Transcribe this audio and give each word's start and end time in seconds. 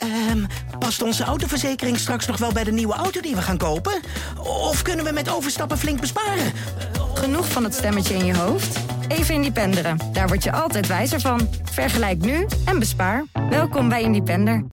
Ehm, 0.00 0.44
past 0.78 1.02
onze 1.02 1.24
autoverzekering 1.24 1.98
straks 1.98 2.26
nog 2.26 2.36
wel 2.36 2.52
bij 2.52 2.64
de 2.64 2.72
nieuwe 2.72 2.94
auto 2.94 3.20
die 3.20 3.34
we 3.34 3.42
gaan 3.42 3.58
kopen? 3.58 4.00
Of 4.42 4.82
kunnen 4.82 5.04
we 5.04 5.12
met 5.12 5.30
overstappen 5.30 5.78
flink 5.78 6.00
besparen? 6.00 6.52
Genoeg 7.14 7.48
van 7.48 7.64
het 7.64 7.74
stemmetje 7.74 8.14
in 8.14 8.24
je 8.24 8.36
hoofd? 8.36 8.78
Even 9.08 9.34
Independeren. 9.34 9.98
Daar 10.12 10.28
word 10.28 10.44
je 10.44 10.52
altijd 10.52 10.86
wijzer 10.86 11.20
van. 11.20 11.48
Vergelijk 11.70 12.18
nu 12.18 12.46
en 12.64 12.78
bespaar. 12.78 13.24
Welkom 13.50 13.88
bij 13.88 14.02
Independer. 14.02 14.64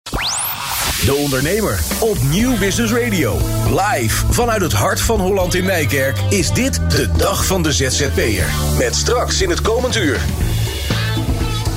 De 1.04 1.14
Ondernemer 1.14 1.80
op 2.00 2.16
Nieuw 2.22 2.58
Business 2.58 2.92
Radio. 2.92 3.36
Live 3.68 4.32
vanuit 4.32 4.62
het 4.62 4.72
hart 4.72 5.00
van 5.00 5.20
Holland 5.20 5.54
in 5.54 5.64
Nijkerk 5.64 6.18
is 6.30 6.50
dit 6.52 6.90
de 6.90 7.08
dag 7.16 7.46
van 7.46 7.62
de 7.62 7.72
ZZP'er. 7.72 8.48
Met 8.78 8.94
straks 8.94 9.42
in 9.42 9.50
het 9.50 9.60
komend 9.60 9.96
uur. 9.96 10.20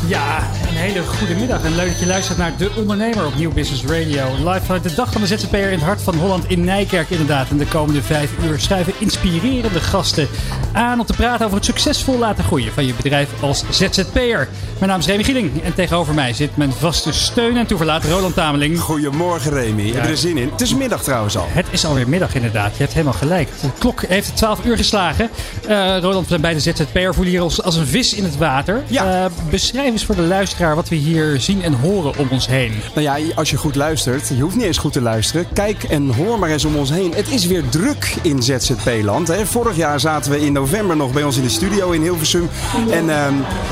Ja, 0.08 0.50
hele 0.80 1.04
goede 1.04 1.36
middag 1.36 1.64
en 1.64 1.76
leuk 1.76 1.88
dat 1.88 2.00
je 2.00 2.06
luistert 2.06 2.38
naar 2.38 2.58
De 2.58 2.72
Ondernemer 2.76 3.26
op 3.26 3.36
Nieuw 3.36 3.52
Business 3.52 3.84
Radio. 3.84 4.52
Live 4.52 4.66
vanuit 4.66 4.84
de 4.84 4.94
dag 4.94 5.12
van 5.12 5.22
de 5.22 5.28
ZZP'er 5.28 5.72
in 5.72 5.78
het 5.78 5.82
hart 5.82 6.02
van 6.02 6.16
Holland 6.16 6.50
in 6.50 6.64
Nijkerk 6.64 7.10
inderdaad. 7.10 7.50
En 7.50 7.58
de 7.58 7.66
komende 7.66 8.02
vijf 8.02 8.32
uur 8.44 8.60
schrijven 8.60 8.94
inspirerende 8.98 9.80
gasten 9.80 10.28
aan 10.74 11.00
om 11.00 11.06
te 11.06 11.14
praten 11.14 11.46
over 11.46 11.58
het 11.58 11.66
succesvol 11.66 12.18
laten 12.18 12.44
groeien 12.44 12.74
van 12.74 12.86
je 12.86 12.94
bedrijf 12.94 13.30
als 13.42 13.64
ZZP'er. 13.70 14.48
Mijn 14.78 14.92
naam 14.92 15.00
is 15.00 15.06
Remy 15.06 15.24
Gieling 15.24 15.64
en 15.64 15.74
tegenover 15.74 16.14
mij 16.14 16.34
zit 16.34 16.58
mijn 16.58 16.72
vaste 16.72 17.14
steun 17.14 17.58
en 17.58 17.68
toeverlaat 17.68 18.04
Roland 18.04 18.34
Tameling. 18.34 18.80
Goedemorgen 18.80 19.52
Remy, 19.52 19.92
heb 19.92 20.06
er 20.06 20.18
zin 20.18 20.38
in. 20.38 20.50
Het 20.52 20.62
is 20.62 20.76
middag 20.76 21.04
trouwens 21.04 21.38
al. 21.38 21.46
Het 21.50 21.66
is 21.70 21.86
alweer 21.86 22.10
middag 22.10 22.36
inderdaad, 22.36 22.72
je 22.72 22.82
hebt 22.82 22.94
helemaal 22.94 23.14
gelijk. 23.14 23.50
De 23.62 23.68
klok 23.78 24.02
heeft 24.02 24.36
12 24.36 24.66
uur 24.66 24.78
geslagen. 24.78 25.30
Uh, 25.70 25.98
Roland, 26.00 26.22
we 26.22 26.28
zijn 26.28 26.42
bij 26.42 26.54
de 26.54 26.60
ZZP'er, 26.60 27.14
voelen 27.14 27.34
hier 27.34 27.44
ons 27.44 27.64
als 27.64 27.76
een 27.76 27.88
vis 27.88 28.14
in 28.14 28.24
het 28.24 28.38
water. 28.38 28.84
Ja. 28.88 29.24
Uh, 29.24 29.32
beschrijf 29.50 29.92
eens 29.92 30.06
voor 30.06 30.16
de 30.16 30.22
luisteraar 30.22 30.69
wat 30.76 30.90
we 30.90 30.96
hier 30.96 31.42
zien 31.42 31.64
en 31.64 31.74
horen 31.74 32.18
om 32.18 32.28
ons 32.32 32.48
heen. 32.48 32.74
Nou 32.94 33.02
ja, 33.02 33.34
als 33.36 33.50
je 33.50 33.58
goed 33.58 33.76
luistert, 33.76 34.28
je 34.28 34.42
hoeft 34.42 34.56
niet 34.56 34.66
eens 34.66 34.78
goed 34.78 34.94
te 34.94 35.02
luisteren. 35.02 35.46
Kijk 35.54 35.84
en 35.84 36.14
hoor 36.14 36.40
maar 36.40 36.50
eens 36.50 36.66
om 36.66 36.76
ons 36.76 36.90
heen. 36.90 37.14
Het 37.16 37.32
is 37.32 37.46
weer 37.46 37.70
druk 37.70 38.16
in 38.22 38.44
ZZP-land. 38.44 39.32
Vorig 39.44 39.76
jaar 39.76 40.00
zaten 40.00 40.32
we 40.32 40.46
in 40.46 40.54
november 40.54 40.96
nog 40.96 41.14
bij 41.14 41.24
ons 41.24 41.38
in 41.38 41.44
de 41.44 41.50
studio 41.50 41.92
in 41.92 42.02
Hilversum. 42.02 42.50
En 42.92 43.06
uh, 43.06 43.16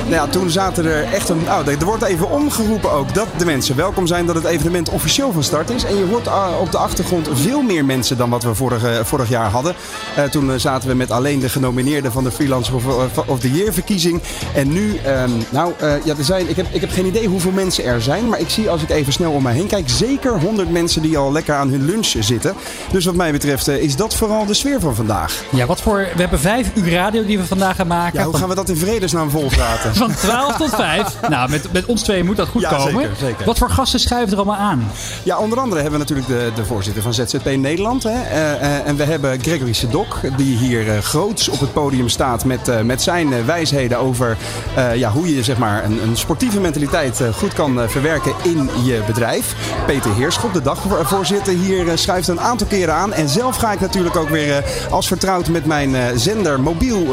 nou 0.04 0.10
ja, 0.10 0.28
toen 0.28 0.50
zaten 0.50 0.86
er 0.86 1.04
echt 1.04 1.30
een... 1.30 1.44
Nou, 1.46 1.72
er 1.72 1.86
wordt 1.86 2.04
even 2.04 2.30
omgeroepen 2.30 2.92
ook 2.92 3.14
dat 3.14 3.28
de 3.38 3.46
mensen 3.46 3.76
welkom 3.76 4.08
zijn. 4.08 4.26
Dat 4.26 4.36
het 4.36 4.46
evenement 4.46 4.90
officieel 4.90 5.32
van 5.32 5.44
start 5.44 5.70
is. 5.70 5.84
En 5.84 5.98
je 5.98 6.06
hoort 6.06 6.28
uh, 6.28 6.48
op 6.62 6.72
de 6.72 6.78
achtergrond 6.78 7.30
veel 7.34 7.62
meer 7.62 7.86
mensen 7.86 8.18
dan 8.18 8.30
wat 8.30 8.44
we 8.44 8.56
vorige, 8.56 9.02
vorig 9.04 9.30
jaar 9.30 9.50
hadden. 9.50 9.76
Uh, 10.18 10.24
toen 10.24 10.60
zaten 10.60 10.90
we 10.90 10.96
met 10.96 11.12
alleen 11.12 11.40
de 11.40 11.50
genomineerden 11.50 12.12
van 12.12 12.24
de 12.24 12.32
Freelancer 12.32 12.76
of, 12.76 13.18
of 13.26 13.40
the 13.40 13.52
Year 13.52 13.74
verkiezing. 13.74 14.22
En 14.54 14.74
nu, 14.74 14.98
ehm, 14.98 15.32
nou 15.50 15.74
ja, 15.80 16.16
er 16.18 16.24
zijn, 16.24 16.50
ik, 16.50 16.58
ik 16.58 16.82
heb 16.82 16.87
geen 16.92 17.06
idee 17.06 17.28
hoeveel 17.28 17.52
mensen 17.52 17.84
er 17.84 18.02
zijn. 18.02 18.30
Maar 18.30 18.40
ik 18.40 18.50
zie 18.50 18.70
als 18.70 18.82
ik 18.82 18.90
even 18.90 19.14
snel 19.14 19.32
om 19.32 19.44
me 19.44 19.52
heen 19.52 19.68
kijk, 19.68 19.90
zeker 19.90 20.40
100 20.40 20.70
mensen 20.72 21.02
die 21.02 21.18
al 21.18 21.32
lekker 21.32 21.56
aan 21.56 21.70
hun 21.70 21.86
lunch 21.86 22.14
zitten. 22.20 22.54
Dus 22.92 23.06
wat 23.06 23.16
mij 23.16 23.32
betreft 23.32 23.68
is 23.68 23.96
dat 23.96 24.16
vooral 24.16 24.46
de 24.46 24.54
sfeer 24.54 24.80
van 24.80 24.96
vandaag. 24.96 25.44
Ja, 25.52 25.66
wat 25.66 25.82
voor. 25.82 25.98
We 25.98 26.22
hebben 26.22 26.40
vijf 26.40 26.72
uur 26.74 26.92
radio 26.92 27.26
die 27.26 27.38
we 27.38 27.46
vandaag 27.46 27.76
gaan 27.76 27.88
maken. 27.88 28.20
Ja, 28.20 28.26
hoe 28.26 28.38
gaan 28.38 28.50
we 28.50 28.56
dat 28.56 28.70
in 28.70 28.78
vredesnaam 28.78 29.30
volpraten? 29.30 29.96
Van 29.96 30.16
12 30.16 30.58
tot 30.58 30.70
5. 30.70 31.16
Nou, 31.30 31.50
met, 31.50 31.74
met 31.74 31.86
ons 31.86 32.02
twee 32.02 32.24
moet 32.24 32.36
dat 32.36 32.48
goed 32.48 32.62
ja, 32.62 32.70
komen. 32.70 33.02
Zeker, 33.02 33.16
zeker. 33.20 33.46
Wat 33.46 33.58
voor 33.58 33.70
gasten 33.70 34.00
schuiven 34.00 34.32
er 34.32 34.38
allemaal 34.38 34.56
aan? 34.56 34.92
Ja, 35.24 35.38
onder 35.38 35.60
andere 35.60 35.82
hebben 35.82 36.00
we 36.00 36.06
natuurlijk 36.06 36.28
de, 36.28 36.52
de 36.56 36.66
voorzitter 36.66 37.04
van 37.04 37.14
ZZP 37.14 37.56
Nederland. 37.56 38.04
Hè. 38.04 38.10
Uh, 38.10 38.62
uh, 38.62 38.88
en 38.88 38.96
we 38.96 39.04
hebben 39.04 39.42
Gregory 39.42 39.74
Sedok, 39.74 40.20
die 40.38 40.58
hier 40.58 40.86
uh, 40.86 40.98
groots 40.98 41.50
op 41.50 41.60
het 41.60 41.74
podium 41.74 42.10
staat 42.10 42.46
met, 42.46 42.84
met 42.84 43.02
zijn 43.02 43.46
wijsheden 43.46 43.98
over 43.98 44.38
ja, 44.96 45.12
hoe 45.12 45.36
je 45.36 45.44
zeg 45.44 45.58
maar, 45.58 45.86
een, 45.86 46.04
een 46.04 46.18
sportieve 46.18 46.60
mentaliteit 46.60 46.77
goed 47.34 47.54
kan 47.54 47.90
verwerken 47.90 48.34
in 48.44 48.70
je 48.84 49.02
bedrijf. 49.08 49.56
Peter 49.86 50.14
Heerschop, 50.14 50.54
de 50.54 50.62
dagvoorzitter, 50.62 51.54
hier 51.54 51.98
schuift 51.98 52.28
een 52.28 52.40
aantal 52.40 52.68
keren 52.68 52.94
aan. 52.94 53.14
En 53.14 53.30
zelf 53.30 53.56
ga 53.56 53.72
ik 53.72 53.80
natuurlijk 53.80 54.16
ook 54.16 54.30
weer 54.30 54.64
als 54.90 55.08
vertrouwd 55.08 55.48
met 55.48 55.66
mijn 55.66 56.20
zender 56.20 56.60
mobiel 56.60 57.06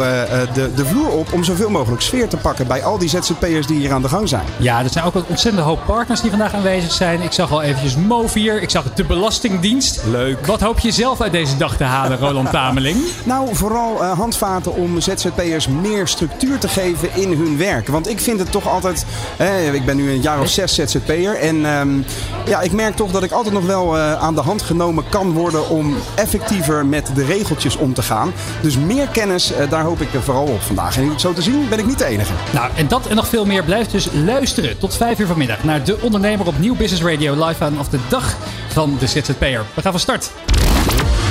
de, 0.55 0.70
de 0.74 0.86
vloer 0.86 1.08
op 1.08 1.33
om 1.33 1.44
zoveel 1.44 1.70
mogelijk 1.70 2.02
sfeer 2.02 2.28
te 2.28 2.36
pakken 2.36 2.66
bij 2.66 2.84
al 2.84 2.98
die 2.98 3.08
ZZP'ers 3.08 3.66
die 3.66 3.78
hier 3.78 3.92
aan 3.92 4.02
de 4.02 4.08
gang 4.08 4.28
zijn. 4.28 4.44
Ja, 4.56 4.83
er 4.83 4.90
zijn 4.90 5.05
ook 5.05 5.14
een 5.14 5.24
ontzettend 5.28 5.64
hoop 5.64 5.80
partners 5.86 6.20
die 6.20 6.30
vandaag 6.30 6.55
aanwezig 6.55 6.92
zijn. 6.92 7.22
Ik 7.22 7.33
zag 7.33 7.52
al 7.52 7.62
eventjes 7.62 7.96
Movier, 7.96 8.62
ik 8.62 8.70
zag 8.70 8.94
de 8.94 9.05
Belastingdienst. 9.05 10.00
Leuk. 10.10 10.46
Wat 10.46 10.60
hoop 10.60 10.78
je 10.78 10.90
zelf 10.90 11.20
uit 11.20 11.33
deze 11.33 11.56
dag 11.56 11.77
te 11.77 11.84
halen, 11.84 12.18
Roland 12.18 12.50
Tameling? 12.50 12.96
nou, 13.24 13.55
vooral 13.55 14.05
handvaten 14.05 14.74
om 14.74 15.00
ZZP'ers 15.00 15.68
meer 15.68 16.08
structuur 16.08 16.58
te 16.58 16.68
geven 16.68 17.08
in 17.14 17.33
hun 17.33 17.56
werk. 17.58 17.89
Want 17.89 18.08
ik 18.08 18.20
vind 18.20 18.39
het 18.39 18.50
toch 18.50 18.68
altijd... 18.68 19.05
Eh, 19.36 19.53
ik 19.62 19.84
ben 19.84 19.96
nu 19.96 20.10
een 20.10 20.20
jaar 20.20 20.40
of 20.40 20.48
zes 20.48 20.74
ZZP'er. 20.74 21.36
En 21.36 21.64
um, 21.64 22.04
ja, 22.46 22.60
ik 22.60 22.72
merk 22.72 22.96
toch 22.96 23.10
dat 23.10 23.22
ik 23.22 23.30
altijd 23.30 23.54
nog 23.54 23.66
wel 23.66 23.96
uh, 23.96 24.22
aan 24.22 24.34
de 24.34 24.40
hand 24.40 24.62
genomen 24.62 25.04
kan 25.08 25.32
worden 25.32 25.68
om 25.68 25.96
effectiever 26.14 26.86
met 26.86 27.10
de 27.14 27.24
regeltjes 27.24 27.76
om 27.76 27.94
te 27.94 28.02
gaan. 28.02 28.32
Dus 28.60 28.76
meer 28.76 29.08
kennis, 29.08 29.52
uh, 29.52 29.70
daar 29.70 29.82
hoop 29.82 30.00
ik 30.00 30.08
vooral 30.22 30.46
op 30.46 30.62
vandaag. 30.62 30.96
En 30.96 31.20
zo 31.20 31.32
te 31.32 31.42
zien 31.42 31.68
ben 31.68 31.78
ik 31.78 31.86
niet 31.86 31.98
de 31.98 32.04
enige. 32.04 32.32
Nou, 32.52 32.70
en 32.76 32.88
dat 32.88 33.06
en 33.06 33.16
nog 33.16 33.28
veel 33.28 33.46
meer 33.46 33.64
blijft 33.64 33.90
dus 33.90 34.08
luisteren 34.24 34.78
tot 34.78 34.96
5 34.96 35.18
uur 35.18 35.26
vanmiddag 35.26 35.64
naar 35.64 35.84
De 35.84 36.00
Ondernemer 36.00 36.46
op 36.46 36.58
Nieuw 36.58 36.76
Business 36.76 37.02
Radio 37.02 37.46
live 37.46 37.64
aan 37.64 37.78
of 37.78 37.88
de 37.88 37.98
dag 38.08 38.36
van 38.68 38.96
de 38.98 39.06
ZZP'er. 39.06 39.64
We 39.74 39.82
gaan 39.82 39.92
van 39.92 40.00
start. 40.00 40.30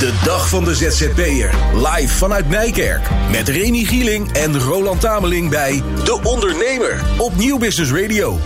De 0.03 0.19
dag 0.23 0.49
van 0.49 0.63
de 0.63 0.75
ZZP'er. 0.75 1.49
Live 1.73 2.13
vanuit 2.13 2.49
Nijkerk. 2.49 3.09
Met 3.31 3.49
Remy 3.49 3.83
Gieling 3.83 4.31
en 4.31 4.59
Roland 4.59 5.01
Tameling 5.01 5.49
bij 5.49 5.81
De 6.03 6.19
Ondernemer 6.23 7.03
op 7.17 7.35
Nieuw 7.35 7.57
Business 7.57 7.91
Radio. 7.91 8.39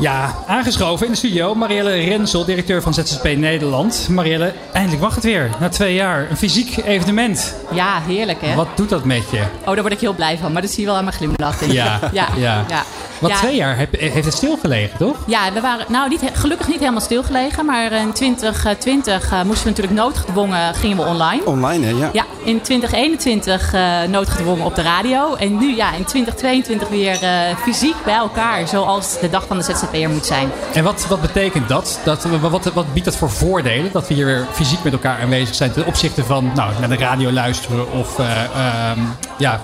Ja, 0.00 0.34
aangeschoven 0.46 1.06
in 1.06 1.12
de 1.12 1.18
studio 1.18 1.54
Marielle 1.54 1.90
Rensel, 1.90 2.44
directeur 2.44 2.82
van 2.82 2.94
ZZP 2.94 3.24
Nederland. 3.36 4.06
Marielle, 4.10 4.52
eindelijk 4.72 5.02
mag 5.02 5.14
het 5.14 5.24
weer. 5.24 5.50
Na 5.60 5.68
twee 5.68 5.94
jaar. 5.94 6.26
Een 6.30 6.36
fysiek 6.36 6.76
evenement. 6.76 7.54
Ja, 7.72 8.00
heerlijk 8.06 8.38
hè. 8.40 8.54
Wat 8.54 8.68
doet 8.76 8.88
dat 8.88 9.04
met 9.04 9.30
je? 9.30 9.42
Oh, 9.60 9.66
daar 9.66 9.80
word 9.80 9.92
ik 9.92 10.00
heel 10.00 10.14
blij 10.14 10.38
van. 10.38 10.52
Maar 10.52 10.62
dat 10.62 10.70
zie 10.70 10.80
je 10.80 10.86
wel 10.86 10.96
aan 10.96 11.04
mijn 11.04 11.16
glimlach. 11.16 11.64
Ja, 11.72 11.98
ja, 12.12 12.28
ja. 12.36 12.64
ja. 12.68 12.82
Want 13.18 13.32
Ja. 13.32 13.38
twee 13.38 13.56
jaar 13.56 13.76
heb- 13.78 14.00
heeft 14.00 14.24
het 14.24 14.34
stilgelegen, 14.34 14.98
toch? 14.98 15.16
Ja, 15.26 15.52
we 15.52 15.60
waren 15.60 15.84
nou 15.88 16.08
niet, 16.08 16.20
gelukkig 16.32 16.68
niet 16.68 16.78
helemaal 16.78 17.00
stilgelegen. 17.00 17.64
Maar 17.64 17.92
in 17.92 18.12
2020 18.12 19.32
eh, 19.32 19.42
moesten 19.42 19.62
we 19.64 19.68
natuurlijk 19.70 19.96
noodgedwongen, 20.00 20.74
gingen 20.74 20.96
we 20.96 21.02
online. 21.02 21.44
Online, 21.44 21.86
hè? 21.86 21.92
Ja. 21.92 22.10
Ja, 22.12 22.24
in 22.44 22.60
2021 22.60 23.72
eh, 23.72 24.02
noodgedwongen 24.08 24.64
op 24.64 24.74
de 24.74 24.82
radio. 24.82 25.34
En 25.34 25.58
nu 25.58 25.76
ja, 25.76 25.94
in 25.94 26.04
2022 26.04 26.88
weer 26.88 27.22
eh, 27.22 27.56
fysiek 27.62 27.94
bij 28.04 28.14
elkaar. 28.14 28.68
Zoals 28.68 29.20
de 29.20 29.30
dag 29.30 29.46
van 29.46 29.56
de 29.56 29.62
Moet 29.92 30.26
zijn. 30.26 30.50
En 30.74 30.84
wat, 30.84 31.06
wat 31.08 31.20
betekent 31.20 31.68
dat? 31.68 32.00
dat 32.04 32.24
wat, 32.24 32.64
wat 32.72 32.92
biedt 32.92 33.04
dat 33.04 33.16
voor 33.16 33.30
voordelen? 33.30 33.92
Dat 33.92 34.08
we 34.08 34.14
hier 34.14 34.24
weer 34.24 34.46
fysiek 34.52 34.82
met 34.84 34.92
elkaar 34.92 35.20
aanwezig 35.20 35.54
zijn 35.54 35.72
ten 35.72 35.86
opzichte 35.86 36.24
van 36.24 36.50
nou, 36.54 36.72
naar 36.78 36.88
de 36.88 36.96
radio 36.96 37.30
luisteren 37.30 37.92
of 37.92 38.18
eh, 38.18 38.44
ehm, 38.44 38.98
ja, 39.38 39.60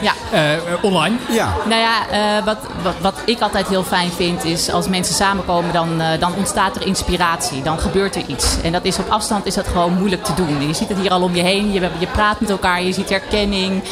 Ja. 0.00 0.12
eh, 0.32 0.84
online? 0.84 1.16
Ja. 1.30 1.54
Nou 1.68 1.80
ja, 1.80 2.08
eh, 2.10 2.44
wat, 2.44 2.58
wat, 2.82 2.94
wat 3.00 3.14
ik 3.24 3.40
altijd 3.40 3.68
heel 3.68 3.82
fijn 3.82 4.10
vind 4.10 4.44
is 4.44 4.70
als 4.70 4.88
mensen 4.88 5.14
samenkomen, 5.14 5.72
dan, 5.72 6.00
eh, 6.00 6.20
dan 6.20 6.34
ontstaat 6.34 6.76
er 6.76 6.86
inspiratie. 6.86 7.62
Dan 7.62 7.78
gebeurt 7.78 8.16
er 8.16 8.22
iets. 8.26 8.56
En 8.62 8.72
dat 8.72 8.84
is 8.84 8.98
op 8.98 9.08
afstand 9.08 9.46
is 9.46 9.54
dat 9.54 9.68
gewoon 9.68 9.98
moeilijk 9.98 10.24
te 10.24 10.34
doen. 10.34 10.58
En 10.58 10.66
je 10.66 10.74
ziet 10.74 10.88
het 10.88 10.98
hier 10.98 11.10
al 11.10 11.22
om 11.22 11.34
je 11.34 11.42
heen. 11.42 11.72
Je, 11.72 11.80
je 11.98 12.06
praat 12.06 12.40
met 12.40 12.50
elkaar, 12.50 12.82
je 12.82 12.92
ziet 12.92 13.08
herkenning. 13.08 13.82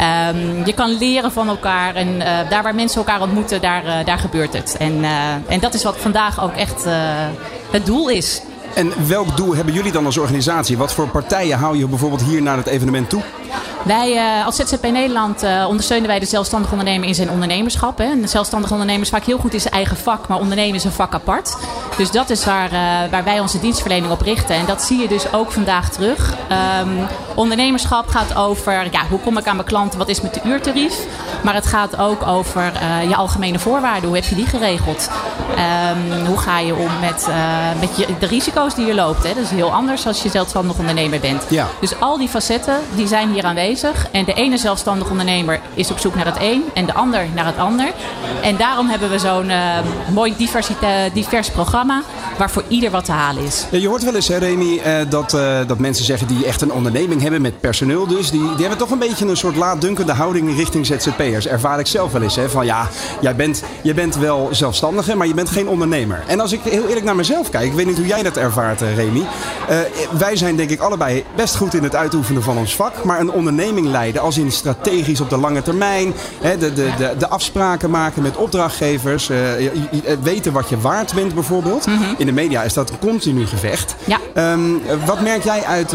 Ehm, 0.00 0.64
je 0.64 0.72
kan 0.74 0.98
leren 0.98 1.32
van 1.32 1.48
elkaar. 1.48 1.94
En 1.94 2.20
eh, 2.20 2.50
daar 2.50 2.62
waar 2.62 2.74
mensen 2.74 2.98
elkaar 2.98 3.20
ontmoeten, 3.20 3.60
daar, 3.60 3.84
eh, 3.84 4.04
daar 4.04 4.18
gebeurt 4.18 4.52
het. 4.52 4.76
En, 4.78 5.04
eh, 5.04 5.10
en 5.46 5.60
dat 5.60 5.74
is 5.74 5.82
wat 5.82 5.96
vandaag 5.96 6.42
ook 6.42 6.54
echt 6.54 6.84
eh, 6.84 6.92
het 7.70 7.86
doel 7.86 8.08
is. 8.08 8.42
En 8.74 9.06
welk 9.06 9.36
doel 9.36 9.54
hebben 9.54 9.74
jullie 9.74 9.92
dan 9.92 10.06
als 10.06 10.18
organisatie? 10.18 10.78
Wat 10.78 10.92
voor 10.92 11.08
partijen 11.08 11.58
hou 11.58 11.76
je 11.76 11.86
bijvoorbeeld 11.86 12.22
hier 12.22 12.42
naar 12.42 12.56
het 12.56 12.66
evenement 12.66 13.08
toe? 13.08 13.22
Wij 13.84 14.16
eh, 14.16 14.46
als 14.46 14.56
ZZP 14.56 14.82
Nederland 14.82 15.42
eh, 15.42 15.66
ondersteunen 15.68 16.08
wij 16.08 16.18
de 16.18 16.26
zelfstandig 16.26 16.70
ondernemer 16.70 17.08
in 17.08 17.14
zijn 17.14 17.30
ondernemerschap. 17.30 17.98
Hè. 17.98 18.04
En 18.04 18.20
de 18.20 18.28
zelfstandig 18.28 18.70
ondernemer 18.70 19.02
is 19.02 19.08
vaak 19.08 19.24
heel 19.24 19.38
goed 19.38 19.54
in 19.54 19.60
zijn 19.60 19.74
eigen 19.74 19.96
vak, 19.96 20.28
maar 20.28 20.38
ondernemen 20.38 20.74
is 20.74 20.84
een 20.84 20.92
vak 20.92 21.14
apart. 21.14 21.56
Dus 21.96 22.10
dat 22.10 22.30
is 22.30 22.44
waar, 22.44 22.72
eh, 22.72 23.10
waar 23.10 23.24
wij 23.24 23.40
onze 23.40 23.60
dienstverlening 23.60 24.12
op 24.12 24.20
richten. 24.20 24.54
En 24.54 24.66
dat 24.66 24.82
zie 24.82 24.98
je 24.98 25.08
dus 25.08 25.32
ook 25.32 25.52
vandaag 25.52 25.90
terug. 25.90 26.34
Ehm, 26.48 26.88
ondernemerschap 27.34 28.08
gaat 28.08 28.34
over 28.34 28.88
ja, 28.90 29.02
hoe 29.08 29.20
kom 29.20 29.38
ik 29.38 29.46
aan 29.46 29.56
mijn 29.56 29.68
klanten, 29.68 29.98
wat 29.98 30.08
is 30.08 30.20
met 30.20 30.34
de 30.34 30.40
uurtarief. 30.44 31.06
Maar 31.42 31.54
het 31.54 31.66
gaat 31.66 31.96
ook 31.96 32.26
over 32.26 32.72
eh, 32.74 33.08
je 33.08 33.16
algemene 33.16 33.58
voorwaarden. 33.58 34.08
Hoe 34.08 34.16
heb 34.16 34.24
je 34.26 34.34
die 34.34 34.46
geregeld? 34.46 35.10
Ehm, 35.56 36.26
hoe 36.26 36.38
ga 36.38 36.58
je 36.58 36.74
om 36.74 36.90
met, 37.00 37.26
eh, 37.28 37.36
met 37.80 37.96
je, 37.96 38.06
de 38.18 38.26
risico's 38.26 38.74
die 38.74 38.86
je 38.86 38.94
loopt? 38.94 39.22
Hè? 39.22 39.34
Dat 39.34 39.42
is 39.42 39.50
heel 39.50 39.72
anders 39.72 40.06
als 40.06 40.22
je 40.22 40.28
zelfstandig 40.28 40.78
ondernemer 40.78 41.20
bent. 41.20 41.42
Ja. 41.48 41.66
Dus 41.80 42.00
al 42.00 42.18
die 42.18 42.28
facetten 42.28 42.76
die 42.94 43.06
zijn 43.06 43.32
hier 43.32 43.44
aanwezig. 43.44 44.06
En 44.10 44.24
de 44.24 44.32
ene 44.32 44.56
zelfstandig 44.56 45.10
ondernemer 45.10 45.60
is 45.74 45.90
op 45.90 45.98
zoek 45.98 46.14
naar 46.14 46.26
het 46.26 46.36
een 46.40 46.64
en 46.74 46.86
de 46.86 46.94
ander 46.94 47.26
naar 47.34 47.46
het 47.46 47.58
ander. 47.58 47.92
En 48.42 48.56
daarom 48.56 48.88
hebben 48.88 49.10
we 49.10 49.18
zo'n 49.18 49.50
eh, 49.50 49.58
mooi 50.12 50.34
divers 51.12 51.50
programma 51.50 52.02
waar 52.38 52.50
voor 52.50 52.64
ieder 52.68 52.90
wat 52.90 53.04
te 53.04 53.12
halen 53.12 53.44
is. 53.44 53.66
Ja, 53.70 53.78
je 53.78 53.88
hoort 53.88 54.04
wel 54.04 54.14
eens, 54.14 54.28
hè, 54.28 54.36
Remy, 54.36 54.80
dat, 55.08 55.30
dat 55.66 55.78
mensen 55.78 56.04
zeggen 56.04 56.26
die 56.26 56.46
echt 56.46 56.60
een 56.60 56.72
onderneming 56.72 57.22
hebben 57.22 57.42
met 57.42 57.60
personeel 57.60 58.06
dus. 58.06 58.30
Die, 58.30 58.40
die 58.40 58.60
hebben 58.60 58.78
toch 58.78 58.90
een 58.90 58.98
beetje 58.98 59.26
een 59.26 59.36
soort 59.36 59.56
laatdunkende 59.56 60.12
houding 60.12 60.56
richting 60.56 60.86
ZZP'ers. 60.86 61.29
ZZP'ers. 61.30 61.46
Ervaar 61.46 61.78
ik 61.78 61.86
zelf 61.86 62.12
wel 62.12 62.22
eens. 62.22 62.36
Hè, 62.36 62.50
van 62.50 62.66
ja, 62.66 62.88
jij 63.20 63.36
bent, 63.36 63.62
jij 63.82 63.94
bent 63.94 64.16
wel 64.16 64.48
zelfstandige, 64.50 65.16
maar 65.16 65.26
je 65.26 65.34
bent 65.34 65.50
geen 65.50 65.68
ondernemer. 65.68 66.22
En 66.26 66.40
als 66.40 66.52
ik 66.52 66.60
heel 66.62 66.86
eerlijk 66.86 67.04
naar 67.04 67.16
mezelf 67.16 67.50
kijk, 67.50 67.64
ik 67.64 67.72
weet 67.72 67.86
niet 67.86 67.96
hoe 67.96 68.06
jij 68.06 68.22
dat 68.22 68.36
ervaart, 68.36 68.82
eh, 68.82 68.96
Remy. 68.96 69.18
Uh, 69.18 69.76
wij 70.18 70.36
zijn 70.36 70.56
denk 70.56 70.70
ik 70.70 70.80
allebei 70.80 71.24
best 71.36 71.56
goed 71.56 71.74
in 71.74 71.82
het 71.82 71.94
uitoefenen 71.94 72.42
van 72.42 72.56
ons 72.56 72.76
vak. 72.76 73.04
Maar 73.04 73.20
een 73.20 73.30
onderneming 73.30 73.86
leiden, 73.86 74.22
als 74.22 74.38
in 74.38 74.52
strategisch 74.52 75.20
op 75.20 75.30
de 75.30 75.36
lange 75.36 75.62
termijn. 75.62 76.14
Hè, 76.40 76.58
de, 76.58 76.72
de, 76.72 76.90
de, 76.98 77.14
de, 77.18 77.28
afspraken 77.28 77.90
maken 77.90 78.22
met 78.22 78.36
opdrachtgevers. 78.36 79.30
Uh, 79.30 79.38
weten 80.22 80.52
wat 80.52 80.68
je 80.68 80.80
waard 80.80 81.14
bent 81.14 81.34
bijvoorbeeld. 81.34 81.86
Mm 81.86 81.96
-hmm. 81.96 82.14
In 82.18 82.26
de 82.26 82.32
media 82.32 82.62
is 82.62 82.74
dat 82.74 82.90
een 82.90 82.98
continu 82.98 83.46
gevecht. 83.46 83.96
Ja. 84.04 84.52
Um, 84.52 84.82
wat 85.06 85.20
merk 85.20 85.44
jij 85.44 85.64
uit... 85.64 85.92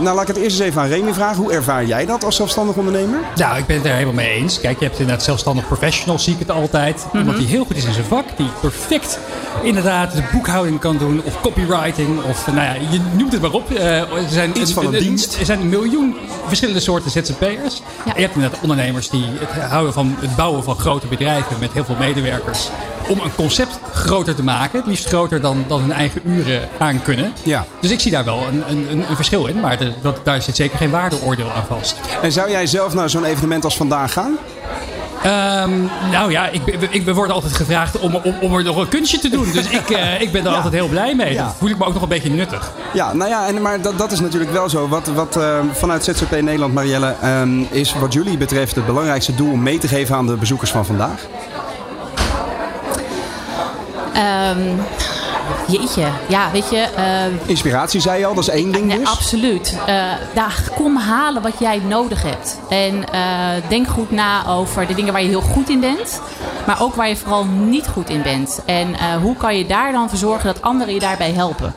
nou, 0.00 0.14
laat 0.14 0.20
ik 0.20 0.26
het 0.28 0.36
eerst 0.36 0.58
eens 0.58 0.68
even 0.68 0.82
aan 0.82 0.88
Remy 0.88 1.12
vragen. 1.12 1.42
Hoe 1.42 1.52
ervaar 1.52 1.84
jij 1.84 2.06
dat 2.06 2.24
als 2.24 2.36
zelfstandig 2.36 2.76
ondernemer? 2.76 3.20
Ja, 3.34 3.56
ik 3.56 3.66
ben 3.66 3.76
het 3.76 3.84
er 3.84 3.92
helemaal 3.92 4.14
mee 4.14 4.30
eens. 4.30 4.60
Kijk, 4.68 4.80
je 4.80 4.86
hebt 4.86 4.98
inderdaad 4.98 5.24
zelfstandig 5.24 5.66
professionals, 5.66 6.24
zie 6.24 6.32
ik 6.32 6.38
het 6.38 6.50
altijd. 6.50 6.96
Mm 6.96 7.10
-hmm. 7.10 7.20
Iemand 7.20 7.38
die 7.38 7.46
heel 7.46 7.64
goed 7.64 7.76
is 7.76 7.84
in 7.84 7.92
zijn 7.92 8.04
vak. 8.04 8.24
Die 8.36 8.48
perfect 8.60 9.18
inderdaad 9.62 10.12
de 10.12 10.22
boekhouding 10.32 10.78
kan 10.80 10.98
doen. 10.98 11.22
Of 11.24 11.40
copywriting. 11.40 12.22
Of 12.22 12.46
nou 12.46 12.58
ja, 12.58 12.74
je 12.90 13.00
noemt 13.16 13.32
het 13.32 13.40
maar 13.40 13.52
op. 13.52 13.70
Uh, 13.70 14.00
er 14.00 14.28
zijn 14.28 14.58
Iets 14.58 14.72
van 14.72 14.86
een, 14.86 14.94
een 14.94 15.00
dienst. 15.00 15.38
Er 15.38 15.44
zijn 15.44 15.60
een 15.60 15.68
miljoen 15.68 16.16
verschillende 16.46 16.80
soorten 16.80 17.10
ZZP'ers. 17.10 17.82
Ja. 18.06 18.12
Je 18.14 18.20
hebt 18.20 18.34
inderdaad 18.34 18.60
ondernemers 18.60 19.10
die 19.10 19.24
het 19.38 19.70
houden 19.70 19.92
van 19.92 20.16
het 20.20 20.36
bouwen 20.36 20.64
van 20.64 20.76
grote 20.78 21.06
bedrijven 21.06 21.56
met 21.60 21.72
heel 21.72 21.84
veel 21.84 21.96
medewerkers. 21.98 22.68
Om 23.08 23.20
een 23.20 23.34
concept 23.34 23.78
groter 23.92 24.34
te 24.34 24.42
maken. 24.42 24.78
Het 24.78 24.88
liefst 24.88 25.06
groter 25.06 25.40
dan, 25.40 25.64
dan 25.68 25.80
hun 25.80 25.92
eigen 25.92 26.20
uren 26.24 26.68
aan 26.78 27.02
kunnen. 27.02 27.32
Ja. 27.42 27.66
Dus 27.80 27.90
ik 27.90 28.00
zie 28.00 28.10
daar 28.10 28.24
wel 28.24 28.42
een, 28.46 28.62
een, 28.70 29.04
een 29.10 29.16
verschil 29.16 29.46
in. 29.46 29.60
Maar 29.60 29.78
de, 29.78 29.92
dat, 30.02 30.20
daar 30.24 30.42
zit 30.42 30.56
zeker 30.56 30.78
geen 30.78 30.90
waardeoordeel 30.90 31.50
aan 31.50 31.66
vast. 31.66 31.96
En 32.22 32.32
zou 32.32 32.50
jij 32.50 32.66
zelf 32.66 32.94
naar 32.94 33.10
zo'n 33.10 33.24
evenement 33.24 33.64
als 33.64 33.76
vandaag 33.76 34.12
gaan? 34.12 34.38
Um, 35.26 35.90
nou 36.10 36.30
ja, 36.30 36.48
ik, 36.48 36.66
ik, 36.66 36.82
ik 36.90 37.14
word 37.14 37.30
altijd 37.30 37.52
gevraagd 37.52 37.98
om, 37.98 38.14
om, 38.14 38.34
om 38.40 38.54
er 38.54 38.64
nog 38.64 38.76
een 38.76 38.88
kunstje 38.88 39.18
te 39.18 39.28
doen. 39.28 39.52
Dus 39.52 39.68
ik, 39.68 39.90
uh, 39.90 40.20
ik 40.20 40.32
ben 40.32 40.44
er 40.44 40.50
ja. 40.50 40.56
altijd 40.56 40.74
heel 40.74 40.88
blij 40.88 41.14
mee. 41.14 41.32
Ja. 41.32 41.42
Dan 41.42 41.54
voel 41.58 41.68
ik 41.68 41.78
me 41.78 41.84
ook 41.84 41.92
nog 41.92 42.02
een 42.02 42.08
beetje 42.08 42.30
nuttig. 42.30 42.72
Ja, 42.92 43.12
nou 43.12 43.30
ja, 43.30 43.46
en, 43.46 43.62
maar 43.62 43.80
dat, 43.80 43.98
dat 43.98 44.12
is 44.12 44.20
natuurlijk 44.20 44.50
wel 44.50 44.68
zo. 44.68 44.88
Wat, 44.88 45.06
wat 45.06 45.36
uh, 45.36 45.58
vanuit 45.72 46.04
ZZP 46.04 46.30
Nederland, 46.30 46.74
Marielle, 46.74 47.14
um, 47.24 47.66
is 47.70 47.94
wat 47.94 48.12
jullie 48.12 48.36
betreft 48.36 48.74
het 48.74 48.86
belangrijkste 48.86 49.34
doel 49.34 49.52
om 49.52 49.62
mee 49.62 49.78
te 49.78 49.88
geven 49.88 50.16
aan 50.16 50.26
de 50.26 50.36
bezoekers 50.36 50.70
van 50.70 50.86
vandaag? 50.86 51.26
Um, 54.16 54.80
jeetje, 55.68 56.06
ja, 56.28 56.50
weet 56.50 56.70
je... 56.70 56.86
Uh, 56.98 57.48
Inspiratie 57.48 58.00
zei 58.00 58.18
je 58.18 58.26
al, 58.26 58.34
dat 58.34 58.48
is 58.48 58.54
één 58.54 58.72
ding 58.72 58.94
dus? 58.94 59.08
Absoluut. 59.08 59.76
Uh, 59.88 59.94
daar, 60.34 60.62
kom 60.74 60.96
halen 60.96 61.42
wat 61.42 61.58
jij 61.58 61.78
nodig 61.78 62.22
hebt. 62.22 62.58
En 62.68 62.94
uh, 62.94 63.68
denk 63.68 63.88
goed 63.88 64.10
na 64.10 64.46
over 64.46 64.86
de 64.86 64.94
dingen 64.94 65.12
waar 65.12 65.22
je 65.22 65.28
heel 65.28 65.40
goed 65.40 65.68
in 65.68 65.80
bent. 65.80 66.20
Maar 66.66 66.82
ook 66.82 66.94
waar 66.94 67.08
je 67.08 67.16
vooral 67.16 67.44
niet 67.44 67.86
goed 67.86 68.08
in 68.08 68.22
bent. 68.22 68.60
En 68.64 69.18
hoe 69.20 69.36
kan 69.36 69.56
je 69.56 69.66
daar 69.66 69.92
dan 69.92 70.08
voor 70.08 70.18
zorgen 70.18 70.46
dat 70.46 70.62
anderen 70.62 70.94
je 70.94 71.00
daarbij 71.00 71.32
helpen? 71.32 71.74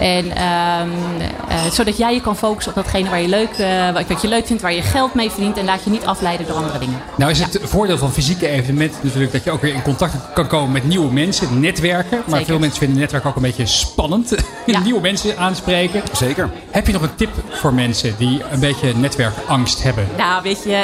En 0.00 0.24
um, 0.24 0.90
uh, 1.20 1.70
zodat 1.70 1.96
jij 1.96 2.14
je 2.14 2.20
kan 2.20 2.36
focussen 2.36 2.76
op 2.76 2.82
datgene 2.82 3.10
waar 3.10 3.20
je 3.20 3.28
leuk, 3.28 3.58
uh, 3.58 4.08
wat 4.08 4.22
je 4.22 4.28
leuk 4.28 4.46
vindt, 4.46 4.62
waar 4.62 4.72
je 4.72 4.82
geld 4.82 5.14
mee 5.14 5.30
verdient. 5.30 5.56
En 5.56 5.64
laat 5.64 5.84
je 5.84 5.90
niet 5.90 6.04
afleiden 6.04 6.46
door 6.46 6.56
andere 6.56 6.78
dingen. 6.78 7.00
Nou 7.16 7.30
is 7.30 7.40
het 7.40 7.58
ja. 7.60 7.66
voordeel 7.66 7.98
van 7.98 8.12
fysieke 8.12 8.48
evenementen 8.48 8.98
natuurlijk 9.02 9.32
dat 9.32 9.44
je 9.44 9.50
ook 9.50 9.60
weer 9.60 9.74
in 9.74 9.82
contact 9.82 10.14
kan 10.34 10.46
komen 10.46 10.72
met 10.72 10.84
nieuwe 10.84 11.12
mensen, 11.12 11.60
netwerken. 11.60 12.18
Maar 12.18 12.28
Zeker. 12.28 12.46
veel 12.46 12.58
mensen 12.58 12.78
vinden 12.78 12.98
netwerk 12.98 13.26
ook 13.26 13.36
een 13.36 13.42
beetje 13.42 13.66
spannend. 13.66 14.34
Ja. 14.66 14.80
nieuwe 14.80 15.00
mensen 15.00 15.38
aanspreken. 15.38 16.02
Zeker. 16.12 16.50
Heb 16.70 16.86
je 16.86 16.92
nog 16.92 17.02
een 17.02 17.14
tip 17.14 17.30
voor 17.48 17.74
mensen 17.74 18.14
die 18.18 18.40
een 18.50 18.60
beetje 18.60 18.94
netwerkangst 18.94 19.82
hebben? 19.82 20.08
Nou, 20.16 20.42
weet 20.42 20.62
je, 20.64 20.76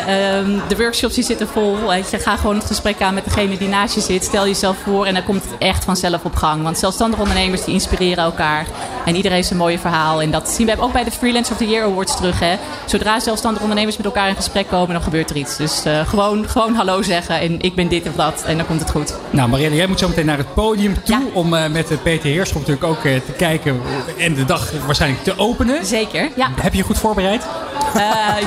um, 0.44 0.62
de 0.68 0.76
workshops 0.76 1.14
die 1.14 1.24
zitten 1.24 1.48
vol. 1.48 1.86
Weet 1.88 2.10
je, 2.10 2.18
ga 2.18 2.36
gewoon 2.36 2.56
het 2.56 2.64
gesprek 2.64 3.00
aan 3.00 3.14
met 3.14 3.24
degene 3.24 3.58
die 3.58 3.68
naast 3.68 3.94
je 3.94 4.00
zit. 4.00 4.24
Stel 4.24 4.46
jezelf 4.46 4.76
voor 4.84 5.06
en 5.06 5.14
dan 5.14 5.24
komt 5.24 5.42
het 5.42 5.52
echt 5.58 5.84
vanzelf 5.84 6.24
op 6.24 6.34
gang. 6.34 6.62
Want 6.62 6.78
zelfstandige 6.78 7.22
ondernemers 7.22 7.64
die 7.64 7.74
inspireren 7.74 8.24
elkaar. 8.24 8.66
En 9.06 9.16
iedereen 9.16 9.36
heeft 9.36 9.50
een 9.50 9.56
mooie 9.56 9.78
verhaal. 9.78 10.22
En 10.22 10.30
dat 10.30 10.48
zien 10.48 10.66
we 10.66 10.80
ook 10.80 10.92
bij 10.92 11.04
de 11.04 11.10
Freelance 11.10 11.52
of 11.52 11.58
the 11.58 11.68
Year 11.68 11.84
Awards 11.84 12.16
terug. 12.16 12.40
Hè. 12.40 12.56
Zodra 12.86 13.20
zelfstandige 13.20 13.62
ondernemers 13.62 13.96
met 13.96 14.06
elkaar 14.06 14.28
in 14.28 14.36
gesprek 14.36 14.68
komen, 14.68 14.94
dan 14.94 15.02
gebeurt 15.02 15.30
er 15.30 15.36
iets. 15.36 15.56
Dus 15.56 15.86
uh, 15.86 16.08
gewoon, 16.08 16.48
gewoon 16.48 16.74
hallo 16.74 17.02
zeggen 17.02 17.40
en 17.40 17.60
ik 17.60 17.74
ben 17.74 17.88
dit 17.88 18.08
of 18.08 18.14
dat. 18.14 18.44
En 18.46 18.56
dan 18.56 18.66
komt 18.66 18.80
het 18.80 18.90
goed. 18.90 19.14
Nou 19.30 19.48
Marielle, 19.48 19.74
jij 19.74 19.86
moet 19.86 19.98
zo 19.98 20.08
meteen 20.08 20.26
naar 20.26 20.38
het 20.38 20.54
podium 20.54 20.94
toe. 21.04 21.16
Ja. 21.16 21.22
Om 21.32 21.54
uh, 21.54 21.66
met 21.66 21.88
de 21.88 21.96
Peter 21.96 22.30
Heerschop 22.30 22.66
natuurlijk 22.66 22.86
ook 22.86 23.04
uh, 23.04 23.14
te 23.14 23.32
kijken 23.32 23.80
en 24.18 24.34
de 24.34 24.44
dag 24.44 24.72
waarschijnlijk 24.86 25.24
te 25.24 25.38
openen. 25.38 25.86
Zeker, 25.86 26.30
ja. 26.36 26.50
Heb 26.60 26.72
je 26.72 26.78
je 26.78 26.84
goed 26.84 26.98
voorbereid? 26.98 27.46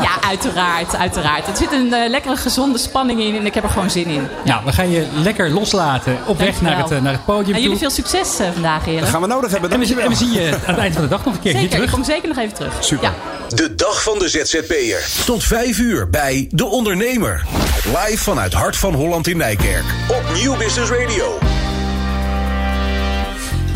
Ja, 0.08 0.22
uiteraard, 0.28 0.96
uiteraard. 0.96 1.48
Er 1.48 1.58
zit 1.58 1.72
een 1.72 2.10
lekkere 2.10 2.36
gezonde 2.36 2.78
spanning 2.78 3.22
in 3.22 3.36
en 3.36 3.46
ik 3.46 3.54
heb 3.54 3.64
er 3.64 3.70
gewoon 3.70 3.90
zin 3.90 4.06
in. 4.06 4.28
Nou, 4.46 4.66
we 4.66 4.72
gaan 4.72 4.92
je 4.92 5.06
lekker 5.14 5.50
loslaten 5.50 6.18
op 6.26 6.40
Dank 6.40 6.40
weg 6.40 6.62
naar 6.62 6.78
het, 6.78 7.02
naar 7.02 7.14
het 7.14 7.26
podium 7.26 7.56
en 7.56 7.62
jullie 7.62 7.78
veel 7.78 7.90
succes 7.90 8.38
vandaag, 8.54 8.86
heren. 8.86 9.02
Dat 9.02 9.10
gaan 9.10 9.22
we 9.22 9.28
nodig 9.28 9.52
hebben. 9.52 9.72
En 9.72 9.80
we, 9.80 10.02
en 10.02 10.10
we 10.10 10.16
zien 10.16 10.32
je 10.32 10.54
aan 10.66 10.74
het 10.74 10.78
eind 10.78 10.94
van 10.94 11.04
de 11.04 11.10
dag 11.10 11.26
nog 11.26 11.34
een 11.34 11.40
keer 11.40 11.52
zeker, 11.52 11.60
hier 11.60 11.70
terug. 11.70 11.86
ik 11.86 11.92
kom 11.92 12.04
zeker 12.04 12.28
nog 12.28 12.38
even 12.38 12.54
terug. 12.54 12.74
Super. 12.80 13.12
Ja. 13.50 13.56
De 13.56 13.76
dag 13.76 14.04
van 14.04 14.20
de 14.20 14.30
ZZP'er. 14.30 15.26
Tot 15.26 15.44
5 15.44 15.78
uur 15.78 16.10
bij 16.10 16.48
De 16.52 16.66
Ondernemer. 16.66 17.46
Live 17.86 18.24
vanuit 18.24 18.54
Hart 18.54 18.78
van 18.78 18.94
Holland 18.94 19.28
in 19.28 19.38
Nijkerk. 19.38 19.84
Op 20.08 20.24
Nieuw 20.34 20.58
Business 20.58 20.92
Radio. 20.92 21.38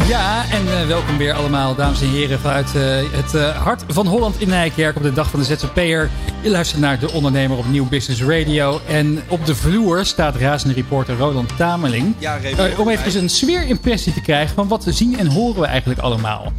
Ja, 0.07 0.43
en 0.51 0.65
uh, 0.65 0.87
welkom 0.87 1.17
weer 1.17 1.33
allemaal, 1.33 1.75
dames 1.75 2.01
en 2.01 2.09
heren, 2.09 2.39
vanuit 2.39 2.73
uh, 2.75 2.83
het 3.11 3.33
uh, 3.33 3.63
hart 3.63 3.83
van 3.87 4.07
Holland 4.07 4.41
in 4.41 4.47
Nijkerk 4.47 4.95
op 4.95 5.03
de 5.03 5.13
dag 5.13 5.29
van 5.29 5.39
de 5.39 5.45
ZZP'er. 5.45 6.09
Je 6.41 6.49
luistert 6.49 6.81
naar 6.81 6.99
De 6.99 7.11
Ondernemer 7.11 7.57
op 7.57 7.65
Nieuw 7.69 7.87
Business 7.87 8.23
Radio. 8.23 8.81
En 8.87 9.23
op 9.27 9.45
de 9.45 9.55
vloer 9.55 10.05
staat 10.05 10.35
razende 10.35 10.73
reporter 10.73 11.17
Roland 11.17 11.57
Tameling. 11.57 12.15
Ja, 12.17 12.37
om 12.77 12.89
even 12.89 13.21
een 13.21 13.29
sfeerimpressie 13.29 14.13
te 14.13 14.21
krijgen 14.21 14.55
van 14.55 14.67
wat 14.67 14.85
zien 14.89 15.19
en 15.19 15.27
horen 15.27 15.61
we 15.61 15.67
eigenlijk 15.67 15.99
allemaal. 15.99 16.51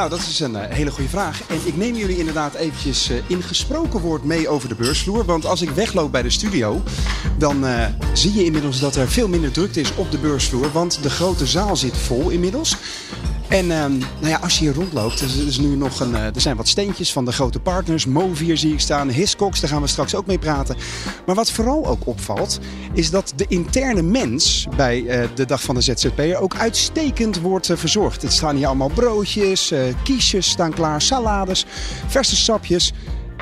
Nou, 0.00 0.12
dat 0.12 0.20
is 0.20 0.40
een 0.40 0.54
uh, 0.54 0.60
hele 0.68 0.90
goede 0.90 1.10
vraag. 1.10 1.42
En 1.46 1.60
ik 1.64 1.76
neem 1.76 1.94
jullie 1.94 2.18
inderdaad 2.18 2.54
eventjes 2.54 3.10
uh, 3.10 3.16
in 3.26 3.42
gesproken 3.42 4.00
woord 4.00 4.24
mee 4.24 4.48
over 4.48 4.68
de 4.68 4.74
beursvloer. 4.74 5.24
Want 5.24 5.46
als 5.46 5.62
ik 5.62 5.70
wegloop 5.70 6.12
bij 6.12 6.22
de 6.22 6.30
studio, 6.30 6.82
dan 7.38 7.64
uh, 7.64 7.86
zie 8.12 8.34
je 8.34 8.44
inmiddels 8.44 8.80
dat 8.80 8.96
er 8.96 9.08
veel 9.08 9.28
minder 9.28 9.52
drukte 9.52 9.80
is 9.80 9.94
op 9.94 10.10
de 10.10 10.18
beursvloer. 10.18 10.72
Want 10.72 11.02
de 11.02 11.10
grote 11.10 11.46
zaal 11.46 11.76
zit 11.76 11.96
vol 11.96 12.30
inmiddels. 12.30 12.76
En 13.50 13.64
uh, 13.64 13.70
nou 13.70 14.28
ja, 14.28 14.38
als 14.42 14.58
je 14.58 14.64
hier 14.64 14.74
rondloopt, 14.74 15.20
er, 15.20 15.46
is 15.46 15.58
nu 15.58 15.76
nog 15.76 16.00
een, 16.00 16.10
uh, 16.10 16.24
er 16.24 16.40
zijn 16.40 16.56
wat 16.56 16.68
steentjes 16.68 17.12
van 17.12 17.24
de 17.24 17.32
grote 17.32 17.60
partners. 17.60 18.06
Movier 18.06 18.56
zie 18.56 18.72
ik 18.72 18.80
staan, 18.80 19.08
Hiscox, 19.08 19.60
daar 19.60 19.70
gaan 19.70 19.80
we 19.80 19.86
straks 19.86 20.14
ook 20.14 20.26
mee 20.26 20.38
praten. 20.38 20.76
Maar 21.26 21.34
wat 21.34 21.50
vooral 21.50 21.86
ook 21.86 22.06
opvalt, 22.06 22.58
is 22.92 23.10
dat 23.10 23.32
de 23.36 23.44
interne 23.48 24.02
mens 24.02 24.66
bij 24.76 25.00
uh, 25.00 25.28
de 25.34 25.44
dag 25.44 25.62
van 25.62 25.74
de 25.74 25.80
ZZP'er 25.80 26.36
ook 26.36 26.56
uitstekend 26.56 27.40
wordt 27.40 27.68
uh, 27.68 27.76
verzorgd. 27.76 28.22
Het 28.22 28.32
staan 28.32 28.56
hier 28.56 28.66
allemaal 28.66 28.90
broodjes, 28.94 29.72
kiesjes 30.02 30.50
staan 30.50 30.72
klaar, 30.72 31.02
salades, 31.02 31.66
verse 32.06 32.36
sapjes. 32.36 32.92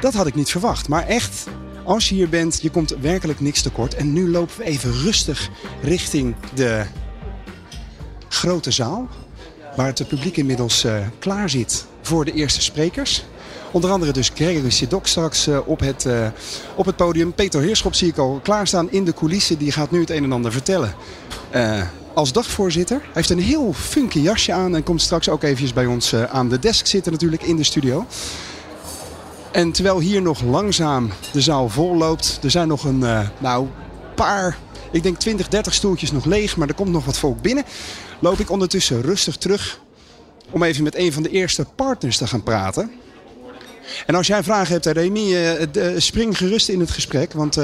Dat 0.01 0.15
had 0.15 0.27
ik 0.27 0.35
niet 0.35 0.51
verwacht, 0.51 0.89
maar 0.89 1.07
echt... 1.07 1.47
Als 1.85 2.09
je 2.09 2.15
hier 2.15 2.29
bent, 2.29 2.59
je 2.63 2.71
komt 2.71 2.97
werkelijk 3.01 3.41
niks 3.41 3.63
tekort. 3.63 3.95
En 3.95 4.13
nu 4.13 4.31
lopen 4.31 4.59
we 4.59 4.65
even 4.65 4.93
rustig 4.93 5.51
richting 5.83 6.35
de 6.55 6.85
grote 8.29 8.71
zaal 8.71 9.09
waar 9.79 9.87
het 9.87 10.09
publiek 10.09 10.37
inmiddels 10.37 10.85
uh, 10.85 10.93
klaar 11.19 11.51
zit 11.51 11.85
voor 12.03 12.25
de 12.25 12.33
eerste 12.33 12.63
sprekers. 12.63 13.25
Onder 13.71 13.91
andere 13.91 14.13
dus 14.13 14.31
Gregory 14.35 14.71
Sidok 14.71 15.07
straks 15.07 15.49
uh, 15.49 15.59
op, 15.65 15.81
het, 15.81 16.05
uh, 16.05 16.27
op 16.75 16.87
het 16.87 16.97
podium. 16.97 17.33
Peter 17.33 17.61
Heerschop 17.61 17.95
zie 17.95 18.09
ik 18.09 18.19
al 18.19 18.41
klaarstaan 18.43 18.91
in 18.91 19.05
de 19.05 19.15
coulissen. 19.15 19.59
Die 19.59 19.73
gaat 19.73 19.91
nu 19.91 20.01
het 20.01 20.11
een 20.11 20.25
en 20.25 20.33
ander 20.33 20.53
vertellen. 20.53 20.95
als 22.15 22.33
dagvoorzitter. 22.33 22.97
Hij 22.97 23.11
heeft 23.13 23.31
een 23.31 23.41
heel 23.41 23.73
funky 23.73 24.19
jasje 24.19 24.53
aan 24.53 24.75
en 24.75 24.83
komt 24.83 25.03
straks 25.03 25.29
ook 25.29 25.43
eventjes 25.43 25.73
bij 25.73 25.87
ons 25.87 26.15
aan 26.15 26.49
de 26.49 26.59
desk 26.59 26.87
zitten 26.87 27.13
natuurlijk 27.13 27.43
in 27.43 27.57
de 27.57 27.65
studio. 27.65 28.07
En 29.53 29.73
terwijl 29.73 30.01
hier 30.01 30.23
nog 30.23 30.43
langzaam 30.43 31.11
de 31.33 31.41
zaal 31.41 31.69
vol 31.69 31.97
loopt. 31.97 32.39
Er 32.43 32.51
zijn 32.51 32.69
nog 32.69 32.85
een 32.85 33.05
nou, 33.39 33.67
paar, 34.15 34.59
ik 34.91 35.03
denk 35.03 35.19
20, 35.19 35.49
30 35.49 35.75
stoeltjes 35.75 36.13
nog 36.13 36.25
leeg. 36.25 36.57
Maar 36.57 36.69
er 36.69 36.75
komt 36.75 36.93
nog 36.93 37.05
wat 37.05 37.19
volk 37.19 37.43
binnen 37.43 37.65
loop 38.19 38.39
ik 38.39 38.51
ondertussen 38.51 39.03
rustig 39.03 39.37
terug 39.37 39.81
om 40.51 40.63
even 40.63 40.83
met 40.83 40.97
een 40.97 41.13
van 41.13 41.23
de 41.23 41.31
eerste 41.31 41.67
partners 41.75 42.17
te 42.17 42.27
gaan 42.27 42.43
praten. 42.43 42.91
En 44.07 44.15
als 44.15 44.27
jij 44.27 44.43
vragen 44.43 44.73
hebt, 44.73 44.87
Remy, 44.87 45.33
uh, 45.77 45.95
spring 45.97 46.37
gerust 46.37 46.69
in 46.69 46.81
het 46.81 46.91
gesprek, 46.91 47.33
want... 47.33 47.59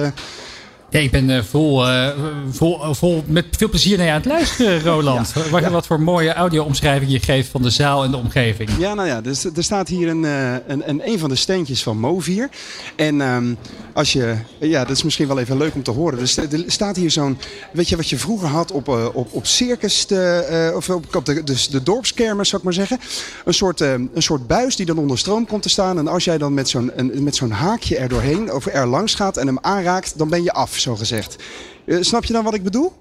Ja, 0.94 1.00
ik 1.00 1.10
ben 1.10 1.28
uh, 1.28 1.42
vol, 1.42 1.88
uh, 1.88 2.08
vol, 2.50 2.94
vol 2.94 3.24
met 3.26 3.44
veel 3.50 3.68
plezier 3.68 3.96
naar 3.96 4.06
je 4.06 4.12
aan 4.12 4.20
het 4.20 4.26
luisteren, 4.26 4.82
Roland. 4.92 5.32
ja, 5.34 5.50
wat, 5.50 5.60
ja. 5.60 5.70
wat 5.70 5.86
voor 5.86 6.00
mooie 6.00 6.32
audio-omschrijving 6.32 7.10
je 7.10 7.20
geeft 7.20 7.48
van 7.48 7.62
de 7.62 7.70
zaal 7.70 8.04
en 8.04 8.10
de 8.10 8.16
omgeving. 8.16 8.70
Ja, 8.78 8.94
nou 8.94 9.08
ja, 9.08 9.20
dus, 9.20 9.44
er 9.44 9.64
staat 9.64 9.88
hier 9.88 10.08
een, 10.08 10.22
een, 10.22 10.88
een, 10.88 11.08
een 11.08 11.18
van 11.18 11.28
de 11.28 11.34
steentjes 11.34 11.82
van 11.82 11.98
Movier. 11.98 12.48
En 12.96 13.20
um, 13.20 13.58
als 13.94 14.12
je, 14.12 14.36
ja, 14.58 14.84
dat 14.84 14.96
is 14.96 15.02
misschien 15.02 15.26
wel 15.26 15.38
even 15.38 15.56
leuk 15.56 15.74
om 15.74 15.82
te 15.82 15.90
horen. 15.90 16.18
Er, 16.18 16.28
st 16.28 16.38
er 16.38 16.64
staat 16.66 16.96
hier 16.96 17.10
zo'n, 17.10 17.38
weet 17.72 17.88
je 17.88 17.96
wat 17.96 18.08
je 18.08 18.18
vroeger 18.18 18.48
had 18.48 18.72
op, 18.72 18.88
op, 19.14 19.28
op 19.32 19.46
circus, 19.46 20.06
uh, 20.08 20.76
of 20.76 20.90
op, 20.90 21.16
op 21.16 21.24
de, 21.24 21.44
de, 21.44 21.66
de 21.70 21.82
dorpskermis, 21.82 22.48
zou 22.48 22.58
ik 22.58 22.64
maar 22.64 22.86
zeggen. 22.86 22.98
Een 23.44 23.54
soort, 23.54 23.80
uh, 23.80 23.92
een 23.92 24.22
soort 24.22 24.46
buis 24.46 24.76
die 24.76 24.86
dan 24.86 24.98
onder 24.98 25.18
stroom 25.18 25.46
komt 25.46 25.62
te 25.62 25.68
staan. 25.68 25.98
En 25.98 26.08
als 26.08 26.24
jij 26.24 26.38
dan 26.38 26.54
met 26.54 26.68
zo'n 26.68 26.92
met 27.12 27.36
zo'n 27.36 27.50
haakje 27.50 27.96
er 27.96 28.08
doorheen, 28.08 28.52
of 28.52 28.66
er 28.66 28.86
langs 28.86 29.14
gaat 29.14 29.36
en 29.36 29.46
hem 29.46 29.58
aanraakt, 29.60 30.18
dan 30.18 30.28
ben 30.28 30.42
je 30.42 30.52
af. 30.52 30.82
Zo 30.84 30.96
gezegd. 30.96 31.36
Uh, 31.84 32.02
snap 32.02 32.24
je 32.24 32.32
dan 32.32 32.44
wat 32.44 32.54
ik 32.54 32.62
bedoel? 32.62 32.92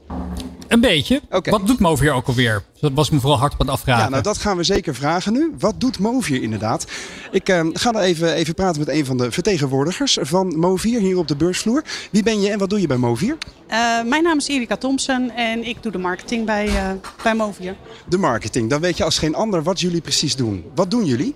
Een 0.68 0.80
beetje. 0.80 1.22
Okay. 1.30 1.54
Wat 1.54 1.68
doet 1.68 1.80
Movier 1.80 2.12
ook 2.12 2.28
alweer? 2.28 2.63
Dat 2.80 2.92
was 2.94 3.10
me 3.10 3.20
vooral 3.20 3.40
hard 3.40 3.54
op 3.54 3.60
het 3.60 3.70
afvragen. 3.70 4.04
Ja, 4.04 4.10
nou 4.10 4.24
dat 4.24 4.38
gaan 4.38 4.58
we 4.58 4.63
zeker 4.63 4.96
vragen 4.96 5.34
nu. 5.34 5.54
Wat 5.60 5.80
doet 5.80 6.00
Movier 6.00 6.42
inderdaad? 6.42 6.86
Ik 7.32 7.50
uh, 7.50 7.66
ga 7.74 7.92
dan 7.92 8.02
even, 8.02 8.34
even 8.34 8.54
praten 8.54 8.80
met 8.80 8.90
een 8.90 9.06
van 9.06 9.18
de 9.18 9.32
vertegenwoordigers 9.32 10.18
van 10.22 10.58
Movier 10.60 11.00
hier 11.00 11.18
op 11.18 11.28
de 11.28 11.36
beursvloer. 11.36 11.84
Wie 12.12 12.24
ben 12.24 12.42
je 12.42 12.50
en 12.50 12.60
wat 12.60 12.70
doe 12.70 12.82
je 12.82 12.88
bij 12.88 12.98
Movier? 12.98 13.38
Uh, 13.70 14.04
mijn 14.04 14.24
naam 14.24 14.38
is 14.38 14.48
Erika 14.48 14.78
Thompson 14.78 15.32
en 15.32 15.68
ik 15.68 15.84
doe 15.84 15.92
de 15.92 15.98
marketing 15.98 16.46
bij, 16.46 16.68
uh, 16.68 16.92
bij 17.24 17.36
Movier. 17.36 17.75
De 18.08 18.18
marketing, 18.18 18.70
dan 18.70 18.82
weet 18.82 18.98
je 18.98 19.04
als 19.04 19.18
geen 19.18 19.36
ander 19.36 19.63
wat 19.63 19.80
jullie 19.80 20.02
precies 20.02 20.36
doen. 20.36 20.66
Wat 20.75 20.92
doen 20.92 21.06
jullie? 21.06 21.36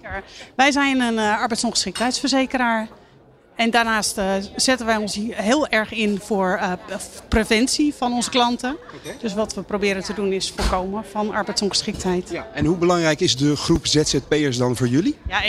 Wij 0.55 0.71
zijn 0.71 0.99
een 0.99 1.13
uh, 1.13 1.41
arbeidsongeschiktheidsverzekeraar. 1.41 2.87
En 3.57 3.69
daarnaast 3.69 4.17
uh, 4.17 4.33
zetten 4.55 4.85
wij 4.85 4.97
ons 4.97 5.15
hier 5.15 5.35
heel 5.35 5.67
erg 5.67 5.93
in 5.93 6.19
voor 6.23 6.59
uh, 6.61 6.71
preventie 7.27 7.93
van 7.93 8.13
onze 8.13 8.29
klanten. 8.29 8.77
Okay. 9.01 9.17
Dus 9.21 9.33
wat 9.33 9.53
we 9.53 9.61
proberen 9.61 10.03
te 10.03 10.13
doen 10.13 10.31
is 10.31 10.53
voorkomen 10.55 11.03
van 11.11 11.31
arbeidsongeschiktheid. 11.31 12.29
Ja. 12.29 12.47
En 12.53 12.65
hoe 12.65 12.77
belangrijk 12.77 13.19
is 13.19 13.35
de 13.35 13.55
groep 13.55 13.87
ZZP'ers 13.87 14.57
dan 14.57 14.75
voor 14.75 14.87
jullie? 14.87 15.15
Ja, 15.27 15.41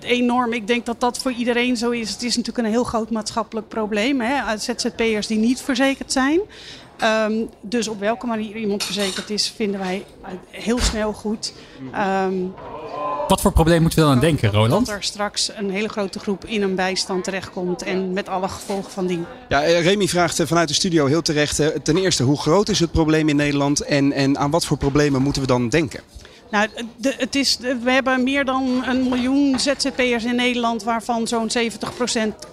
enorm. 0.00 0.52
Ik 0.52 0.66
denk 0.66 0.86
dat 0.86 1.00
dat 1.00 1.18
voor 1.18 1.32
iedereen 1.32 1.76
zo 1.76 1.90
is. 1.90 2.10
Het 2.10 2.22
is 2.22 2.36
natuurlijk 2.36 2.66
een 2.66 2.72
heel 2.72 2.84
groot 2.84 3.10
maatschappelijk 3.10 3.68
probleem. 3.68 4.20
Hè? 4.20 4.58
ZZP'ers 4.58 5.26
die 5.26 5.38
niet 5.38 5.60
verzekerd 5.60 6.12
zijn. 6.12 6.40
Um, 7.02 7.48
dus 7.60 7.88
op 7.88 8.00
welke 8.00 8.26
manier 8.26 8.56
iemand 8.56 8.84
verzekerd 8.84 9.30
is, 9.30 9.52
vinden 9.56 9.80
wij 9.80 10.04
heel 10.50 10.78
snel 10.78 11.12
goed. 11.12 11.52
Um, 12.26 12.54
wat 13.28 13.40
voor 13.40 13.52
probleem 13.52 13.80
moeten 13.80 13.98
we 13.98 14.04
dan 14.04 14.14
aan 14.14 14.20
denken, 14.20 14.50
Roland? 14.50 14.86
Dat 14.86 14.96
er 14.96 15.02
straks 15.02 15.50
een 15.56 15.70
hele 15.70 15.88
grote 15.88 16.18
groep 16.18 16.44
in 16.44 16.62
een 16.62 16.74
bijstand 16.74 17.24
terechtkomt 17.24 17.82
en 17.82 18.12
met 18.12 18.28
alle 18.28 18.48
gevolgen 18.48 18.90
van 18.90 19.06
die. 19.06 19.24
Ja, 19.48 19.58
Remy 19.58 20.08
vraagt 20.08 20.40
vanuit 20.44 20.68
de 20.68 20.74
studio 20.74 21.06
heel 21.06 21.22
terecht. 21.22 21.84
Ten 21.84 21.96
eerste, 21.96 22.22
hoe 22.22 22.40
groot 22.40 22.68
is 22.68 22.80
het 22.80 22.92
probleem 22.92 23.28
in 23.28 23.36
Nederland 23.36 23.80
en, 23.80 24.12
en 24.12 24.38
aan 24.38 24.50
wat 24.50 24.66
voor 24.66 24.76
problemen 24.76 25.22
moeten 25.22 25.42
we 25.42 25.48
dan 25.48 25.68
denken? 25.68 26.00
Nou, 26.50 26.68
de, 26.96 27.14
het 27.16 27.34
is, 27.34 27.58
we 27.82 27.90
hebben 27.90 28.22
meer 28.22 28.44
dan 28.44 28.84
een 28.86 29.08
miljoen 29.08 29.58
ZZP'ers 29.58 30.24
in 30.24 30.36
Nederland, 30.36 30.82
waarvan 30.82 31.26
zo'n 31.26 31.50
70% 31.50 31.52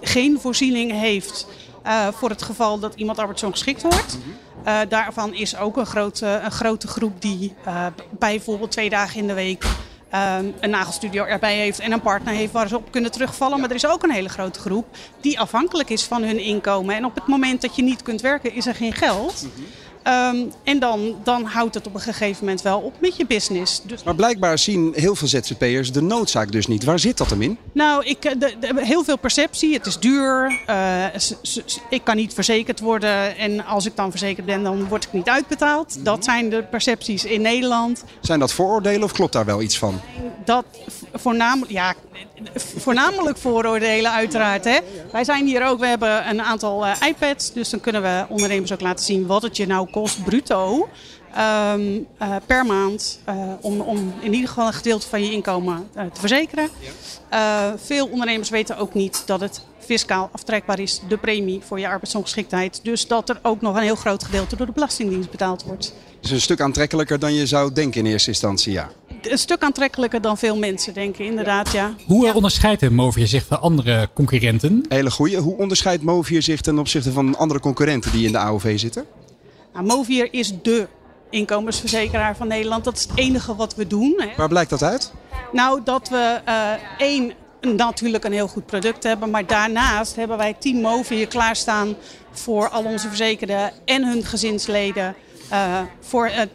geen 0.00 0.38
voorziening 0.40 0.92
heeft. 0.92 1.46
Uh, 1.86 2.08
voor 2.12 2.28
het 2.28 2.42
geval 2.42 2.78
dat 2.78 2.94
iemand 2.94 3.18
arbeidsongeschikt 3.18 3.82
wordt. 3.82 4.18
Uh, 4.66 4.78
daarvan 4.88 5.34
is 5.34 5.56
ook 5.56 5.76
een 5.76 5.86
grote, 5.86 6.40
een 6.44 6.50
grote 6.50 6.88
groep 6.88 7.22
die 7.22 7.54
uh, 7.66 7.86
bijvoorbeeld 8.18 8.70
twee 8.70 8.90
dagen 8.90 9.20
in 9.20 9.26
de 9.26 9.34
week 9.34 9.64
um, 10.14 10.54
een 10.60 10.70
nagelstudio 10.70 11.24
erbij 11.24 11.56
heeft 11.56 11.78
en 11.78 11.92
een 11.92 12.00
partner 12.00 12.34
heeft 12.34 12.52
waar 12.52 12.68
ze 12.68 12.76
op 12.76 12.90
kunnen 12.90 13.10
terugvallen. 13.10 13.60
Maar 13.60 13.68
er 13.68 13.74
is 13.74 13.86
ook 13.86 14.02
een 14.02 14.10
hele 14.10 14.28
grote 14.28 14.60
groep 14.60 14.86
die 15.20 15.40
afhankelijk 15.40 15.90
is 15.90 16.04
van 16.04 16.22
hun 16.22 16.38
inkomen. 16.38 16.94
En 16.94 17.04
op 17.04 17.14
het 17.14 17.26
moment 17.26 17.60
dat 17.60 17.76
je 17.76 17.82
niet 17.82 18.02
kunt 18.02 18.20
werken, 18.20 18.54
is 18.54 18.66
er 18.66 18.74
geen 18.74 18.92
geld. 18.92 19.46
Um, 20.06 20.52
en 20.64 20.78
dan, 20.78 21.16
dan 21.22 21.44
houdt 21.44 21.74
het 21.74 21.86
op 21.86 21.94
een 21.94 22.00
gegeven 22.00 22.44
moment 22.44 22.62
wel 22.62 22.80
op 22.80 22.94
met 23.00 23.16
je 23.16 23.26
business. 23.26 23.82
Dus... 23.82 24.02
Maar 24.02 24.14
blijkbaar 24.14 24.58
zien 24.58 24.92
heel 24.96 25.14
veel 25.14 25.28
ZZP'ers 25.28 25.92
de 25.92 26.02
noodzaak 26.02 26.52
dus 26.52 26.66
niet. 26.66 26.84
Waar 26.84 26.98
zit 26.98 27.18
dat 27.18 27.30
hem 27.30 27.42
in? 27.42 27.58
Nou, 27.72 28.04
ik, 28.04 28.22
de, 28.22 28.54
de, 28.60 28.72
heel 28.76 29.04
veel 29.04 29.18
perceptie. 29.18 29.74
Het 29.74 29.86
is 29.86 29.98
duur. 29.98 30.60
Uh, 30.70 31.04
ik 31.88 32.04
kan 32.04 32.16
niet 32.16 32.34
verzekerd 32.34 32.80
worden. 32.80 33.36
En 33.36 33.64
als 33.64 33.86
ik 33.86 33.96
dan 33.96 34.10
verzekerd 34.10 34.46
ben, 34.46 34.62
dan 34.62 34.88
word 34.88 35.04
ik 35.04 35.12
niet 35.12 35.28
uitbetaald. 35.28 35.88
Mm-hmm. 35.88 36.04
Dat 36.04 36.24
zijn 36.24 36.50
de 36.50 36.62
percepties 36.62 37.24
in 37.24 37.40
Nederland. 37.40 38.04
Zijn 38.20 38.38
dat 38.38 38.52
vooroordelen 38.52 39.02
of 39.02 39.12
klopt 39.12 39.32
daar 39.32 39.44
wel 39.44 39.62
iets 39.62 39.78
van? 39.78 40.00
Dat 40.44 40.64
voornamelijk, 41.12 41.72
ja, 41.72 41.94
voornamelijk 42.54 43.38
vooroordelen 43.38 44.12
uiteraard. 44.12 44.64
Hè. 44.64 44.78
Wij 45.12 45.24
zijn 45.24 45.46
hier 45.46 45.66
ook, 45.66 45.78
we 45.78 45.86
hebben 45.86 46.28
een 46.28 46.42
aantal 46.42 46.86
uh, 46.86 46.92
iPads. 47.08 47.52
Dus 47.52 47.70
dan 47.70 47.80
kunnen 47.80 48.02
we 48.02 48.24
ondernemers 48.28 48.72
ook 48.72 48.80
laten 48.80 49.04
zien 49.04 49.26
wat 49.26 49.42
het 49.42 49.56
je 49.56 49.66
nou 49.66 49.90
kost 49.92 50.24
bruto. 50.24 50.88
Um, 51.38 52.06
uh, 52.22 52.36
per 52.46 52.66
maand 52.66 53.20
uh, 53.28 53.34
om, 53.60 53.80
om 53.80 54.14
in 54.20 54.32
ieder 54.32 54.48
geval 54.48 54.66
een 54.66 54.72
gedeelte 54.72 55.08
van 55.08 55.24
je 55.24 55.32
inkomen 55.32 55.88
uh, 55.96 56.02
te 56.12 56.20
verzekeren. 56.20 56.68
veel 57.76 58.06
ondernemers 58.06 58.50
weten 58.50 58.76
ook 58.76 58.94
niet 58.94 59.22
dat 59.26 59.40
het 59.40 59.62
fiscaal 59.78 60.28
aftrekbaar 60.32 60.78
is, 60.78 61.00
de 61.08 61.16
premie 61.18 61.60
voor 61.64 61.80
je 61.80 61.88
arbeidsongeschiktheid. 61.88 62.80
Dus 62.82 63.06
dat 63.06 63.28
er 63.28 63.38
ook 63.42 63.60
nog 63.60 63.76
een 63.76 63.82
heel 63.82 63.94
groot 63.94 64.24
gedeelte 64.24 64.56
door 64.56 64.66
de 64.66 64.72
Belastingdienst 64.72 65.30
betaald 65.30 65.62
wordt. 65.62 65.94
Dus 66.20 66.30
een 66.30 66.40
stuk 66.40 66.60
aantrekkelijker 66.60 67.18
dan 67.18 67.34
je 67.34 67.46
zou 67.46 67.72
denken 67.72 68.00
in 68.00 68.10
eerste 68.10 68.28
instantie, 68.28 68.72
ja. 68.72 68.90
Een 69.22 69.38
stuk 69.38 69.62
aantrekkelijker 69.62 70.20
dan 70.20 70.38
veel 70.38 70.56
mensen 70.56 70.94
denken, 70.94 71.24
inderdaad, 71.24 71.72
ja. 71.72 71.94
Hoe 72.06 72.26
ja. 72.26 72.32
onderscheidt 72.32 72.90
Movier 72.90 73.26
zich 73.26 73.44
van 73.46 73.60
andere 73.60 74.08
concurrenten? 74.14 74.84
Hele 74.88 75.10
goeie. 75.10 75.36
Hoe 75.36 75.56
onderscheidt 75.56 76.02
Movier 76.02 76.42
zich 76.42 76.60
ten 76.60 76.78
opzichte 76.78 77.12
van 77.12 77.36
andere 77.36 77.60
concurrenten 77.60 78.12
die 78.12 78.26
in 78.26 78.32
de 78.32 78.38
AOV 78.38 78.78
zitten? 78.78 79.04
Nou, 79.72 79.86
Movier 79.86 80.28
is 80.32 80.62
dé 80.62 80.88
inkomensverzekeraar 81.30 82.36
van 82.36 82.48
Nederland. 82.48 82.84
Dat 82.84 82.96
is 82.96 83.02
het 83.02 83.18
enige 83.18 83.56
wat 83.56 83.74
we 83.74 83.86
doen. 83.86 84.14
Hè. 84.16 84.28
Waar 84.36 84.48
blijkt 84.48 84.70
dat 84.70 84.82
uit? 84.82 85.12
Nou, 85.52 85.80
dat 85.84 86.08
we 86.08 86.40
uh, 86.48 86.70
één, 86.98 87.32
natuurlijk 87.60 88.24
een 88.24 88.32
heel 88.32 88.48
goed 88.48 88.66
product 88.66 89.02
hebben. 89.02 89.30
Maar 89.30 89.46
daarnaast 89.46 90.16
hebben 90.16 90.36
wij 90.36 90.54
Team 90.58 90.80
Movier 90.80 91.26
klaarstaan 91.26 91.94
voor 92.30 92.68
al 92.68 92.84
onze 92.84 93.08
verzekerden 93.08 93.70
en 93.84 94.06
hun 94.06 94.24
gezinsleden. 94.24 95.14
Uh, 95.52 95.80
voor 96.00 96.26
het 96.26 96.50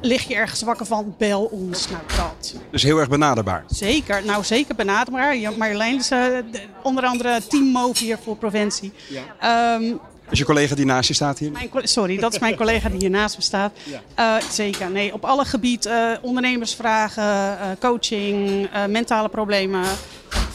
lig 0.00 0.28
je 0.28 0.34
ergens 0.34 0.62
wakker 0.62 0.86
van, 0.86 1.14
bel 1.18 1.44
ons. 1.44 1.88
Nou, 1.88 2.02
dat. 2.16 2.54
Dus 2.70 2.82
heel 2.82 2.98
erg 2.98 3.08
benaderbaar. 3.08 3.64
Zeker, 3.66 4.24
nou 4.24 4.44
zeker 4.44 4.74
benaderbaar. 4.74 5.36
Marjolein 5.56 5.98
is 5.98 6.10
uh, 6.10 6.38
onder 6.82 7.04
andere 7.04 7.40
Team 7.48 7.64
Movier 7.64 8.18
voor 8.22 8.36
preventie. 8.36 8.92
Ja. 9.08 9.74
Um, 9.74 10.00
is 10.30 10.38
je 10.38 10.44
collega 10.44 10.74
die 10.74 10.84
naast 10.84 11.08
je 11.08 11.14
staat 11.14 11.38
hier? 11.38 11.52
Mijn, 11.52 11.70
sorry, 11.82 12.16
dat 12.16 12.32
is 12.32 12.38
mijn 12.38 12.56
collega 12.62 12.88
die 12.88 12.98
hier 12.98 13.10
naast 13.10 13.36
me 13.36 13.42
staat. 13.42 13.72
Ja. 14.16 14.38
Uh, 14.38 14.50
zeker, 14.50 14.90
nee. 14.90 15.12
Op 15.12 15.24
alle 15.24 15.44
gebieden, 15.44 15.92
uh, 15.92 16.16
ondernemersvragen, 16.20 17.22
uh, 17.22 17.60
coaching, 17.80 18.68
mentale 18.88 19.28
problemen, 19.28 19.84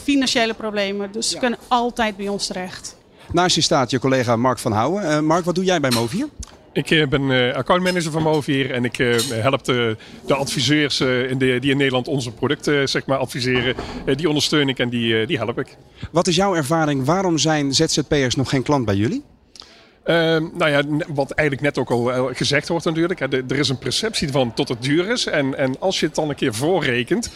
financiële 0.02 0.54
problemen. 0.54 1.12
Dus 1.12 1.28
ze 1.28 1.34
ja. 1.34 1.40
kunnen 1.40 1.58
altijd 1.68 2.16
bij 2.16 2.28
ons 2.28 2.46
terecht. 2.46 2.96
Naast 3.32 3.54
je 3.54 3.60
staat 3.60 3.90
je 3.90 3.98
collega 3.98 4.36
Mark 4.36 4.58
van 4.58 4.72
Houwen. 4.72 5.24
Mark, 5.24 5.44
wat 5.44 5.54
doe 5.54 5.64
jij 5.64 5.80
bij 5.80 5.90
Movier? 5.90 6.28
Ik 6.72 7.08
ben 7.08 7.54
accountmanager 7.54 8.10
van 8.10 8.22
Movier 8.22 8.70
en 8.70 8.84
ik 8.84 8.96
help 9.30 9.64
de, 9.64 9.96
de 10.26 10.34
adviseurs 10.34 11.00
in 11.00 11.38
de, 11.38 11.58
die 11.60 11.70
in 11.70 11.76
Nederland 11.76 12.08
onze 12.08 12.32
producten 12.32 12.88
zeg 12.88 13.06
maar, 13.06 13.18
adviseren. 13.18 13.74
die 14.16 14.28
ondersteun 14.28 14.68
ik 14.68 14.78
en 14.78 14.88
die, 14.88 15.26
die 15.26 15.36
help 15.36 15.58
ik. 15.58 15.76
Wat 16.10 16.26
is 16.26 16.36
jouw 16.36 16.54
ervaring? 16.54 17.04
Waarom 17.04 17.38
zijn 17.38 17.74
ZZP'ers 17.74 18.34
nog 18.34 18.48
geen 18.48 18.62
klant 18.62 18.84
bij 18.84 18.96
jullie? 18.96 19.24
Uh, 20.04 20.14
nou 20.52 20.70
ja, 20.70 20.82
wat 21.08 21.30
eigenlijk 21.30 21.68
net 21.68 21.78
ook 21.78 21.90
al 21.90 22.30
gezegd 22.34 22.68
wordt 22.68 22.84
natuurlijk. 22.84 23.20
Hè, 23.20 23.26
er 23.26 23.58
is 23.58 23.68
een 23.68 23.78
perceptie 23.78 24.30
van 24.30 24.54
tot 24.54 24.68
het 24.68 24.82
duur 24.82 25.08
is. 25.10 25.26
En, 25.26 25.58
en 25.58 25.80
als 25.80 26.00
je 26.00 26.06
het 26.06 26.14
dan 26.14 26.28
een 26.28 26.34
keer 26.34 26.54
voorrekent, 26.54 27.30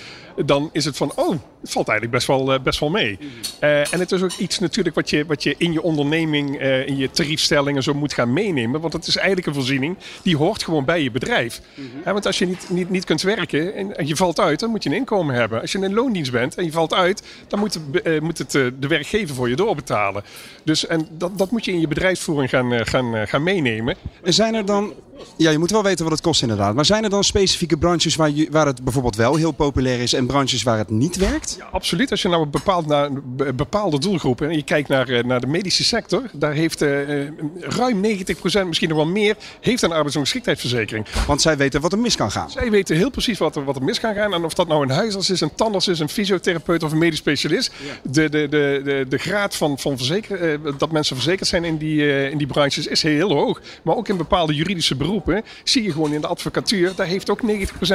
dan 0.45 0.71
is 0.73 0.85
het 0.85 0.97
van, 0.97 1.13
oh, 1.15 1.31
het 1.61 1.71
valt 1.71 1.89
eigenlijk 1.89 2.19
best 2.19 2.27
wel, 2.27 2.61
best 2.61 2.81
wel 2.81 2.91
mee. 2.91 3.19
Uh, 3.61 3.93
en 3.93 4.01
het 4.01 4.13
is 4.13 4.23
ook 4.23 4.33
iets 4.33 4.59
natuurlijk 4.59 4.95
wat 4.95 5.11
je, 5.11 5.25
wat 5.27 5.43
je 5.43 5.55
in 5.59 5.73
je 5.73 5.83
onderneming, 5.83 6.61
uh, 6.61 6.87
in 6.87 6.97
je 6.97 7.11
tariefstellingen 7.11 7.83
zo 7.83 7.95
moet 7.95 8.13
gaan 8.13 8.33
meenemen. 8.33 8.81
Want 8.81 8.93
het 8.93 9.07
is 9.07 9.17
eigenlijk 9.17 9.47
een 9.47 9.55
voorziening 9.55 9.97
die 10.23 10.37
hoort 10.37 10.63
gewoon 10.63 10.85
bij 10.85 11.03
je 11.03 11.11
bedrijf. 11.11 11.61
He, 12.03 12.13
want 12.13 12.27
als 12.27 12.39
je 12.39 12.47
niet, 12.47 12.71
niet, 12.71 12.91
niet 12.91 13.05
kunt 13.05 13.23
werken 13.23 13.97
en 13.97 14.07
je 14.07 14.17
valt 14.17 14.41
uit, 14.41 14.61
dan 14.61 14.71
moet 14.71 14.83
je 14.83 14.91
een 14.91 14.97
inkomen 14.97 15.35
hebben. 15.35 15.61
Als 15.61 15.73
je 15.73 15.79
in 15.79 15.95
loondienst 15.95 16.33
bent 16.33 16.55
en 16.55 16.65
je 16.65 16.73
valt 16.73 16.95
uit, 16.95 17.23
dan 17.49 17.59
moet, 17.59 17.79
uh, 18.05 18.21
moet 18.21 18.39
het 18.39 18.51
de 18.51 18.87
werkgever 18.89 19.35
voor 19.35 19.49
je 19.49 19.57
doorbetalen. 19.57 20.25
Dus 20.65 20.87
en 20.87 21.09
dat, 21.11 21.39
dat 21.39 21.51
moet 21.51 21.65
je 21.65 21.73
in 21.73 21.81
je 21.81 21.89
bedrijfsvoering 21.89 22.51
gaan, 22.51 22.87
gaan, 22.87 23.29
gaan 23.29 23.43
meenemen. 23.43 23.97
En 24.23 24.35
zijn 24.35 24.55
er 24.55 24.65
dan, 24.65 24.93
ja 25.37 25.51
je 25.51 25.59
moet 25.59 25.71
wel 25.71 25.83
weten 25.83 26.05
wat 26.05 26.13
het 26.13 26.23
kost 26.23 26.43
inderdaad, 26.43 26.75
maar 26.75 26.85
zijn 26.85 27.05
er 27.05 27.11
dan 27.11 27.25
specifieke 27.25 27.77
branches 27.77 28.17
waar, 28.17 28.31
je, 28.31 28.49
waar 28.51 28.67
het 28.67 28.85
bijvoorbeeld 28.85 29.17
wel 29.17 29.37
heel 29.37 29.53
populair 29.53 30.01
is 30.01 30.13
en 30.13 30.27
branches 30.29 30.63
waar 30.63 30.79
het 30.79 30.91
niet 30.91 31.17
werkt? 31.17 31.55
Ja, 31.59 31.69
absoluut. 31.73 32.11
Als 32.11 32.23
je 32.23 32.29
nou 32.29 32.47
bepaald 32.47 32.87
naar 32.87 33.11
bepaalde 33.55 33.99
doelgroepen 33.99 34.49
en 34.49 34.57
je 34.57 34.63
kijkt 34.63 34.89
naar, 34.89 35.27
naar 35.27 35.41
de 35.41 35.47
medische 35.47 35.85
sector, 35.85 36.23
daar 36.33 36.53
heeft 36.53 36.83
uh, 36.83 37.27
ruim 37.61 38.05
90%, 38.05 38.67
misschien 38.67 38.89
nog 38.89 38.99
wel 38.99 39.07
meer, 39.07 39.37
heeft 39.61 39.83
een 39.83 39.93
arbeidsongeschiktheidsverzekering. 39.93 41.07
Want 41.27 41.43
zij 41.43 41.57
weten 41.57 41.81
wat 41.81 41.93
er 41.93 41.99
mis 41.99 42.17
kan 42.17 42.31
gaan. 42.31 42.51
Zij 42.51 42.71
weten 42.71 42.97
heel 42.97 43.11
precies 43.11 43.39
wat 43.39 43.57
er, 43.57 43.65
wat 43.65 43.77
er 43.77 43.83
mis 43.83 44.01
kan 44.01 44.15
gaan. 44.15 44.35
En 44.35 44.45
of 44.45 44.55
dat 44.55 44.69
nou 44.69 44.83
een 44.83 44.91
huisarts 44.91 45.31
is, 45.31 45.41
een 45.41 45.55
tandarts 45.55 45.89
is, 45.89 45.99
een 45.99 46.09
fysiotherapeut 46.09 46.83
of 46.83 46.93
een 46.93 46.99
medisch 46.99 47.19
specialist. 47.19 47.73
Ja. 47.77 48.11
De, 48.11 48.29
de, 48.29 48.49
de, 48.49 48.81
de, 48.85 49.07
de 49.09 49.19
graad 49.19 49.57
van, 49.57 49.79
van 49.79 49.97
verzeker, 49.97 50.61
uh, 50.65 50.73
dat 50.79 50.91
mensen 50.91 51.17
verzekerd 51.17 51.49
zijn 51.49 51.65
in 51.65 51.77
die, 51.77 52.01
uh, 52.01 52.31
in 52.31 52.39
die 52.39 52.47
branches 52.47 52.87
is 52.87 53.03
heel 53.03 53.33
hoog. 53.33 53.61
Maar 53.83 53.97
ook 53.97 54.09
in 54.09 54.17
bepaalde 54.17 54.55
juridische 54.55 54.97
beroepen 54.97 55.43
zie 55.65 55.83
je 55.83 55.93
gewoon 55.93 56.13
in 56.13 56.21
de 56.21 56.27
advocatuur, 56.27 56.93
daar 56.95 57.07
heeft 57.07 57.31
ook 57.31 57.41
90% 57.43 57.45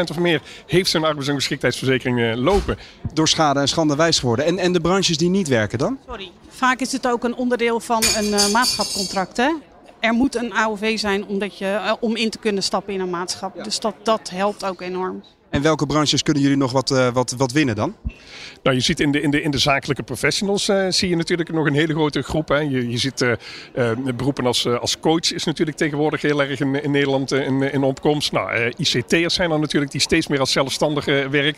of 0.09 0.19
meer 0.19 0.41
heeft 0.67 0.89
zo'n 0.89 1.03
arbeidsongeschiktheidsverzekering 1.03 2.19
lopen. 2.35 2.77
Door 3.13 3.27
schade 3.27 3.59
en 3.59 3.67
schande 3.67 3.95
wijs 3.95 4.19
geworden. 4.19 4.45
En, 4.45 4.57
en 4.57 4.73
de 4.73 4.81
branches 4.81 5.17
die 5.17 5.29
niet 5.29 5.47
werken 5.47 5.77
dan? 5.77 5.97
Sorry. 6.07 6.31
Vaak 6.49 6.79
is 6.79 6.91
het 6.91 7.07
ook 7.07 7.23
een 7.23 7.35
onderdeel 7.35 7.79
van 7.79 8.03
een 8.17 8.25
uh, 8.29 8.51
maatschapcontract. 8.51 9.37
Hè? 9.37 9.53
Er 9.99 10.13
moet 10.13 10.35
een 10.35 10.53
AOV 10.53 10.97
zijn 10.99 11.25
omdat 11.25 11.57
je, 11.57 11.65
uh, 11.65 11.93
om 11.99 12.15
in 12.15 12.29
te 12.29 12.37
kunnen 12.37 12.63
stappen 12.63 12.93
in 12.93 12.99
een 12.99 13.09
maatschap. 13.09 13.55
Ja. 13.55 13.63
Dus 13.63 13.79
dat, 13.79 13.95
dat 14.03 14.29
helpt 14.29 14.65
ook 14.65 14.81
enorm. 14.81 15.23
En 15.53 15.62
welke 15.62 15.86
branches 15.86 16.24
kunnen 16.24 16.43
jullie 16.43 16.57
nog 16.57 16.72
wat, 16.72 16.91
uh, 16.91 17.07
wat, 17.07 17.36
wat 17.38 17.51
winnen 17.51 17.75
dan? 17.75 17.95
Nou, 18.63 18.75
je 18.75 18.81
ziet 18.81 19.00
in 19.00 19.12
de, 19.12 19.22
in 19.22 19.31
de, 19.31 19.41
in 19.41 19.51
de 19.51 19.57
zakelijke 19.57 20.03
professionals 20.03 20.69
uh, 20.69 20.86
zie 20.89 21.10
je 21.10 21.15
natuurlijk 21.15 21.51
nog 21.51 21.65
een 21.65 21.74
hele 21.74 21.93
grote 21.93 22.22
groep. 22.22 22.48
Hè. 22.48 22.57
Je, 22.57 22.89
je 22.89 22.98
ziet 22.98 23.22
uh, 23.22 23.91
beroepen 24.15 24.45
als, 24.45 24.67
als 24.67 25.00
coach 25.00 25.33
is 25.33 25.43
natuurlijk 25.43 25.77
tegenwoordig 25.77 26.22
heel 26.22 26.41
erg 26.41 26.60
in, 26.60 26.83
in 26.83 26.91
Nederland 26.91 27.31
in, 27.31 27.62
in 27.62 27.83
opkomst. 27.83 28.31
Nou, 28.31 28.72
ICT'ers 28.77 29.33
zijn 29.33 29.51
er 29.51 29.60
natuurlijk 29.60 29.91
die 29.91 30.01
steeds 30.01 30.27
meer 30.27 30.39
als 30.39 30.51
zelfstandig 30.51 31.05
werk. 31.29 31.57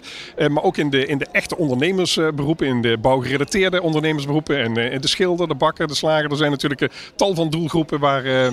maar 0.49 0.63
ook 0.63 0.77
in 0.77 0.89
de, 0.89 1.05
in 1.05 1.17
de 1.17 1.27
echte 1.31 1.57
ondernemersberoepen, 1.57 2.67
in 2.67 2.81
de 2.81 2.97
bouwgerelateerde 2.97 3.81
ondernemersberoepen. 3.81 4.77
En 4.91 5.01
de 5.01 5.07
schilder, 5.07 5.47
de 5.47 5.55
bakker, 5.55 5.87
de 5.87 5.95
slager. 5.95 6.31
Er 6.31 6.37
zijn 6.37 6.51
natuurlijk 6.51 6.91
tal 7.15 7.35
van 7.35 7.49
doelgroepen 7.49 7.99
waar, 7.99 8.51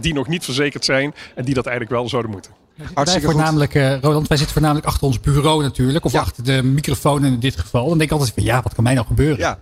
die 0.00 0.14
nog 0.14 0.28
niet 0.28 0.44
verzekerd 0.44 0.84
zijn 0.84 1.14
en 1.34 1.44
die 1.44 1.54
dat 1.54 1.66
eigenlijk 1.66 1.96
wel 1.96 2.08
zouden 2.08 2.30
moeten. 2.30 2.65
Hartstikke 2.94 3.26
wij 3.26 3.34
voornamelijk, 3.34 3.74
uh, 3.74 4.00
Roland, 4.00 4.28
wij 4.28 4.36
zitten 4.36 4.54
voornamelijk 4.54 4.86
achter 4.86 5.06
ons 5.06 5.20
bureau 5.20 5.62
natuurlijk. 5.62 6.04
Of 6.04 6.14
achter 6.14 6.44
de 6.44 6.62
microfoon 6.62 7.24
in 7.24 7.38
dit 7.38 7.56
geval. 7.56 7.88
Dan 7.88 7.98
denk 7.98 8.10
ik 8.10 8.16
altijd 8.16 8.34
van 8.34 8.42
ja, 8.42 8.62
wat 8.62 8.74
kan 8.74 8.84
mij 8.84 8.94
nou 8.94 9.06
gebeuren? 9.06 9.38
Ja. 9.38 9.58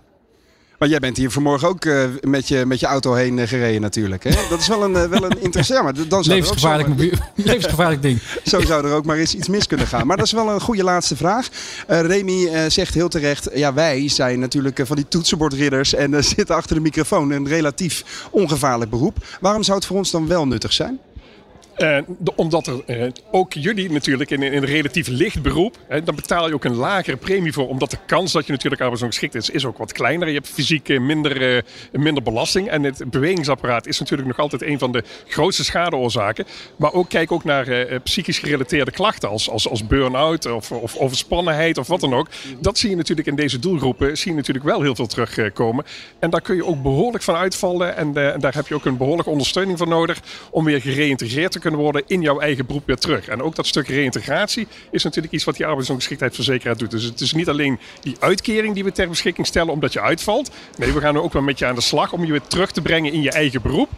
Maar 0.79 0.89
jij 0.89 0.99
bent 0.99 1.17
hier 1.17 1.31
vanmorgen 1.31 1.67
ook 1.67 1.85
uh, 1.85 2.03
met, 2.21 2.47
je, 2.47 2.65
met 2.65 2.79
je 2.79 2.85
auto 2.85 3.13
heen 3.13 3.37
uh, 3.37 3.47
gereden 3.47 3.81
natuurlijk. 3.81 4.23
Hè? 4.23 4.29
Dat 4.49 4.59
is 4.59 4.67
wel 4.67 4.83
een, 4.83 5.09
wel 5.09 5.23
een 5.23 5.41
interessant... 5.41 5.83
Maar 5.83 5.93
dan 6.07 6.23
zou 6.23 6.35
levensgevaarlijk, 6.37 6.89
levensgevaarlijk 7.35 8.01
ding. 8.01 8.21
Zo 8.45 8.61
zou 8.61 8.85
er 8.85 8.93
ook 8.93 9.05
maar 9.05 9.17
eens 9.17 9.35
iets 9.35 9.47
mis 9.47 9.67
kunnen 9.67 9.87
gaan. 9.87 10.07
Maar 10.07 10.17
dat 10.17 10.25
is 10.25 10.31
wel 10.31 10.49
een 10.49 10.61
goede 10.61 10.83
laatste 10.83 11.15
vraag. 11.15 11.47
Remy 11.87 12.69
zegt 12.69 12.93
heel 12.93 13.07
terecht... 13.07 13.49
Ja, 13.53 13.73
wij 13.73 14.09
zijn 14.09 14.39
natuurlijk 14.39 14.79
van 14.83 14.95
die 14.95 15.07
toetsenbordridders... 15.07 15.93
en 15.93 16.23
zitten 16.35 16.55
achter 16.55 16.75
de 16.75 16.81
microfoon. 16.81 17.31
Een 17.31 17.47
relatief 17.47 18.27
ongevaarlijk 18.31 18.89
beroep. 18.89 19.17
Waarom 19.41 19.63
zou 19.63 19.77
het 19.77 19.87
voor 19.87 19.97
ons 19.97 20.11
dan 20.11 20.27
wel 20.27 20.47
nuttig 20.47 20.73
zijn? 20.73 20.99
Uh, 21.77 21.97
omdat 22.35 22.67
er 22.67 22.81
uh, 22.87 23.11
ook 23.31 23.53
jullie 23.53 23.91
natuurlijk 23.91 24.29
in, 24.29 24.43
in, 24.43 24.53
een 24.53 24.65
relatief 24.65 25.07
licht 25.07 25.41
beroep, 25.41 25.77
hè, 25.87 26.03
dan 26.03 26.15
betaal 26.15 26.47
je 26.47 26.53
ook 26.53 26.63
een 26.63 26.75
lagere 26.75 27.17
premie 27.17 27.53
voor. 27.53 27.67
Omdat 27.67 27.91
de 27.91 27.97
kans 28.05 28.31
dat 28.31 28.45
je 28.45 28.51
natuurlijk 28.51 28.81
arbeidsongeschikt 28.81 29.35
is, 29.35 29.49
is 29.49 29.65
ook 29.65 29.77
wat 29.77 29.91
kleiner. 29.91 30.27
Je 30.27 30.33
hebt 30.33 30.49
fysiek 30.49 30.89
uh, 30.89 30.99
minder, 31.91 32.23
belasting. 32.23 32.69
En 32.69 32.83
het 32.83 33.11
bewegingsapparaat 33.11 33.87
is 33.87 33.99
natuurlijk 33.99 34.27
nog 34.27 34.39
altijd 34.39 34.61
een 34.61 34.79
van 34.79 34.91
de 34.91 35.03
grootste 35.27 35.63
schadeoorzaken. 35.63 36.45
Maar 36.75 36.93
ook 36.93 37.09
kijk 37.09 37.31
ook 37.31 37.43
naar 37.43 37.99
psychisch 38.03 38.39
gerelateerde 38.39 38.91
klachten 38.91 39.29
als, 39.29 39.49
als, 39.49 39.69
als 39.69 39.87
burn-out 39.87 40.45
of, 40.45 40.71
of 40.71 40.97
overspannenheid 40.97 41.77
of 41.77 41.87
wat 41.87 41.99
dan 41.99 42.13
ook. 42.13 42.27
Dat 42.59 42.77
zie 42.77 42.89
je 42.89 42.95
natuurlijk 42.95 43.27
in 43.27 43.35
deze 43.35 43.59
doelgroepen 43.59 44.17
zie 44.17 44.31
je 44.31 44.37
natuurlijk 44.37 44.65
wel 44.65 44.81
heel 44.81 44.95
veel 44.95 45.07
terugkomen. 45.07 45.85
En 46.19 46.29
daar 46.29 46.41
kun 46.41 46.55
je 46.55 46.65
ook 46.65 46.81
behoorlijk 46.81 47.23
van 47.23 47.35
uitvallen. 47.35 47.95
En, 47.95 48.33
en 48.33 48.39
daar 48.39 48.53
heb 48.53 48.67
je 48.67 48.75
ook 48.75 48.85
een 48.85 48.97
behoorlijke 48.97 49.31
ondersteuning 49.31 49.77
voor 49.77 49.87
nodig 49.87 50.19
om 50.51 50.65
weer 50.65 50.81
gereïntegreerd 50.81 51.51
te 51.51 51.59
kunnen 51.65 51.83
worden 51.83 52.03
in 52.07 52.21
jouw 52.21 52.39
eigen 52.39 52.65
beroep 52.65 52.85
weer 52.85 52.95
terug. 52.95 53.27
En 53.27 53.41
ook 53.41 53.55
dat 53.55 53.67
stuk 53.67 53.87
reïntegratie 53.87 54.67
is 54.91 55.03
natuurlijk 55.03 55.33
iets 55.33 55.43
wat 55.43 55.55
die 55.55 55.65
arbeidsongeschiktheidsverzekeraar 55.65 56.77
doet. 56.77 56.91
Dus 56.91 57.03
het 57.03 57.21
is 57.21 57.33
niet 57.33 57.49
alleen 57.49 57.79
die 58.01 58.15
uitkering 58.19 58.73
die 58.73 58.83
we 58.83 58.91
ter 58.91 59.09
beschikking 59.09 59.47
stellen 59.47 59.73
omdat 59.73 59.93
je 59.93 60.01
uitvalt. 60.01 60.51
Nee, 60.77 60.93
we 60.93 60.99
gaan 60.99 61.17
ook 61.17 61.33
wel 61.33 61.41
met 61.41 61.59
je 61.59 61.65
aan 61.65 61.75
de 61.75 61.81
slag 61.81 62.13
om 62.13 62.25
je 62.25 62.31
weer 62.31 62.47
terug 62.47 62.71
te 62.71 62.81
brengen 62.81 63.13
in 63.13 63.21
je 63.21 63.31
eigen 63.31 63.61
beroep. 63.61 63.89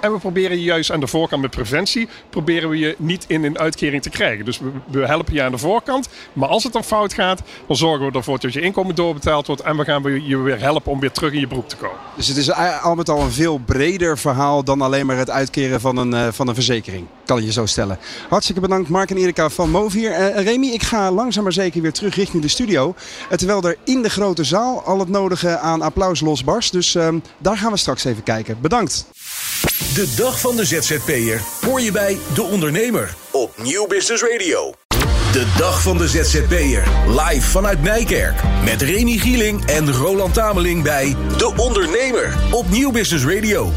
En 0.00 0.12
we 0.12 0.18
proberen 0.18 0.56
je 0.56 0.62
juist 0.62 0.92
aan 0.92 1.00
de 1.00 1.06
voorkant 1.06 1.42
met 1.42 1.50
preventie, 1.50 2.08
proberen 2.30 2.68
we 2.68 2.78
je 2.78 2.94
niet 2.98 3.24
in 3.28 3.44
een 3.44 3.58
uitkering 3.58 4.02
te 4.02 4.10
krijgen. 4.10 4.44
Dus 4.44 4.60
we, 4.90 5.06
helpen 5.06 5.34
je 5.34 5.42
aan 5.42 5.50
de 5.50 5.58
voorkant. 5.58 6.08
Maar 6.32 6.48
als 6.48 6.64
het 6.64 6.72
dan 6.72 6.84
fout 6.84 7.12
gaat, 7.12 7.42
dan 7.66 7.76
zorgen 7.76 8.06
we 8.06 8.18
ervoor 8.18 8.38
dat 8.38 8.52
je 8.52 8.60
inkomen 8.60 8.94
doorbetaald 8.94 9.46
wordt. 9.46 9.62
En 9.62 9.76
we 9.76 9.84
gaan 9.84 10.22
je 10.26 10.36
weer 10.36 10.60
helpen 10.60 10.92
om 10.92 11.00
weer 11.00 11.10
terug 11.10 11.32
in 11.32 11.40
je 11.40 11.46
beroep 11.46 11.68
te 11.68 11.76
komen. 11.76 11.96
Dus 12.16 12.28
het 12.28 12.36
is 12.36 12.52
al 12.82 12.94
met 12.94 13.08
al 13.08 13.20
een 13.20 13.32
veel 13.32 13.58
breder 13.58 14.18
verhaal 14.18 14.64
dan 14.64 14.80
alleen 14.80 15.06
maar 15.06 15.16
het 15.16 15.30
uitkeren 15.30 15.80
van 15.80 15.96
een, 15.96 16.12
uh, 16.12 16.28
van 16.32 16.48
een 16.48 16.54
verzekering. 16.54 17.06
Kan 17.24 17.44
je 17.44 17.52
zo 17.52 17.66
stellen. 17.66 17.98
Hartstikke 18.28 18.60
bedankt 18.60 18.88
Mark 18.88 19.10
en 19.10 19.16
Erika 19.16 19.48
van 19.48 19.70
Movier. 19.70 20.10
Uh, 20.10 20.44
Remy, 20.44 20.66
ik 20.66 20.82
ga 20.82 21.12
langzaam 21.12 21.42
maar 21.42 21.52
zeker 21.52 21.82
weer 21.82 21.92
terug 21.92 22.14
richting 22.14 22.42
de 22.42 22.48
studio. 22.48 22.94
Uh, 23.30 23.36
terwijl 23.36 23.62
er 23.62 23.76
in 23.84 24.02
de 24.02 24.10
grote 24.10 24.44
zaal 24.44 24.82
al 24.82 24.98
het 24.98 25.08
nodige 25.08 25.58
aan 25.58 25.82
applaus 25.82 26.20
losbarst. 26.20 26.72
Dus 26.72 26.94
ehm, 26.94 27.18
daar 27.38 27.56
gaan 27.56 27.72
we 27.72 27.78
straks 27.78 28.04
even 28.04 28.22
kijken. 28.22 28.58
Bedankt. 28.60 29.06
De 29.94 30.14
dag 30.16 30.40
van 30.40 30.56
de 30.56 30.64
ZZP'er 30.64 31.40
hoor 31.60 31.80
je 31.80 31.92
bij 31.92 32.18
De 32.34 32.42
Ondernemer 32.42 33.14
op 33.30 33.58
Nieuw 33.62 33.86
Business 33.86 34.22
Radio. 34.22 34.74
De 35.32 35.54
dag 35.56 35.82
van 35.82 35.96
de 35.98 36.08
ZZP'er 36.08 36.82
live 37.06 37.46
vanuit 37.50 37.82
Nijkerk 37.82 38.42
met 38.64 38.82
Remy 38.82 39.18
Gieling 39.18 39.66
en 39.66 39.92
Roland 39.92 40.34
Tameling 40.34 40.82
bij 40.82 41.16
De 41.36 41.52
Ondernemer 41.56 42.38
op 42.50 42.70
Nieuw 42.70 42.90
Business 42.90 43.24
Radio. 43.24 43.72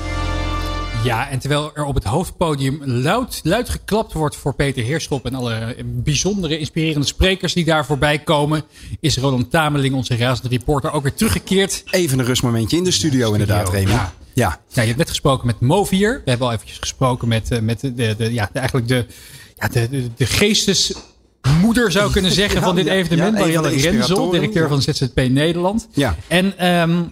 Ja, 1.03 1.29
en 1.29 1.39
terwijl 1.39 1.71
er 1.73 1.83
op 1.83 1.95
het 1.95 2.03
hoofdpodium 2.03 2.81
luid, 2.85 3.39
luid 3.43 3.69
geklapt 3.69 4.13
wordt 4.13 4.35
voor 4.35 4.55
Peter 4.55 4.83
Heerschop 4.83 5.25
en 5.25 5.35
alle 5.35 5.75
bijzondere, 5.85 6.59
inspirerende 6.59 7.07
sprekers 7.07 7.53
die 7.53 7.65
daar 7.65 7.85
voorbij 7.85 8.19
komen, 8.19 8.63
is 8.99 9.17
Roland 9.17 9.51
Tameling, 9.51 9.95
onze 9.95 10.15
razende 10.15 10.49
reporter, 10.49 10.91
ook 10.91 11.03
weer 11.03 11.13
teruggekeerd. 11.13 11.83
Even 11.91 12.19
een 12.19 12.25
rustmomentje 12.25 12.77
in 12.77 12.83
de 12.83 12.91
studio, 12.91 13.31
inderdaad, 13.31 13.69
Remy. 13.69 13.91
Ja. 13.91 14.13
Ja. 14.33 14.59
ja, 14.67 14.81
je 14.81 14.87
hebt 14.87 14.97
net 14.97 15.09
gesproken 15.09 15.47
met 15.47 15.59
Movier. 15.59 16.21
We 16.23 16.29
hebben 16.29 16.47
al 16.47 16.53
eventjes 16.53 16.77
gesproken 16.77 17.27
met, 17.27 17.51
eh, 17.51 17.59
met 17.59 17.79
de, 17.79 18.15
de, 18.17 18.33
ja, 18.33 18.49
eigenlijk 18.53 18.87
de, 18.87 19.05
ja, 19.55 19.67
de, 19.67 19.89
de, 19.89 20.09
de 20.15 20.25
geestesmoeder 20.25 21.91
zou 21.91 22.11
kunnen 22.11 22.31
zeggen 22.31 22.61
van 22.69 22.75
dit 22.75 22.87
evenement. 22.87 23.33
Ja, 23.33 23.39
Marianne 23.39 23.69
Renzel, 23.69 24.29
directeur 24.29 24.67
van 24.67 24.81
ZZP 24.81 25.15
Nederland. 25.29 25.87
Ja. 25.91 26.15
En 26.27 26.67
um, 26.67 27.11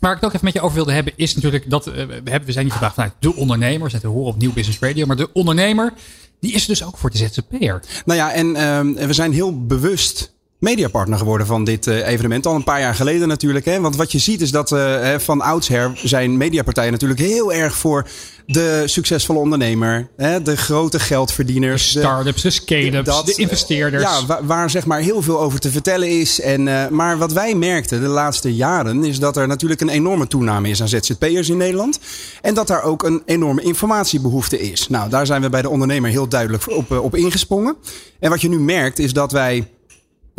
waar 0.00 0.10
ik 0.10 0.16
het 0.16 0.24
ook 0.24 0.32
even 0.32 0.44
met 0.44 0.54
je 0.54 0.60
over 0.60 0.76
wilde 0.76 0.92
hebben, 0.92 1.12
is 1.16 1.34
natuurlijk 1.34 1.70
dat 1.70 1.88
uh, 1.88 1.94
we, 1.94 2.40
we 2.44 2.52
zijn 2.52 2.64
niet 2.64 2.74
vandaag 2.74 2.94
vanuit 2.94 3.12
de 3.18 3.34
ondernemer, 3.34 3.90
zetten 3.90 4.10
horen 4.10 4.32
op 4.32 4.38
Nieuw 4.38 4.52
Business 4.52 4.78
Radio, 4.78 5.06
maar 5.06 5.16
de 5.16 5.32
ondernemer, 5.32 5.92
die 6.40 6.52
is 6.52 6.66
dus 6.66 6.84
ook 6.84 6.98
voor 6.98 7.10
de 7.10 7.18
ZZP'er. 7.18 7.82
Nou 8.04 8.18
ja, 8.18 8.32
en 8.32 8.62
um, 8.68 8.94
we 8.94 9.12
zijn 9.12 9.32
heel 9.32 9.66
bewust 9.66 10.32
mediapartner 10.60 11.18
geworden 11.18 11.46
van 11.46 11.64
dit 11.64 11.86
uh, 11.86 12.06
evenement. 12.06 12.46
Al 12.46 12.54
een 12.54 12.64
paar 12.64 12.80
jaar 12.80 12.94
geleden 12.94 13.28
natuurlijk. 13.28 13.64
Hè? 13.64 13.80
Want 13.80 13.96
wat 13.96 14.12
je 14.12 14.18
ziet 14.18 14.40
is 14.40 14.50
dat 14.50 14.70
uh, 14.70 15.18
van 15.18 15.40
oudsher 15.40 15.90
zijn 15.94 16.36
mediapartijen 16.36 16.92
natuurlijk 16.92 17.20
heel 17.20 17.52
erg 17.52 17.76
voor 17.76 18.06
de 18.46 18.82
succesvolle 18.86 19.38
ondernemer. 19.38 20.08
Hè? 20.16 20.42
De 20.42 20.56
grote 20.56 20.98
geldverdieners. 20.98 21.92
De 21.92 21.98
start-ups, 21.98 22.42
de 22.42 22.50
scale-ups, 22.50 23.24
de 23.24 23.34
investeerders. 23.34 24.02
Ja, 24.02 24.26
waar, 24.26 24.46
waar, 24.46 24.70
zeg 24.70 24.86
maar 24.86 25.00
heel 25.00 25.22
veel 25.22 25.40
over 25.40 25.60
te 25.60 25.70
vertellen 25.70 26.08
is. 26.08 26.40
En, 26.40 26.66
uh, 26.66 26.88
maar 26.88 27.18
wat 27.18 27.32
wij 27.32 27.54
merkten 27.54 28.00
de 28.00 28.08
laatste 28.08 28.54
jaren 28.54 29.04
is 29.04 29.18
dat 29.18 29.36
er 29.36 29.46
natuurlijk 29.46 29.80
een 29.80 29.88
enorme 29.88 30.26
toename 30.26 30.68
is 30.68 30.80
aan 30.80 30.88
ZZP'ers 30.88 31.48
in 31.48 31.56
Nederland. 31.56 31.98
En 32.42 32.54
dat 32.54 32.66
daar 32.66 32.82
ook 32.82 33.02
een 33.02 33.22
enorme 33.26 33.62
informatiebehoefte 33.62 34.60
is. 34.60 34.88
Nou, 34.88 35.10
daar 35.10 35.26
zijn 35.26 35.42
we 35.42 35.48
bij 35.48 35.62
de 35.62 35.68
ondernemer 35.68 36.10
heel 36.10 36.28
duidelijk 36.28 36.70
op, 36.70 36.90
op 36.90 37.16
ingesprongen. 37.16 37.76
En 38.18 38.30
wat 38.30 38.40
je 38.40 38.48
nu 38.48 38.60
merkt 38.60 38.98
is 38.98 39.12
dat 39.12 39.32
wij 39.32 39.68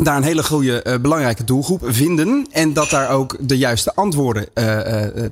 daar 0.04 0.16
een 0.16 0.22
hele 0.22 0.42
goede, 0.42 0.84
uh, 0.86 0.94
belangrijke 0.96 1.44
doelgroep 1.44 1.82
vinden. 1.84 2.46
En 2.50 2.72
dat 2.72 2.90
daar 2.90 3.10
ook 3.10 3.36
de 3.40 3.58
juiste 3.58 3.94
antwoorden 3.94 4.46
uh, 4.54 4.64
uh, 4.64 4.80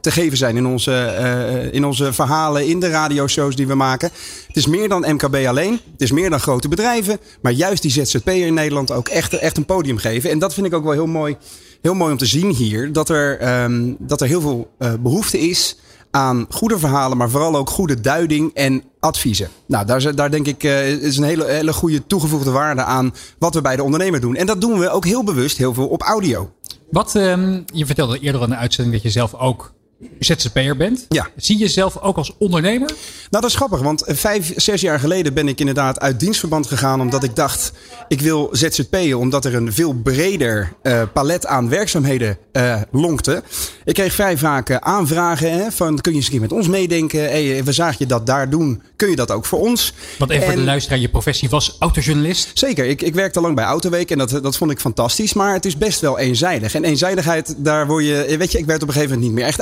te 0.01 0.11
geven 0.11 0.39
zijn 0.39 0.57
in 0.57 0.67
onze, 0.67 1.69
in 1.73 1.85
onze 1.85 2.13
verhalen, 2.13 2.67
in 2.67 2.81
de 2.81 2.89
radioshows 2.89 3.57
die 3.57 3.67
we 3.67 3.75
maken. 3.75 4.11
Het 4.47 4.57
is 4.57 4.67
meer 4.67 4.89
dan 4.89 5.05
MKB 5.15 5.47
alleen. 5.47 5.73
Het 5.73 6.01
is 6.01 6.11
meer 6.11 6.31
dan 6.31 6.41
grote 6.41 6.69
bedrijven. 6.69 7.19
Maar 7.43 7.53
juist 7.53 7.83
die 7.83 7.91
ZZP'er 7.91 8.47
in 8.47 8.55
Nederland 8.55 8.93
ook 8.93 9.09
echt, 9.09 9.33
echt 9.33 9.57
een 9.57 9.65
podium 9.65 9.99
geven. 9.99 10.31
En 10.31 10.39
dat 10.39 10.55
vind 10.55 10.67
ik 10.67 10.75
ook 10.75 10.85
wel 10.85 10.93
heel 10.93 11.07
mooi, 11.07 11.37
heel 11.83 11.95
mooi 11.95 12.13
om 12.13 12.19
te 12.19 12.27
zien 12.27 12.51
hier. 12.51 12.93
Dat 12.93 13.09
er, 13.09 13.63
um, 13.63 13.97
dat 13.99 14.21
er 14.21 14.27
heel 14.27 14.41
veel 14.41 14.71
behoefte 15.01 15.39
is 15.39 15.77
aan 16.11 16.47
goede 16.49 16.79
verhalen, 16.79 17.17
maar 17.17 17.31
vooral 17.31 17.57
ook 17.57 17.71
goede 17.71 18.01
duiding 18.01 18.55
en 18.55 18.83
adviezen. 19.01 19.49
Nou, 19.67 19.87
daar, 19.87 20.15
daar 20.15 20.31
denk 20.31 20.47
ik 20.47 20.65
uh, 20.65 20.89
is 20.89 21.17
een 21.17 21.25
hele, 21.25 21.45
hele 21.45 21.73
goede 21.73 22.07
toegevoegde 22.07 22.51
waarde 22.51 22.83
aan 22.83 23.15
wat 23.39 23.55
we 23.55 23.61
bij 23.61 23.77
de 23.77 23.83
ondernemer 23.83 24.21
doen. 24.21 24.37
En 24.37 24.47
dat 24.47 24.61
doen 24.61 24.79
we 24.79 24.91
ook 24.91 25.05
heel 25.05 25.25
bewust 25.25 25.57
heel 25.57 25.75
veel 25.75 25.87
op 25.87 26.03
audio. 26.03 26.51
Wat, 26.91 27.15
um, 27.15 27.65
je 27.73 27.87
vertelde 27.87 28.19
eerder 28.19 28.43
in 28.43 28.49
de 28.49 28.57
uitzending 28.57 28.95
dat 28.95 29.05
je 29.05 29.11
zelf 29.11 29.35
ook 29.35 29.73
ZZP'er 30.19 30.77
bent. 30.77 31.07
Ja. 31.09 31.29
Zie 31.37 31.59
je 31.59 31.65
jezelf 31.65 31.99
ook 31.99 32.17
als 32.17 32.33
ondernemer? 32.39 32.89
Nou, 32.89 32.97
dat 33.31 33.45
is 33.45 33.55
grappig, 33.55 33.81
want 33.81 34.03
vijf, 34.07 34.53
zes 34.57 34.81
jaar 34.81 35.01
geleden 35.01 35.35
ben 35.35 35.49
ik 35.49 35.61
inderdaad 35.61 36.01
uit 36.01 36.21
dienstverband 36.21 36.67
gegaan. 36.67 37.01
Omdat 37.01 37.25
ik 37.25 37.37
dacht, 37.37 37.73
ik 38.09 38.21
wil 38.21 38.49
ZZP'en, 38.53 39.15
omdat 39.15 39.45
er 39.45 39.55
een 39.55 39.73
veel 39.73 39.93
breder 39.93 40.73
uh, 40.83 41.03
palet 41.13 41.47
aan 41.47 41.69
werkzaamheden 41.69 42.39
uh, 42.53 42.81
lonkte. 42.91 43.43
Ik 43.85 43.95
kreeg 43.95 44.13
vrij 44.13 44.39
vaak 44.39 44.71
uh, 44.71 44.77
aanvragen 44.77 45.53
hè, 45.53 45.71
van, 45.71 46.01
kun 46.01 46.13
je 46.13 46.17
eens 46.17 46.27
een 46.27 46.33
keer 46.33 46.41
met 46.41 46.53
ons 46.53 46.69
meedenken? 46.69 47.21
Hey, 47.21 47.65
we 47.65 47.73
zagen 47.73 47.97
je 47.99 48.07
dat 48.07 48.27
daar 48.27 48.51
doen, 48.51 48.83
kun 48.97 49.11
je 49.11 49.17
dat 49.17 49.31
ook 49.31 49.45
voor 49.45 49.61
ons? 49.61 49.95
Want 50.19 50.31
even 50.31 50.43
en, 50.43 50.51
voor 50.51 50.61
de 50.61 50.67
luisteraar, 50.67 50.99
je 50.99 51.09
professie 51.09 51.49
was 51.49 51.77
autojournalist? 51.79 52.51
Zeker, 52.55 52.85
ik, 52.85 53.03
ik 53.03 53.15
werkte 53.15 53.41
lang 53.41 53.55
bij 53.55 53.65
Autoweek 53.65 54.11
en 54.11 54.19
dat, 54.19 54.31
dat 54.31 54.57
vond 54.57 54.71
ik 54.71 54.81
fantastisch. 54.81 55.33
Maar 55.33 55.53
het 55.53 55.65
is 55.65 55.77
best 55.77 56.01
wel 56.01 56.19
eenzijdig. 56.19 56.75
En 56.75 56.85
eenzijdigheid, 56.85 57.55
daar 57.57 57.87
word 57.87 58.05
je, 58.05 58.37
weet 58.39 58.53
je, 58.53 58.59
ik 58.59 58.67
werd 58.67 58.83
op 58.83 58.89
een 58.89 58.95
gegeven 58.95 59.15
moment 59.15 59.33
niet 59.33 59.41
meer 59.41 59.49
echt 59.49 59.61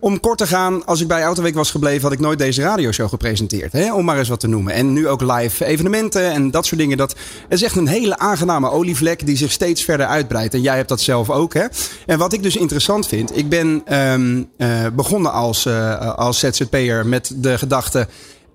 om 0.00 0.20
kort 0.20 0.38
te 0.38 0.46
gaan, 0.46 0.86
als 0.86 1.00
ik 1.00 1.08
bij 1.08 1.22
Autoweek 1.22 1.54
was 1.54 1.70
gebleven, 1.70 2.02
had 2.02 2.12
ik 2.12 2.20
nooit 2.20 2.38
deze 2.38 2.62
radioshow 2.62 3.08
gepresenteerd. 3.08 3.72
Hè? 3.72 3.94
Om 3.94 4.04
maar 4.04 4.18
eens 4.18 4.28
wat 4.28 4.40
te 4.40 4.48
noemen. 4.48 4.72
En 4.72 4.92
nu 4.92 5.08
ook 5.08 5.20
live 5.20 5.64
evenementen 5.64 6.30
en 6.30 6.50
dat 6.50 6.66
soort 6.66 6.80
dingen. 6.80 6.96
Dat 6.96 7.14
is 7.48 7.62
echt 7.62 7.76
een 7.76 7.86
hele 7.86 8.18
aangename 8.18 8.70
olievlek 8.70 9.26
die 9.26 9.36
zich 9.36 9.52
steeds 9.52 9.84
verder 9.84 10.06
uitbreidt. 10.06 10.54
En 10.54 10.60
jij 10.60 10.76
hebt 10.76 10.88
dat 10.88 11.00
zelf 11.00 11.30
ook. 11.30 11.54
Hè? 11.54 11.64
En 12.06 12.18
wat 12.18 12.32
ik 12.32 12.42
dus 12.42 12.56
interessant 12.56 13.06
vind, 13.06 13.36
ik 13.36 13.48
ben 13.48 13.98
um, 13.98 14.48
uh, 14.58 14.86
begonnen 14.92 15.32
als, 15.32 15.66
uh, 15.66 16.14
als 16.14 16.38
ZZP'er 16.38 17.06
met 17.06 17.32
de 17.36 17.58
gedachte 17.58 18.08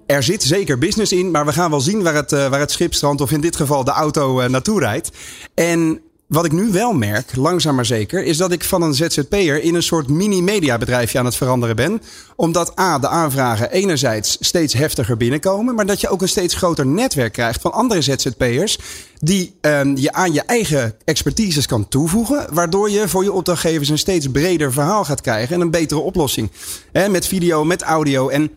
er 0.05 0.23
zit 0.23 0.43
zeker 0.43 0.77
business 0.77 1.11
in, 1.11 1.31
maar 1.31 1.45
we 1.45 1.53
gaan 1.53 1.69
wel 1.69 1.81
zien 1.81 2.03
waar 2.03 2.13
het, 2.15 2.31
uh, 2.31 2.47
waar 2.47 2.59
het 2.59 2.71
schip 2.71 2.93
strandt, 2.93 3.21
of 3.21 3.31
in 3.31 3.41
dit 3.41 3.55
geval 3.55 3.83
de 3.83 3.91
auto 3.91 4.47
naartoe 4.47 4.79
rijdt. 4.79 5.09
En 5.53 6.01
wat 6.29 6.45
ik 6.45 6.51
nu 6.51 6.71
wel 6.71 6.93
merk, 6.93 7.35
langzaam 7.35 7.75
maar 7.75 7.85
zeker, 7.85 8.23
is 8.23 8.37
dat 8.37 8.51
ik 8.51 8.63
van 8.63 8.81
een 8.81 8.93
ZZP'er 8.93 9.63
in 9.63 9.75
een 9.75 9.83
soort 9.83 10.07
mini-mediabedrijfje 10.07 11.19
aan 11.19 11.25
het 11.25 11.35
veranderen 11.35 11.75
ben. 11.75 12.01
Omdat 12.35 12.79
A, 12.79 12.99
de 12.99 13.07
aanvragen 13.07 13.71
enerzijds 13.71 14.37
steeds 14.39 14.73
heftiger 14.73 15.17
binnenkomen, 15.17 15.75
maar 15.75 15.85
dat 15.85 16.01
je 16.01 16.09
ook 16.09 16.21
een 16.21 16.29
steeds 16.29 16.55
groter 16.55 16.85
netwerk 16.85 17.33
krijgt 17.33 17.61
van 17.61 17.71
andere 17.71 18.01
ZZP'ers 18.01 18.77
die 19.19 19.55
um, 19.61 19.97
je 19.97 20.13
aan 20.13 20.33
je 20.33 20.41
eigen 20.41 20.95
expertises 21.05 21.65
kan 21.65 21.87
toevoegen, 21.87 22.47
waardoor 22.53 22.89
je 22.89 23.07
voor 23.07 23.23
je 23.23 23.33
opdrachtgevers 23.33 23.89
een 23.89 23.97
steeds 23.97 24.27
breder 24.27 24.73
verhaal 24.73 25.05
gaat 25.05 25.21
krijgen 25.21 25.55
en 25.55 25.61
een 25.61 25.71
betere 25.71 25.99
oplossing. 25.99 26.51
He, 26.91 27.09
met 27.09 27.27
video, 27.27 27.63
met 27.63 27.81
audio 27.81 28.29
en 28.29 28.51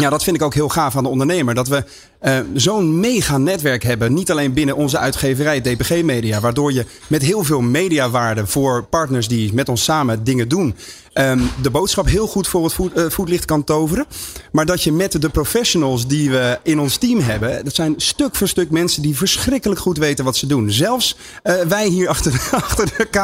ja, 0.00 0.10
dat 0.10 0.24
vind 0.24 0.36
ik 0.36 0.42
ook 0.42 0.54
heel 0.54 0.68
gaaf 0.68 0.96
aan 0.96 1.02
de 1.02 1.08
ondernemer. 1.08 1.54
Dat 1.54 1.68
we 1.68 1.84
uh, 2.22 2.38
zo'n 2.54 3.00
mega 3.00 3.38
netwerk 3.38 3.82
hebben. 3.82 4.14
Niet 4.14 4.30
alleen 4.30 4.52
binnen 4.52 4.76
onze 4.76 4.98
uitgeverij 4.98 5.60
DPG 5.60 6.02
Media. 6.02 6.40
Waardoor 6.40 6.72
je 6.72 6.86
met 7.06 7.22
heel 7.22 7.44
veel 7.44 7.60
mediawaarde 7.60 8.46
voor 8.46 8.84
partners 8.84 9.28
die 9.28 9.54
met 9.54 9.68
ons 9.68 9.84
samen 9.84 10.24
dingen 10.24 10.48
doen. 10.48 10.74
Um, 11.14 11.50
de 11.62 11.70
boodschap 11.70 12.06
heel 12.06 12.26
goed 12.26 12.48
voor 12.48 12.64
het 12.64 12.76
uh, 12.96 13.04
voetlicht 13.08 13.44
kan 13.44 13.64
toveren. 13.64 14.06
Maar 14.52 14.66
dat 14.66 14.82
je 14.82 14.92
met 14.92 15.22
de 15.22 15.28
professionals 15.28 16.06
die 16.06 16.30
we 16.30 16.58
in 16.62 16.80
ons 16.80 16.96
team 16.96 17.20
hebben. 17.20 17.64
Dat 17.64 17.74
zijn 17.74 17.94
stuk 17.96 18.36
voor 18.36 18.48
stuk 18.48 18.70
mensen 18.70 19.02
die 19.02 19.16
verschrikkelijk 19.16 19.80
goed 19.80 19.98
weten 19.98 20.24
wat 20.24 20.36
ze 20.36 20.46
doen. 20.46 20.70
Zelfs 20.70 21.16
uh, 21.44 21.54
wij 21.54 21.86
hier 21.86 22.08
achter, 22.08 22.32
de, 22.32 22.48
achter, 22.56 22.92
de, 22.96 23.20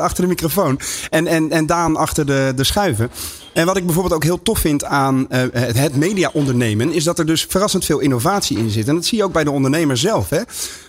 achter 0.00 0.22
de 0.22 0.28
microfoon. 0.28 0.80
En, 1.10 1.26
en, 1.26 1.50
en 1.50 1.66
Daan 1.66 1.96
achter 1.96 2.26
de, 2.26 2.52
de 2.56 2.64
schuiven. 2.64 3.10
En 3.58 3.66
wat 3.66 3.76
ik 3.76 3.84
bijvoorbeeld 3.84 4.14
ook 4.14 4.24
heel 4.24 4.42
tof 4.42 4.58
vind 4.58 4.84
aan 4.84 5.26
uh, 5.30 5.42
het 5.52 5.96
media 5.96 6.30
ondernemen, 6.32 6.92
is 6.92 7.04
dat 7.04 7.18
er 7.18 7.26
dus 7.26 7.46
verrassend 7.48 7.84
veel 7.84 7.98
innovatie 7.98 8.58
in 8.58 8.70
zit. 8.70 8.88
En 8.88 8.94
dat 8.94 9.04
zie 9.04 9.18
je 9.18 9.24
ook 9.24 9.32
bij 9.32 9.44
de 9.44 9.50
ondernemer 9.50 9.96
zelf. 9.96 10.30
Hè? 10.30 10.40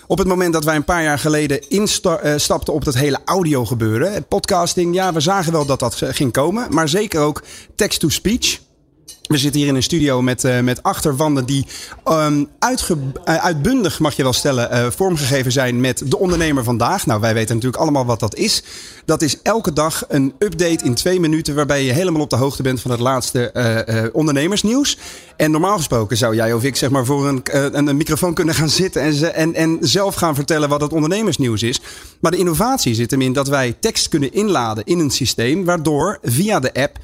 Op 0.08 0.18
het 0.18 0.28
moment 0.28 0.54
dat 0.54 0.64
wij 0.64 0.76
een 0.76 0.84
paar 0.84 1.04
jaar 1.04 1.20
geleden 1.20 1.70
instapten 1.70 2.74
op 2.74 2.86
dat 2.86 2.94
hele 2.94 3.20
audio 3.26 3.66
gebeuren, 3.66 4.26
podcasting, 4.28 4.96
ja, 4.96 5.14
we 5.14 5.20
zagen 5.20 5.52
wel 5.52 5.66
dat 5.66 5.80
dat 5.80 5.96
ging 5.96 6.32
komen. 6.32 6.68
Maar 6.74 6.90
zeker 6.90 7.22
ook 7.22 7.44
text-to-speech. 7.76 8.60
We 9.30 9.38
zitten 9.38 9.60
hier 9.60 9.70
in 9.70 9.76
een 9.76 9.84
studio 9.84 10.22
met, 10.22 10.44
uh, 10.44 10.60
met 10.60 10.84
achterwanden 10.84 11.46
die 11.46 11.66
um, 12.06 12.48
uitge, 12.60 12.98
uh, 13.26 13.36
uitbundig, 13.36 14.00
mag 14.00 14.16
je 14.16 14.24
wel 14.24 14.34
stellen, 14.34 14.70
uh, 14.72 14.92
vormgegeven 14.92 15.52
zijn 15.52 15.82
met 15.82 16.02
de 16.06 16.20
ondernemer 16.20 16.64
vandaag. 16.64 17.06
Nou, 17.06 17.22
wij 17.22 17.34
weten 17.34 17.56
natuurlijk 17.56 17.82
allemaal 17.82 18.06
wat 18.06 18.20
dat 18.20 18.36
is. 18.36 18.64
Dat 19.06 19.22
is 19.22 19.42
elke 19.42 19.74
dag 19.74 20.04
een 20.08 20.34
update 20.40 20.84
in 20.84 20.94
twee 20.94 21.20
minuten 21.20 21.56
waarbij 21.56 21.84
je 21.84 21.92
helemaal 21.92 22.22
op 22.22 22.30
de 22.30 22.36
hoogte 22.36 22.64
bent 22.64 22.82
van 22.82 22.92
het 22.92 23.00
laatste 23.00 24.12
ondernemersnieuws. 24.14 24.98
En 25.38 25.52
normaal 25.52 25.78
gesproken 25.78 26.18
zou 26.18 26.36
jij 26.36 26.54
of 26.54 26.64
ik 26.64 26.76
zeg 26.76 26.90
maar 26.90 27.06
voor 27.06 27.28
een, 27.28 27.42
een, 27.52 27.88
een 27.88 27.98
microfoon 27.98 28.34
kunnen 28.34 28.56
gaan 28.56 28.70
zitten 28.70 29.02
en, 29.02 29.34
en, 29.34 29.54
en 29.54 29.78
zelf 29.82 30.16
gaan 30.16 30.36
vertellen 30.36 30.70
wat 30.70 30.82
het 30.82 30.94
ondernemersnieuws 30.94 31.64
is. 31.64 31.82
Maar 32.20 32.32
de 32.32 32.38
innovatie 32.38 32.94
zit 32.94 33.12
hem 33.12 33.22
in 33.22 33.34
dat 33.34 33.48
wij 33.48 33.76
tekst 33.80 34.08
kunnen 34.08 34.34
inladen 34.34 34.84
in 34.84 35.00
een 35.00 35.12
systeem 35.12 35.66
waardoor 35.66 36.20
via 36.24 36.60
de 36.60 36.74
app 36.74 36.98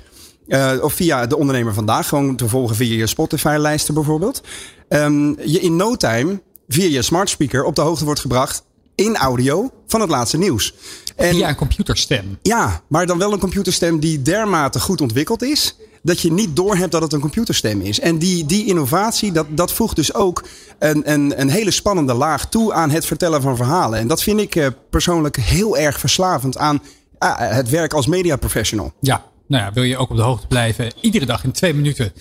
uh, 0.47 0.71
of 0.81 0.93
via 0.93 1.25
de 1.25 1.38
ondernemer 1.38 1.73
vandaag, 1.73 2.08
gewoon 2.08 2.36
te 2.36 2.47
volgen 2.47 2.75
via 2.75 2.97
je 2.97 3.08
Spotify-lijsten 3.08 3.93
bijvoorbeeld. 3.93 4.41
Um, 4.89 5.39
je 5.39 5.60
in 5.60 5.75
no 5.75 5.95
time 5.95 6.41
via 6.67 6.89
je 6.89 7.01
smart 7.01 7.29
speaker 7.29 7.63
op 7.63 7.75
de 7.75 7.81
hoogte 7.81 8.05
wordt 8.05 8.19
gebracht 8.19 8.63
in 8.95 9.15
audio 9.15 9.71
van 9.88 10.01
het 10.01 10.10
laatste 10.10 10.38
nieuws. 10.38 10.73
En, 11.15 11.34
via 11.34 11.49
een 11.49 11.55
computerstem. 11.55 12.38
Ja, 12.41 12.81
maar 12.88 13.05
dan 13.05 13.17
wel 13.17 13.34
een 13.34 13.39
computerstem 13.39 13.99
die 13.99 14.21
dermate 14.21 14.79
goed 14.79 15.01
ontwikkeld 15.01 15.43
is. 15.43 15.75
Dat 16.01 16.19
je 16.19 16.31
niet 16.31 16.55
doorhebt 16.55 16.91
dat 16.91 17.01
het 17.01 17.13
een 17.13 17.19
computerstem 17.19 17.81
is. 17.81 17.99
En 17.99 18.17
die, 18.17 18.45
die 18.45 18.65
innovatie, 18.65 19.31
dat, 19.31 19.45
dat 19.49 19.73
voegt 19.73 19.95
dus 19.95 20.13
ook 20.13 20.43
een, 20.79 21.12
een, 21.12 21.39
een 21.39 21.49
hele 21.49 21.71
spannende 21.71 22.13
laag 22.13 22.49
toe 22.49 22.73
aan 22.73 22.89
het 22.89 23.05
vertellen 23.05 23.41
van 23.41 23.55
verhalen. 23.55 23.99
En 23.99 24.08
dat 24.08 24.23
vind 24.23 24.39
ik 24.39 24.55
uh, 24.55 24.67
persoonlijk 24.89 25.36
heel 25.36 25.77
erg 25.77 25.99
verslavend 25.99 26.58
aan 26.58 26.81
uh, 27.19 27.34
het 27.38 27.69
werk 27.69 27.93
als 27.93 28.08
mediaprofessional. 28.08 28.93
Ja, 28.99 29.23
nou 29.47 29.63
ja, 29.63 29.73
wil 29.73 29.84
je 29.84 29.97
ook 29.97 30.10
op 30.10 30.15
de 30.15 30.21
hoogte 30.23 30.47
blijven? 30.47 30.91
Iedere 31.01 31.25
dag 31.25 31.43
in 31.43 31.51
twee 31.51 31.73
minuten. 31.73 32.13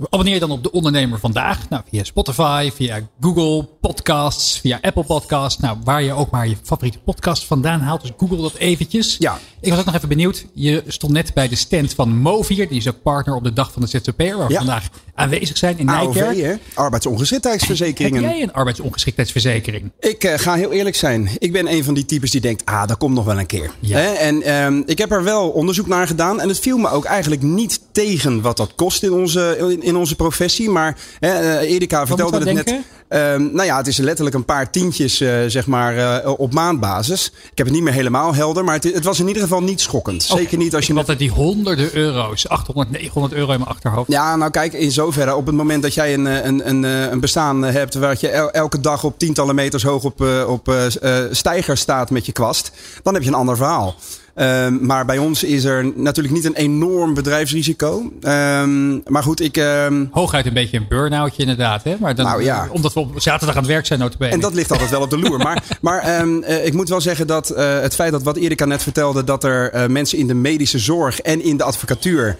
Abonneer 0.00 0.34
je 0.34 0.40
dan 0.40 0.50
op 0.50 0.62
de 0.62 0.70
ondernemer 0.72 1.18
vandaag. 1.18 1.68
Nou, 1.68 1.82
via 1.90 2.04
Spotify, 2.04 2.70
via 2.74 3.00
Google 3.20 3.68
Podcasts, 3.80 4.58
via 4.58 4.78
Apple 4.82 5.04
Podcasts. 5.04 5.60
Nou, 5.60 5.76
waar 5.84 6.02
je 6.02 6.12
ook 6.12 6.30
maar 6.30 6.48
je 6.48 6.56
favoriete 6.62 6.98
podcast 6.98 7.44
vandaan 7.44 7.80
haalt. 7.80 8.00
Dus 8.00 8.10
Google 8.16 8.36
dat 8.36 8.54
eventjes. 8.54 9.16
Ja. 9.18 9.38
Ik 9.60 9.70
was 9.70 9.78
ook 9.78 9.84
nog 9.84 9.94
even 9.94 10.08
benieuwd. 10.08 10.46
Je 10.54 10.82
stond 10.86 11.12
net 11.12 11.34
bij 11.34 11.48
de 11.48 11.54
stand 11.56 11.94
van 11.94 12.16
Movier. 12.18 12.68
Die 12.68 12.78
is 12.78 12.88
ook 12.88 13.02
partner 13.02 13.34
op 13.34 13.44
de 13.44 13.52
dag 13.52 13.72
van 13.72 13.82
de 13.82 13.88
ZZP'er. 13.88 14.36
Waar 14.36 14.46
we 14.46 14.52
Ja. 14.52 14.58
vandaag 14.58 14.88
aanwezig 15.14 15.56
zijn 15.56 15.78
in 15.78 15.88
AOV, 15.88 16.14
Nijkerk. 16.14 16.36
hè? 16.46 16.54
arbeidsongeschiktheidsverzekeringen. 16.74 18.22
Heb 18.22 18.32
jij 18.32 18.42
een 18.42 18.52
arbeidsongeschiktheidsverzekering? 18.52 19.90
Ik 20.00 20.24
uh, 20.24 20.32
ga 20.36 20.54
heel 20.54 20.72
eerlijk 20.72 20.96
zijn. 20.96 21.28
Ik 21.38 21.52
ben 21.52 21.72
een 21.72 21.84
van 21.84 21.94
die 21.94 22.04
types 22.04 22.30
die 22.30 22.40
denkt, 22.40 22.64
ah, 22.64 22.86
dat 22.86 22.96
komt 22.98 23.14
nog 23.14 23.24
wel 23.24 23.38
een 23.38 23.46
keer. 23.46 23.70
Ja. 23.80 23.98
Hè? 23.98 24.12
En 24.12 24.54
um, 24.64 24.82
ik 24.86 24.98
heb 24.98 25.10
er 25.12 25.24
wel 25.24 25.48
onderzoek 25.50 25.86
naar 25.86 26.06
gedaan. 26.06 26.40
En 26.40 26.48
het 26.48 26.58
viel 26.60 26.76
me 26.78 26.88
ook 26.90 27.04
eigenlijk 27.04 27.42
niet 27.42 27.80
tegen 27.92 28.40
wat 28.40 28.56
dat 28.56 28.74
kost 28.74 29.02
in 29.02 29.12
onze, 29.12 29.56
in, 29.58 29.81
in 29.82 29.96
onze 29.96 30.16
professie. 30.16 30.70
Maar 30.70 30.96
uh, 31.20 31.60
Erika 31.60 32.06
vertelde 32.06 32.38
het 32.38 32.52
net. 32.52 32.80
Um, 33.08 33.50
nou 33.52 33.64
ja, 33.64 33.76
het 33.76 33.86
is 33.86 33.96
letterlijk 33.96 34.36
een 34.36 34.44
paar 34.44 34.70
tientjes, 34.70 35.20
uh, 35.20 35.34
zeg 35.46 35.66
maar, 35.66 35.96
uh, 36.24 36.32
op 36.36 36.52
maandbasis. 36.52 37.26
Ik 37.26 37.58
heb 37.58 37.66
het 37.66 37.74
niet 37.74 37.84
meer 37.84 37.92
helemaal 37.92 38.34
helder, 38.34 38.64
maar 38.64 38.74
het, 38.74 38.84
het 38.84 39.04
was 39.04 39.20
in 39.20 39.26
ieder 39.26 39.42
geval 39.42 39.62
niet 39.62 39.80
schokkend. 39.80 40.28
Oh, 40.30 40.36
Zeker 40.36 40.58
niet 40.58 40.74
als 40.74 40.86
je. 40.86 40.94
Altijd 40.94 41.18
die 41.18 41.30
honderden 41.30 41.94
euro's, 41.94 42.48
800, 42.48 42.90
900 42.90 43.34
euro 43.34 43.52
in 43.52 43.58
mijn 43.58 43.70
achterhoofd. 43.70 44.10
Ja, 44.10 44.36
nou 44.36 44.50
kijk, 44.50 44.72
in 44.72 44.92
zoverre. 44.92 45.36
Op 45.36 45.46
het 45.46 45.54
moment 45.54 45.82
dat 45.82 45.94
jij 45.94 46.14
een, 46.14 46.24
een, 46.24 46.68
een, 46.68 46.82
een 46.82 47.20
bestaan 47.20 47.62
hebt 47.62 47.94
waar 47.94 48.16
je 48.20 48.28
el, 48.28 48.50
elke 48.50 48.80
dag 48.80 49.04
op 49.04 49.18
tientallen 49.18 49.54
meters 49.54 49.82
hoog 49.82 50.04
op, 50.04 50.20
op 50.46 50.68
uh, 50.68 50.84
stijger 51.30 51.76
staat 51.76 52.10
met 52.10 52.26
je 52.26 52.32
kwast, 52.32 52.72
dan 53.02 53.14
heb 53.14 53.22
je 53.22 53.28
een 53.28 53.34
ander 53.34 53.56
verhaal. 53.56 53.94
Um, 54.36 54.86
maar 54.86 55.04
bij 55.04 55.18
ons 55.18 55.44
is 55.44 55.64
er 55.64 55.92
natuurlijk 55.94 56.34
niet 56.34 56.44
een 56.44 56.54
enorm 56.54 57.14
bedrijfsrisico. 57.14 58.12
Um, 58.20 59.02
maar 59.06 59.22
goed, 59.22 59.40
ik... 59.40 59.56
Um, 59.56 60.08
Hooguit 60.10 60.46
een 60.46 60.52
beetje 60.52 60.76
een 60.76 60.86
burn-outje 60.88 61.42
inderdaad. 61.42 61.84
Hè? 61.84 61.96
Maar 62.00 62.14
dan, 62.14 62.24
nou, 62.24 62.42
ja. 62.42 62.68
Omdat 62.70 62.92
we 62.92 63.00
op 63.00 63.20
zaterdag 63.20 63.56
aan 63.56 63.62
het 63.62 63.70
werk 63.70 63.86
zijn 63.86 63.98
notabene. 63.98 64.32
En 64.32 64.40
dat 64.40 64.54
ligt 64.54 64.70
altijd 64.70 64.90
wel 64.90 65.00
op 65.00 65.10
de 65.10 65.18
loer. 65.18 65.38
maar 65.38 65.62
maar 65.80 66.26
uh, 66.26 66.66
ik 66.66 66.72
moet 66.72 66.88
wel 66.88 67.00
zeggen 67.00 67.26
dat 67.26 67.50
uh, 67.50 67.80
het 67.80 67.94
feit 67.94 68.12
dat 68.12 68.22
wat 68.22 68.36
Erika 68.36 68.64
net 68.64 68.82
vertelde... 68.82 69.24
dat 69.24 69.44
er 69.44 69.74
uh, 69.74 69.86
mensen 69.86 70.18
in 70.18 70.26
de 70.26 70.34
medische 70.34 70.78
zorg 70.78 71.20
en 71.20 71.42
in 71.44 71.56
de 71.56 71.64
advocatuur... 71.64 72.36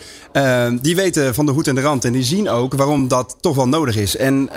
die 0.80 0.96
weten 0.96 1.34
van 1.34 1.46
de 1.46 1.52
hoed 1.52 1.68
en 1.68 1.74
de 1.74 1.80
rand. 1.80 2.04
En 2.04 2.12
die 2.12 2.24
zien 2.24 2.48
ook 2.48 2.74
waarom 2.74 3.08
dat 3.08 3.36
toch 3.40 3.56
wel 3.56 3.68
nodig 3.68 3.96
is. 3.96 4.16
En, 4.16 4.50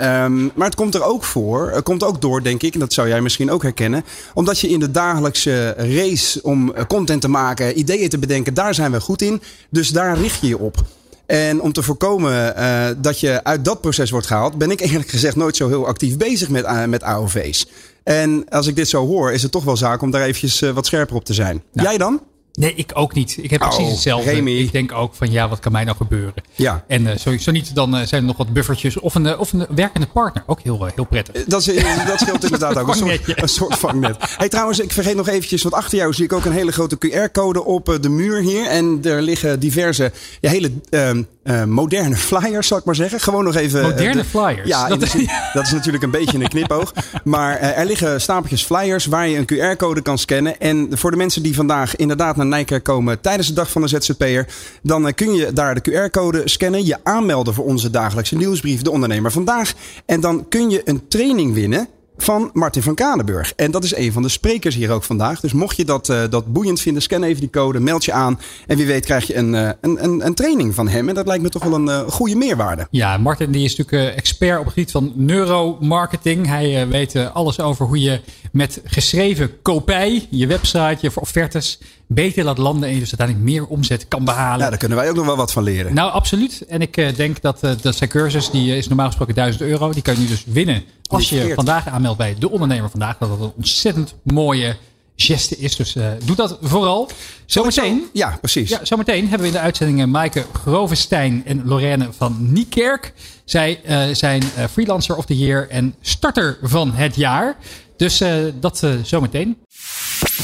maar 0.54 0.66
het 0.66 0.74
komt 0.74 0.94
er 0.94 1.04
ook 1.04 1.24
voor. 1.24 1.70
Het 1.70 1.84
komt 1.84 2.04
ook 2.04 2.20
door, 2.20 2.42
denk 2.42 2.62
ik. 2.62 2.74
En 2.74 2.80
dat 2.80 2.92
zou 2.92 3.08
jij 3.08 3.20
misschien 3.20 3.50
ook 3.50 3.62
herkennen. 3.62 4.04
Omdat 4.34 4.60
je 4.60 4.68
in 4.68 4.80
de 4.80 4.90
dagelijkse 4.90 5.74
race 5.76 6.42
om 6.42 6.72
content 6.86 7.20
te 7.20 7.25
maken, 7.28 7.78
ideeën 7.78 8.08
te 8.08 8.18
bedenken, 8.18 8.54
daar 8.54 8.74
zijn 8.74 8.92
we 8.92 9.00
goed 9.00 9.22
in. 9.22 9.42
Dus 9.70 9.88
daar 9.88 10.18
richt 10.18 10.40
je 10.40 10.46
je 10.46 10.58
op. 10.58 10.84
En 11.26 11.60
om 11.60 11.72
te 11.72 11.82
voorkomen 11.82 12.54
uh, 12.58 12.86
dat 12.96 13.20
je 13.20 13.44
uit 13.44 13.64
dat 13.64 13.80
proces 13.80 14.10
wordt 14.10 14.26
gehaald, 14.26 14.58
ben 14.58 14.70
ik 14.70 14.80
eerlijk 14.80 15.08
gezegd 15.08 15.36
nooit 15.36 15.56
zo 15.56 15.68
heel 15.68 15.86
actief 15.86 16.16
bezig 16.16 16.48
met, 16.48 16.64
uh, 16.64 16.84
met 16.84 17.02
AOV's. 17.02 17.68
En 18.02 18.48
als 18.48 18.66
ik 18.66 18.76
dit 18.76 18.88
zo 18.88 19.06
hoor, 19.06 19.32
is 19.32 19.42
het 19.42 19.52
toch 19.52 19.64
wel 19.64 19.76
zaak 19.76 20.02
om 20.02 20.10
daar 20.10 20.22
eventjes 20.22 20.62
uh, 20.62 20.70
wat 20.70 20.86
scherper 20.86 21.16
op 21.16 21.24
te 21.24 21.34
zijn. 21.34 21.62
Jij 21.72 21.98
dan? 21.98 22.20
Nee, 22.56 22.74
ik 22.74 22.90
ook 22.94 23.14
niet. 23.14 23.38
Ik 23.40 23.50
heb 23.50 23.62
oh, 23.62 23.68
precies 23.68 23.90
hetzelfde. 23.90 24.30
Remy. 24.30 24.50
Ik 24.50 24.72
denk 24.72 24.92
ook 24.92 25.14
van 25.14 25.30
ja, 25.30 25.48
wat 25.48 25.60
kan 25.60 25.72
mij 25.72 25.84
nou 25.84 25.96
gebeuren? 25.96 26.34
Ja. 26.54 26.84
En 26.86 27.02
uh, 27.02 27.16
zo, 27.16 27.36
zo, 27.36 27.50
niet, 27.50 27.74
dan 27.74 27.96
uh, 27.96 28.02
zijn 28.02 28.20
er 28.20 28.26
nog 28.26 28.36
wat 28.36 28.52
buffertjes. 28.52 28.98
Of 28.98 29.14
een, 29.14 29.24
uh, 29.24 29.40
of 29.40 29.52
een 29.52 29.66
werkende 29.74 30.06
partner. 30.06 30.42
Ook 30.46 30.60
heel, 30.62 30.88
heel 30.94 31.04
prettig. 31.04 31.44
Dat, 31.44 31.66
is, 31.66 31.84
dat 32.06 32.20
scheelt 32.20 32.44
inderdaad 32.50 32.78
ook. 32.78 32.88
Een 32.88 32.94
soort, 32.94 33.42
een 33.42 33.48
soort 33.48 33.78
vangnet. 33.78 34.16
Hey, 34.18 34.48
trouwens, 34.48 34.80
ik 34.80 34.92
vergeet 34.92 35.16
nog 35.16 35.28
eventjes. 35.28 35.62
Want 35.62 35.74
achter 35.74 35.98
jou 35.98 36.12
zie 36.12 36.24
ik 36.24 36.32
ook 36.32 36.44
een 36.44 36.52
hele 36.52 36.72
grote 36.72 36.98
QR-code 36.98 37.64
op 37.64 37.98
de 38.00 38.08
muur 38.08 38.40
hier. 38.40 38.66
En 38.66 39.00
er 39.02 39.22
liggen 39.22 39.60
diverse, 39.60 40.12
ja, 40.40 40.50
hele 40.50 40.70
uh, 40.90 41.64
moderne 41.64 42.16
flyers, 42.16 42.66
zal 42.66 42.78
ik 42.78 42.84
maar 42.84 42.94
zeggen. 42.94 43.20
Gewoon 43.20 43.44
nog 43.44 43.54
even. 43.54 43.82
Moderne 43.82 44.22
de, 44.22 44.24
flyers? 44.24 44.68
Ja, 44.68 44.88
dat, 44.88 45.02
is, 45.02 45.12
dat 45.54 45.64
is 45.64 45.72
natuurlijk 45.72 46.04
een 46.04 46.10
beetje 46.10 46.38
een 46.38 46.48
knipoog. 46.48 46.92
Maar 47.24 47.58
er 47.58 47.86
liggen 47.86 48.20
stapeltjes 48.20 48.64
flyers 48.64 49.06
waar 49.06 49.28
je 49.28 49.36
een 49.36 49.76
QR-code 49.76 50.02
kan 50.02 50.18
scannen. 50.18 50.60
En 50.60 50.88
voor 50.90 51.10
de 51.10 51.16
mensen 51.16 51.42
die 51.42 51.54
vandaag 51.54 51.96
inderdaad 51.96 52.36
naar 52.36 52.45
Nijkerk 52.48 52.84
komen 52.84 53.20
tijdens 53.20 53.48
de 53.48 53.54
dag 53.54 53.70
van 53.70 53.82
de 53.82 53.88
ZZP'er, 53.88 54.46
dan 54.82 55.14
kun 55.14 55.34
je 55.34 55.52
daar 55.52 55.82
de 55.82 55.90
QR-code 55.90 56.42
scannen, 56.44 56.84
je 56.84 56.98
aanmelden 57.02 57.54
voor 57.54 57.64
onze 57.64 57.90
dagelijkse 57.90 58.36
nieuwsbrief, 58.36 58.82
de 58.82 58.90
ondernemer 58.90 59.32
vandaag. 59.32 59.72
En 60.06 60.20
dan 60.20 60.48
kun 60.48 60.70
je 60.70 60.82
een 60.84 61.08
training 61.08 61.54
winnen 61.54 61.88
van 62.16 62.50
Martin 62.52 62.82
van 62.82 62.94
Kadenburg. 62.94 63.52
En 63.56 63.70
dat 63.70 63.84
is 63.84 63.96
een 63.96 64.12
van 64.12 64.22
de 64.22 64.28
sprekers 64.28 64.74
hier 64.74 64.90
ook 64.90 65.02
vandaag. 65.02 65.40
Dus 65.40 65.52
mocht 65.52 65.76
je 65.76 65.84
dat, 65.84 66.08
uh, 66.08 66.22
dat 66.30 66.52
boeiend 66.52 66.80
vinden, 66.80 67.02
scan 67.02 67.22
even 67.22 67.40
die 67.40 67.50
code, 67.50 67.80
meld 67.80 68.04
je 68.04 68.12
aan. 68.12 68.40
En 68.66 68.76
wie 68.76 68.86
weet 68.86 69.04
krijg 69.04 69.26
je 69.26 69.36
een, 69.36 69.52
uh, 69.52 69.70
een, 69.80 70.26
een, 70.26 70.34
training 70.34 70.74
van 70.74 70.88
hem. 70.88 71.08
En 71.08 71.14
dat 71.14 71.26
lijkt 71.26 71.42
me 71.42 71.48
toch 71.48 71.64
wel 71.64 71.88
een 71.88 72.10
goede 72.10 72.36
meerwaarde. 72.36 72.86
Ja, 72.90 73.16
Martin 73.16 73.50
die 73.50 73.64
is 73.64 73.76
natuurlijk 73.76 74.16
expert 74.16 74.58
op 74.58 74.64
het 74.64 74.72
gebied 74.72 74.90
van 74.90 75.12
neuromarketing. 75.14 76.46
Hij 76.46 76.88
weet 76.88 77.16
alles 77.32 77.60
over 77.60 77.86
hoe 77.86 78.00
je 78.00 78.20
met 78.56 78.80
geschreven 78.84 79.62
kopij 79.62 80.26
je 80.30 80.46
website, 80.46 80.96
je 81.00 81.10
offertes 81.14 81.78
beter 82.06 82.44
laat 82.44 82.58
landen 82.58 82.88
en 82.88 82.94
je 82.94 83.00
dus 83.00 83.18
uiteindelijk 83.18 83.50
meer 83.50 83.66
omzet 83.66 84.08
kan 84.08 84.24
behalen. 84.24 84.64
Ja, 84.64 84.68
daar 84.70 84.78
kunnen 84.78 84.98
wij 84.98 85.08
ook 85.08 85.16
nog 85.16 85.26
wel 85.26 85.36
wat 85.36 85.52
van 85.52 85.62
leren. 85.62 85.94
Nou, 85.94 86.12
absoluut. 86.12 86.64
En 86.68 86.80
ik 86.80 86.96
uh, 86.96 87.16
denk 87.16 87.40
dat 87.40 87.64
uh, 87.64 87.70
dat 87.80 87.96
zijn 87.96 88.10
cursus, 88.10 88.50
die 88.50 88.76
is 88.76 88.88
normaal 88.88 89.06
gesproken 89.06 89.34
1000 89.34 89.62
euro. 89.62 89.92
Die 89.92 90.02
kan 90.02 90.14
je 90.14 90.20
nu 90.20 90.26
dus 90.26 90.44
winnen 90.46 90.82
als 91.06 91.28
je 91.28 91.52
vandaag 91.54 91.88
aanmeldt 91.88 92.18
bij 92.18 92.36
De 92.38 92.50
Ondernemer 92.50 92.90
Vandaag. 92.90 93.18
Dat 93.18 93.28
dat 93.28 93.40
een 93.40 93.52
ontzettend 93.56 94.14
mooie 94.22 94.76
geste 95.16 95.56
is. 95.58 95.76
Dus 95.76 95.96
uh, 95.96 96.06
doe 96.24 96.36
dat 96.36 96.58
vooral. 96.62 97.10
Zometeen. 97.46 97.98
Zo, 97.98 98.08
ja, 98.12 98.38
precies. 98.40 98.70
Ja, 98.70 98.84
zometeen 98.84 99.22
hebben 99.28 99.40
we 99.40 99.46
in 99.46 99.52
de 99.52 99.58
uitzending 99.58 100.06
Maaike 100.06 100.44
Grovestein 100.52 101.42
en 101.46 101.62
Lorraine 101.64 102.08
van 102.16 102.52
Niekerk. 102.52 103.12
Zij 103.44 103.80
uh, 103.88 104.14
zijn 104.14 104.42
freelancer 104.70 105.16
of 105.16 105.24
the 105.24 105.36
year 105.36 105.68
en 105.68 105.94
starter 106.00 106.58
van 106.62 106.92
het 106.92 107.16
jaar. 107.16 107.56
Dus 107.96 108.22
dat 108.60 108.86
zometeen. 109.02 109.56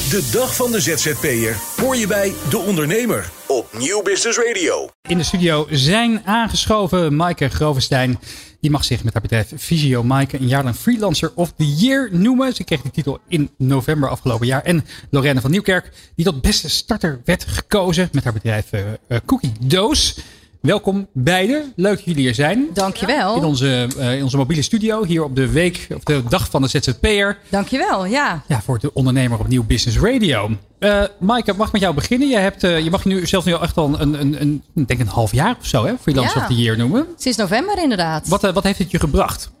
De 0.09 0.29
dag 0.31 0.55
van 0.55 0.71
de 0.71 0.81
ZZP'er 0.81 1.57
hoor 1.81 1.95
je 1.95 2.07
bij 2.07 2.33
De 2.49 2.57
Ondernemer 2.57 3.31
op 3.47 3.77
Nieuw 3.77 4.01
Business 4.01 4.37
Radio. 4.37 4.89
In 5.01 5.17
de 5.17 5.23
studio 5.23 5.67
zijn 5.69 6.21
aangeschoven 6.25 7.15
Maaike 7.15 7.49
Grovestein. 7.49 8.19
Die 8.61 8.71
mag 8.71 8.83
zich 8.85 9.03
met 9.03 9.13
haar 9.13 9.21
bedrijf 9.21 9.51
Visio 9.55 10.03
Maaike 10.03 10.39
een 10.39 10.47
jaar 10.47 10.63
lang 10.63 10.75
Freelancer 10.75 11.31
of 11.35 11.53
the 11.57 11.75
Year 11.75 12.09
noemen. 12.11 12.53
Ze 12.53 12.63
kreeg 12.63 12.81
die 12.81 12.91
titel 12.91 13.19
in 13.27 13.49
november 13.57 14.09
afgelopen 14.09 14.47
jaar. 14.47 14.63
En 14.63 14.85
Lorraine 15.09 15.41
van 15.41 15.51
Nieuwkerk, 15.51 15.91
die 16.15 16.25
tot 16.25 16.41
beste 16.41 16.69
starter 16.69 17.21
werd 17.25 17.45
gekozen 17.47 18.09
met 18.11 18.23
haar 18.23 18.33
bedrijf 18.33 18.73
uh, 18.73 18.81
uh, 19.07 19.17
Cookie 19.25 19.51
Doos. 19.59 20.15
Welkom 20.63 21.07
beiden. 21.13 21.73
Leuk 21.75 21.95
dat 21.95 22.05
jullie 22.05 22.27
er 22.27 22.35
zijn. 22.35 22.67
Dankjewel. 22.73 23.35
In 23.35 23.43
onze, 23.43 23.87
uh, 23.97 24.15
in 24.15 24.23
onze 24.23 24.37
mobiele 24.37 24.61
studio 24.61 25.03
hier 25.03 25.23
op 25.23 25.35
de 25.35 25.51
week, 25.51 25.87
of 25.95 26.03
de 26.03 26.23
dag 26.29 26.49
van 26.49 26.61
de 26.61 26.67
ZZP'er. 26.67 27.37
Dankjewel, 27.49 28.05
ja. 28.05 28.43
Ja, 28.47 28.61
voor 28.61 28.79
de 28.79 28.93
ondernemer 28.93 29.39
op 29.39 29.47
Nieuw 29.47 29.63
Business 29.63 29.99
Radio. 29.99 30.49
Uh, 30.79 31.03
Maaike, 31.19 31.53
mag 31.53 31.67
ik 31.67 31.73
met 31.73 31.81
jou 31.81 31.93
beginnen? 31.93 32.27
Je, 32.27 32.37
hebt, 32.37 32.63
uh, 32.63 32.79
je 32.79 32.89
mag 32.89 33.05
nu 33.05 33.27
zelf 33.27 33.45
nu 33.45 33.53
al 33.53 33.61
echt 33.61 33.77
al 33.77 33.99
een, 33.99 34.21
een, 34.21 34.41
een, 34.41 34.63
ik 34.75 34.87
denk 34.87 34.99
een 34.99 35.07
half 35.07 35.31
jaar 35.31 35.55
of 35.59 35.65
zo, 35.65 35.85
hè? 35.85 35.93
Freelancer 36.01 36.37
ja. 36.37 36.41
of 36.41 36.47
the 36.47 36.61
Year 36.61 36.77
noemen. 36.77 37.07
Sinds 37.17 37.37
november 37.37 37.83
inderdaad. 37.83 38.27
Wat, 38.27 38.43
uh, 38.43 38.53
wat 38.53 38.63
heeft 38.63 38.79
het 38.79 38.91
je 38.91 38.99
gebracht? 38.99 39.51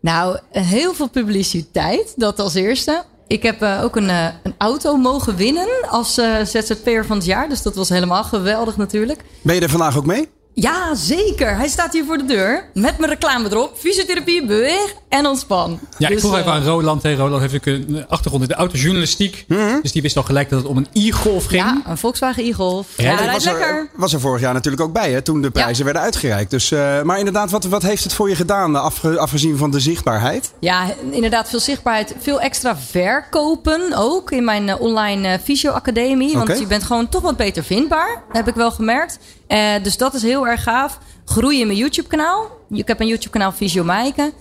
Nou, 0.00 0.38
heel 0.50 0.94
veel 0.94 1.08
publiciteit, 1.08 2.12
dat 2.16 2.38
als 2.38 2.54
eerste. 2.54 3.04
Ik 3.26 3.42
heb 3.42 3.62
uh, 3.62 3.80
ook 3.82 3.96
een, 3.96 4.08
uh, 4.08 4.26
een, 4.42 4.54
auto 4.58 4.96
mogen 4.96 5.36
winnen 5.36 5.68
als 5.88 6.18
uh, 6.18 6.44
ZZP'er 6.44 7.06
van 7.06 7.16
het 7.16 7.26
jaar. 7.26 7.48
Dus 7.48 7.62
dat 7.62 7.74
was 7.74 7.88
helemaal 7.88 8.24
geweldig 8.24 8.76
natuurlijk. 8.76 9.20
Ben 9.42 9.54
je 9.54 9.60
er 9.60 9.70
vandaag 9.70 9.96
ook 9.96 10.06
mee? 10.06 10.28
Ja, 10.54 10.94
zeker. 10.94 11.56
Hij 11.56 11.68
staat 11.68 11.92
hier 11.92 12.04
voor 12.04 12.18
de 12.18 12.24
deur. 12.24 12.64
Met 12.74 12.98
mijn 12.98 13.10
reclame 13.10 13.50
erop. 13.50 13.78
Fysiotherapie, 13.78 14.46
beweeg 14.46 14.94
en 15.08 15.26
ontspan. 15.26 15.78
Ja, 15.98 16.08
dus, 16.08 16.16
ik 16.16 16.22
vroeg 16.22 16.36
even 16.36 16.52
aan 16.52 16.64
Roland. 16.64 17.02
Hey, 17.02 17.14
Roland 17.14 17.40
heeft 17.40 17.54
ook 17.54 17.66
een 17.66 18.04
achtergrond 18.08 18.42
in 18.42 18.48
de 18.48 18.54
autojournalistiek. 18.54 19.44
Mm 19.48 19.56
-hmm. 19.56 19.78
Dus 19.82 19.92
die 19.92 20.02
wist 20.02 20.16
al 20.16 20.22
gelijk 20.22 20.50
dat 20.50 20.58
het 20.58 20.68
om 20.68 20.76
een 20.76 20.86
e-golf 20.92 21.44
ging. 21.44 21.62
Ja, 21.62 21.82
een 21.86 21.98
Volkswagen 21.98 22.44
e-golf. 22.44 22.86
Ja, 22.96 23.10
ja 23.10 23.16
dat 23.16 23.32
was 23.32 23.44
lekker. 23.44 23.68
Er, 23.68 23.88
was 23.96 24.12
er 24.12 24.20
vorig 24.20 24.40
jaar 24.40 24.54
natuurlijk 24.54 24.82
ook 24.82 24.92
bij, 24.92 25.10
hè, 25.10 25.22
toen 25.22 25.42
de 25.42 25.50
prijzen 25.50 25.78
ja. 25.78 25.84
werden 25.84 26.02
uitgereikt. 26.02 26.50
Dus, 26.50 26.70
uh, 26.70 27.02
maar 27.02 27.18
inderdaad, 27.18 27.50
wat, 27.50 27.64
wat 27.64 27.82
heeft 27.82 28.04
het 28.04 28.12
voor 28.12 28.28
je 28.28 28.34
gedaan, 28.34 28.76
afge, 28.76 29.18
afgezien 29.18 29.56
van 29.56 29.70
de 29.70 29.80
zichtbaarheid? 29.80 30.52
Ja, 30.60 30.86
inderdaad, 31.10 31.48
veel 31.48 31.60
zichtbaarheid. 31.60 32.14
Veel 32.20 32.40
extra 32.40 32.76
verkopen 32.76 33.92
ook 33.96 34.30
in 34.30 34.44
mijn 34.44 34.68
uh, 34.68 34.80
online 34.80 35.28
uh, 35.28 35.34
fysio-academie. 35.44 36.32
Want 36.32 36.48
okay. 36.48 36.60
je 36.60 36.66
bent 36.66 36.82
gewoon 36.82 37.08
toch 37.08 37.22
wat 37.22 37.36
beter 37.36 37.64
vindbaar, 37.64 38.22
heb 38.32 38.48
ik 38.48 38.54
wel 38.54 38.70
gemerkt. 38.70 39.18
Uh, 39.48 39.58
dus 39.82 39.96
dat 39.96 40.14
is 40.14 40.22
heel 40.22 40.41
erg 40.46 40.62
gaaf. 40.62 40.98
Groeien 41.24 41.60
in 41.60 41.66
mijn 41.66 41.78
YouTube-kanaal. 41.78 42.50
Ik 42.70 42.88
heb 42.88 43.00
een 43.00 43.06
YouTube-kanaal 43.06 43.52
Visio 43.52 43.84
Maaike. 43.84 44.32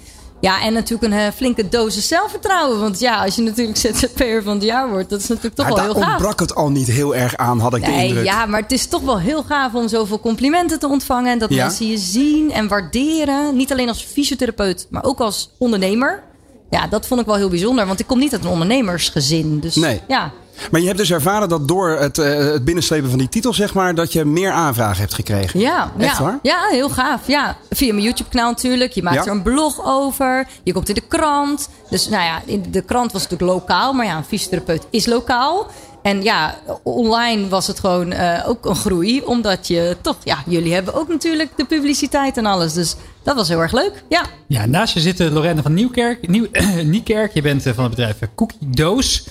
Ja, 0.41 0.61
en 0.61 0.73
natuurlijk 0.73 1.13
een 1.13 1.19
uh, 1.19 1.27
flinke 1.35 1.69
dosis 1.69 2.07
zelfvertrouwen. 2.07 2.79
Want 2.79 2.99
ja, 2.99 3.23
als 3.23 3.35
je 3.35 3.41
natuurlijk 3.41 3.77
ZZP'er 3.85 4.43
van 4.43 4.53
het 4.53 4.63
jaar 4.63 4.89
wordt, 4.89 5.09
dat 5.09 5.19
is 5.19 5.27
natuurlijk 5.27 5.55
toch 5.55 5.67
maar 5.67 5.75
wel 5.75 5.83
heel 5.83 5.93
gaaf. 5.93 6.03
Daar 6.03 6.13
ontbrak 6.13 6.39
het 6.39 6.55
al 6.55 6.69
niet 6.69 6.87
heel 6.87 7.15
erg 7.15 7.35
aan, 7.35 7.59
had 7.59 7.75
ik 7.75 7.81
nee, 7.81 7.97
de 7.97 8.05
indruk. 8.05 8.25
Ja, 8.25 8.45
maar 8.45 8.61
het 8.61 8.71
is 8.71 8.87
toch 8.87 9.01
wel 9.01 9.19
heel 9.19 9.43
gaaf 9.43 9.73
om 9.73 9.87
zoveel 9.87 10.19
complimenten 10.19 10.79
te 10.79 10.87
ontvangen. 10.87 11.31
En 11.31 11.39
dat 11.39 11.49
ja. 11.49 11.65
mensen 11.65 11.87
je 11.87 11.97
zien 11.97 12.51
en 12.51 12.67
waarderen. 12.67 13.55
Niet 13.55 13.71
alleen 13.71 13.87
als 13.87 14.03
fysiotherapeut, 14.03 14.87
maar 14.89 15.03
ook 15.03 15.19
als 15.19 15.51
ondernemer. 15.57 16.23
Ja, 16.69 16.87
dat 16.87 17.07
vond 17.07 17.19
ik 17.19 17.25
wel 17.25 17.35
heel 17.35 17.49
bijzonder. 17.49 17.87
Want 17.87 17.99
ik 17.99 18.07
kom 18.07 18.19
niet 18.19 18.33
uit 18.33 18.43
een 18.43 18.49
ondernemersgezin. 18.49 19.59
Dus 19.59 19.75
nee. 19.75 20.01
ja. 20.07 20.31
Maar 20.71 20.79
je 20.81 20.85
hebt 20.85 20.97
dus 20.99 21.11
ervaren 21.11 21.49
dat 21.49 21.67
door 21.67 21.89
het, 21.89 22.17
uh, 22.17 22.25
het 22.37 22.65
binnenslepen 22.65 23.09
van 23.09 23.19
die 23.19 23.29
titel, 23.29 23.53
zeg 23.53 23.73
maar, 23.73 23.95
dat 23.95 24.13
je 24.13 24.25
meer 24.25 24.51
aanvragen 24.51 24.99
hebt 24.99 25.13
gekregen. 25.13 25.59
Ja, 25.59 25.91
Echt 25.97 26.17
ja. 26.17 26.23
waar? 26.23 26.39
Ja, 26.41 26.59
heel 26.69 26.89
gaaf. 26.89 27.27
Ja. 27.27 27.57
Via 27.69 27.93
mijn 27.93 28.05
YouTube-kanaal 28.05 28.49
natuurlijk. 28.49 28.91
Je 28.91 29.03
maakt 29.03 29.15
Ja. 29.15 29.23
er 29.25 29.31
een 29.31 29.41
blog 29.41 29.85
over. 29.85 30.47
Je 30.63 30.73
komt 30.73 30.89
in 30.89 30.95
de 30.95 31.07
krant. 31.07 31.69
Dus 31.89 32.09
nou 32.09 32.23
ja, 32.23 32.41
in 32.45 32.65
de 32.71 32.81
krant 32.81 33.11
was 33.11 33.21
het 33.21 33.31
natuurlijk 33.31 33.59
lokaal. 33.59 33.93
Maar 33.93 34.05
ja, 34.05 34.17
een 34.17 34.23
fysiotherapeut 34.23 34.85
is 34.89 35.05
lokaal. 35.05 35.67
En 36.01 36.23
ja, 36.23 36.55
online 36.83 37.47
was 37.47 37.67
het 37.67 37.79
gewoon 37.79 38.11
eh, 38.11 38.49
ook 38.49 38.65
een 38.65 38.75
groei. 38.75 39.21
Omdat 39.21 39.67
je 39.67 39.97
toch, 40.01 40.15
ja, 40.23 40.43
jullie 40.45 40.73
hebben 40.73 40.93
ook 40.93 41.07
natuurlijk 41.07 41.49
de 41.55 41.65
publiciteit 41.65 42.37
en 42.37 42.45
alles. 42.45 42.73
Dus 42.73 42.95
dat 43.23 43.35
was 43.35 43.47
heel 43.47 43.59
erg 43.61 43.71
leuk. 43.71 44.03
Ja. 44.09 44.25
Ja, 44.47 44.65
naast 44.65 44.93
je 44.93 44.99
zit 44.99 45.19
eh, 45.19 45.31
Lorraine 45.31 45.61
van 45.61 45.73
Nieuwkerk. 45.73 46.27
Nieuw, 46.27 46.47
Niekerk. 46.83 47.33
Je 47.33 47.41
bent 47.41 47.65
eh, 47.65 47.73
van 47.73 47.83
het 47.83 47.95
bedrijf 47.95 48.17
Cookie 48.35 48.57
Doos. 48.59 49.27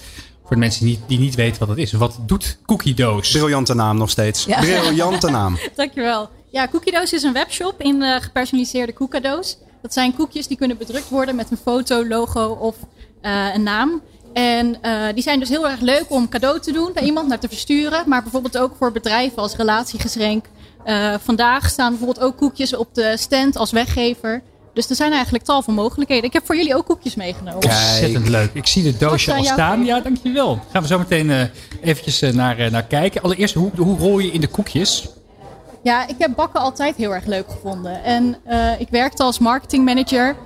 Voor 0.51 0.59
de 0.59 0.65
mensen 0.65 0.85
die 0.85 0.97
niet, 0.99 1.09
die 1.09 1.19
niet 1.19 1.35
weten 1.35 1.59
wat 1.59 1.69
het 1.69 1.79
is. 1.79 1.93
Wat 1.93 2.19
doet 2.27 2.59
Cookie 2.67 2.95
Doos? 2.95 3.31
Briljante 3.31 3.75
naam 3.75 3.99
nog 3.99 4.11
steeds. 4.11 4.45
Ja. 4.45 4.61
Briljante 4.61 5.31
naam. 5.31 5.59
Dankjewel. 5.77 6.29
Ja, 6.51 6.69
Cookie 6.69 6.93
Doos 6.93 7.13
is 7.13 7.23
een 7.23 7.33
webshop 7.33 7.81
in 7.81 8.03
uh, 8.03 8.17
gepersonaliseerde 8.21 8.93
koekadoos. 8.93 9.59
Dat 9.83 9.93
zijn 9.93 10.15
koekjes 10.15 10.47
die 10.47 10.57
kunnen 10.57 10.79
bedrukt 10.79 11.09
worden 11.09 11.37
met 11.37 11.51
een 11.51 11.57
foto, 11.57 12.07
logo 12.07 12.47
of 12.47 12.77
uh, 13.23 13.55
een 13.55 13.63
naam. 13.63 14.03
En 14.33 14.77
uh, 14.83 15.07
die 15.15 15.23
zijn 15.23 15.39
dus 15.39 15.49
heel 15.49 15.69
erg 15.69 15.81
leuk 15.81 16.05
om 16.09 16.29
cadeau 16.29 16.61
te 16.61 16.73
doen 16.73 16.91
bij 16.95 17.03
iemand, 17.03 17.29
naar 17.29 17.39
te 17.39 17.49
versturen. 17.49 18.09
Maar 18.09 18.23
bijvoorbeeld 18.23 18.59
ook 18.59 18.75
voor 18.79 18.93
bedrijven 18.93 19.39
als 19.43 19.57
relatiegeschenk. 19.57 20.45
Uh, 20.87 21.15
vandaag 21.23 21.69
staan 21.69 21.91
bijvoorbeeld 21.91 22.27
ook 22.27 22.37
koekjes 22.37 22.75
op 22.75 22.95
de 22.95 23.17
stand 23.17 23.57
als 23.57 23.71
weggever. 23.71 24.43
Dus 24.75 24.91
er 24.91 24.97
zijn 24.97 25.13
eigenlijk 25.13 25.45
tal 25.45 25.63
van 25.63 25.75
mogelijkheden. 25.75 26.25
Ik 26.25 26.33
heb 26.33 26.47
voor 26.47 26.57
jullie 26.57 26.77
ook 26.77 26.87
koekjes 26.87 27.15
meegenomen. 27.15 27.63
Ontzettend 27.63 28.29
leuk. 28.29 28.51
Ik 28.53 28.67
zie 28.67 28.87
het 28.87 29.01
doosje 29.01 29.35
al 29.35 29.45
staan. 29.45 29.85
Ja, 29.85 30.01
dankjewel. 30.01 30.59
Gaan 30.71 30.83
we 30.83 30.89
zo 30.89 30.99
meteen 30.99 31.27
uh, 31.27 31.43
eventjes 31.83 32.23
uh, 32.23 32.33
naar, 32.33 32.61
uh, 32.61 32.71
naar 32.71 32.83
kijken. 32.83 33.23
Allereerst, 33.23 33.55
hoe, 33.55 33.71
hoe 33.77 33.99
rol 33.99 34.19
je 34.19 34.31
in 34.31 34.41
de 34.41 34.47
koekjes? 34.47 35.09
Ja, 35.83 36.09
ik 36.09 36.15
heb 36.19 36.35
bakken 36.37 36.61
altijd 36.61 36.97
heel 36.97 37.15
erg 37.15 37.25
leuk 37.25 37.51
gevonden. 37.51 38.05
En 38.05 38.37
ik 38.79 38.89
werkte 38.91 39.23
als 39.23 39.39
marketingmanager. 39.39 40.37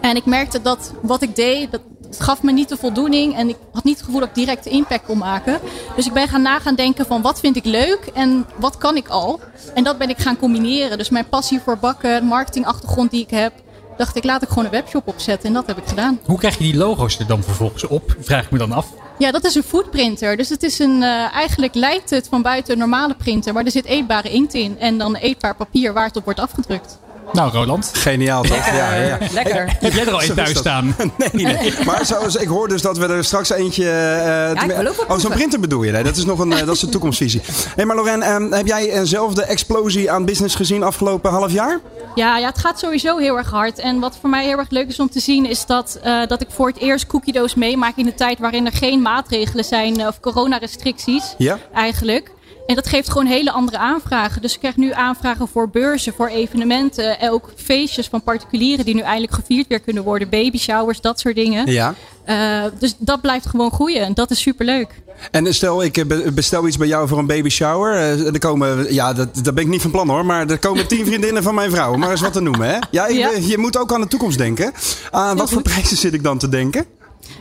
En 0.00 0.16
ik 0.16 0.24
merkte 0.24 0.62
dat 0.62 0.92
wat 1.02 1.22
ik 1.22 1.36
deed, 1.36 1.70
dat 1.70 1.80
het 2.14 2.24
gaf 2.24 2.42
me 2.42 2.52
niet 2.52 2.68
de 2.68 2.76
voldoening. 2.76 3.36
En 3.36 3.48
ik 3.48 3.56
had 3.72 3.84
niet 3.84 3.96
het 3.96 4.04
gevoel 4.04 4.20
dat 4.20 4.28
ik 4.28 4.34
direct 4.34 4.66
impact 4.66 5.06
kon 5.06 5.18
maken. 5.18 5.60
Dus 5.96 6.06
ik 6.06 6.12
ben 6.12 6.28
gaan 6.28 6.42
nagaan 6.42 6.74
denken 6.74 7.06
van 7.06 7.22
wat 7.22 7.40
vind 7.40 7.56
ik 7.56 7.64
leuk 7.64 8.10
en 8.14 8.46
wat 8.56 8.78
kan 8.78 8.96
ik 8.96 9.08
al. 9.08 9.40
En 9.74 9.84
dat 9.84 9.98
ben 9.98 10.08
ik 10.08 10.18
gaan 10.18 10.36
combineren. 10.36 10.98
Dus 10.98 11.08
mijn 11.08 11.28
passie 11.28 11.60
voor 11.60 11.78
bakken, 11.78 12.20
de 12.20 12.26
marketingachtergrond 12.26 13.10
die 13.10 13.22
ik 13.22 13.30
heb. 13.30 13.52
Dacht 13.96 14.16
ik, 14.16 14.24
laat 14.24 14.42
ik 14.42 14.48
gewoon 14.48 14.64
een 14.64 14.70
webshop 14.70 15.08
opzetten. 15.08 15.48
En 15.48 15.54
dat 15.54 15.66
heb 15.66 15.78
ik 15.78 15.86
gedaan. 15.86 16.20
Hoe 16.24 16.38
krijg 16.38 16.58
je 16.58 16.64
die 16.64 16.76
logo's 16.76 17.18
er 17.18 17.26
dan 17.26 17.42
vervolgens 17.42 17.86
op? 17.86 18.16
Vraag 18.20 18.44
ik 18.44 18.50
me 18.50 18.58
dan 18.58 18.72
af. 18.72 18.86
Ja, 19.18 19.30
dat 19.30 19.44
is 19.44 19.54
een 19.54 19.62
foodprinter. 19.62 20.36
Dus 20.36 20.48
het 20.48 20.62
is 20.62 20.78
een, 20.78 21.02
uh, 21.02 21.34
eigenlijk 21.34 21.74
lijkt 21.74 22.10
het 22.10 22.28
van 22.28 22.42
buiten 22.42 22.72
een 22.72 22.78
normale 22.78 23.14
printer. 23.14 23.52
Maar 23.52 23.64
er 23.64 23.70
zit 23.70 23.84
eetbare 23.84 24.30
inkt 24.30 24.54
in. 24.54 24.78
En 24.78 24.98
dan 24.98 25.16
eetbaar 25.16 25.56
papier 25.56 25.92
waar 25.92 26.06
het 26.06 26.16
op 26.16 26.24
wordt 26.24 26.40
afgedrukt. 26.40 26.98
Nou, 27.32 27.52
Roland. 27.52 27.90
Geniaal 27.92 28.42
toch? 28.42 28.66
Ja, 28.66 28.94
ja, 28.94 29.02
ja. 29.02 29.18
Lekker. 29.32 29.76
Heb 29.80 29.92
jij 29.92 30.06
er 30.06 30.12
al 30.12 30.22
een 30.22 30.34
thuis 30.34 30.58
staan? 30.58 30.96
nee, 31.32 31.46
nee. 31.46 31.74
Maar 31.84 32.06
zoals, 32.06 32.36
ik 32.36 32.48
hoor 32.48 32.68
dus 32.68 32.82
dat 32.82 32.98
we 32.98 33.06
er 33.06 33.24
straks 33.24 33.50
eentje... 33.50 33.82
Uh, 33.82 34.68
ja, 34.68 34.92
oh, 35.08 35.18
zo'n 35.18 35.30
printer 35.30 35.60
bedoel 35.60 35.82
je? 35.82 35.92
Nee, 35.92 36.02
dat 36.02 36.16
is 36.16 36.24
nog 36.24 36.38
een, 36.38 36.50
uh, 36.50 36.58
dat 36.58 36.74
is 36.74 36.80
de 36.80 36.88
toekomstvisie. 36.88 37.42
hey, 37.76 37.84
maar 37.84 37.96
Lorraine, 37.96 38.34
um, 38.34 38.52
heb 38.52 38.66
jij 38.66 38.92
eenzelfde 38.92 39.44
explosie 39.44 40.10
aan 40.10 40.24
business 40.24 40.54
gezien 40.54 40.82
afgelopen 40.82 41.30
half 41.30 41.52
jaar? 41.52 41.80
Ja, 42.14 42.38
ja, 42.38 42.46
het 42.46 42.58
gaat 42.58 42.78
sowieso 42.78 43.16
heel 43.16 43.36
erg 43.36 43.50
hard. 43.50 43.78
En 43.78 44.00
wat 44.00 44.18
voor 44.20 44.30
mij 44.30 44.44
heel 44.44 44.58
erg 44.58 44.70
leuk 44.70 44.88
is 44.88 45.00
om 45.00 45.10
te 45.10 45.20
zien... 45.20 45.46
is 45.46 45.66
dat, 45.66 45.98
uh, 46.04 46.26
dat 46.26 46.40
ik 46.40 46.48
voor 46.50 46.66
het 46.66 46.78
eerst 46.78 47.06
cookiedoos 47.06 47.54
meemaak 47.54 47.96
in 47.96 48.06
een 48.06 48.14
tijd... 48.14 48.38
waarin 48.38 48.66
er 48.66 48.72
geen 48.72 49.02
maatregelen 49.02 49.64
zijn 49.64 50.06
of 50.06 50.20
coronarestricties 50.20 51.34
ja? 51.38 51.58
eigenlijk... 51.72 52.32
En 52.66 52.74
dat 52.74 52.86
geeft 52.86 53.10
gewoon 53.10 53.26
hele 53.26 53.50
andere 53.52 53.78
aanvragen. 53.78 54.42
Dus 54.42 54.52
ik 54.52 54.58
krijg 54.58 54.76
nu 54.76 54.92
aanvragen 54.92 55.48
voor 55.48 55.68
beurzen, 55.68 56.14
voor 56.14 56.28
evenementen. 56.28 57.18
En 57.18 57.30
ook 57.30 57.52
feestjes 57.56 58.08
van 58.08 58.22
particulieren 58.22 58.84
die 58.84 58.94
nu 58.94 59.00
eindelijk 59.00 59.32
gevierd 59.34 59.66
weer 59.68 59.80
kunnen 59.80 60.02
worden. 60.04 60.28
Baby 60.28 60.58
showers, 60.58 61.00
dat 61.00 61.20
soort 61.20 61.34
dingen. 61.34 61.70
Ja. 61.70 61.94
Uh, 62.28 62.64
dus 62.78 62.94
dat 62.98 63.20
blijft 63.20 63.46
gewoon 63.46 63.72
groeien. 63.72 64.00
En 64.00 64.14
dat 64.14 64.30
is 64.30 64.40
superleuk. 64.40 65.02
En 65.30 65.54
stel, 65.54 65.82
ik 65.82 66.04
bestel 66.34 66.66
iets 66.66 66.76
bij 66.76 66.86
jou 66.86 67.08
voor 67.08 67.18
een 67.18 67.26
baby 67.26 67.48
shower. 67.48 67.94
Er 68.26 68.38
komen, 68.38 68.94
ja, 68.94 69.12
dat, 69.12 69.34
dat 69.42 69.54
ben 69.54 69.64
ik 69.64 69.70
niet 69.70 69.82
van 69.82 69.90
plan 69.90 70.08
hoor. 70.08 70.26
Maar 70.26 70.50
er 70.50 70.58
komen 70.58 70.86
tien 70.86 71.06
vriendinnen 71.10 71.42
van 71.42 71.54
mijn 71.54 71.70
vrouw. 71.70 71.94
Maar 71.96 72.10
eens 72.10 72.20
wat 72.20 72.32
te 72.32 72.40
noemen, 72.40 72.68
hè? 72.68 72.78
Ja, 72.90 73.06
ik, 73.06 73.16
Ja. 73.16 73.30
je 73.40 73.58
moet 73.58 73.78
ook 73.78 73.92
aan 73.92 74.00
de 74.00 74.06
toekomst 74.08 74.38
denken. 74.38 74.72
Aan 75.10 75.36
wat 75.36 75.50
voor 75.50 75.62
prijzen 75.62 75.96
zit 75.96 76.14
ik 76.14 76.22
dan 76.22 76.38
te 76.38 76.48
denken? 76.48 76.86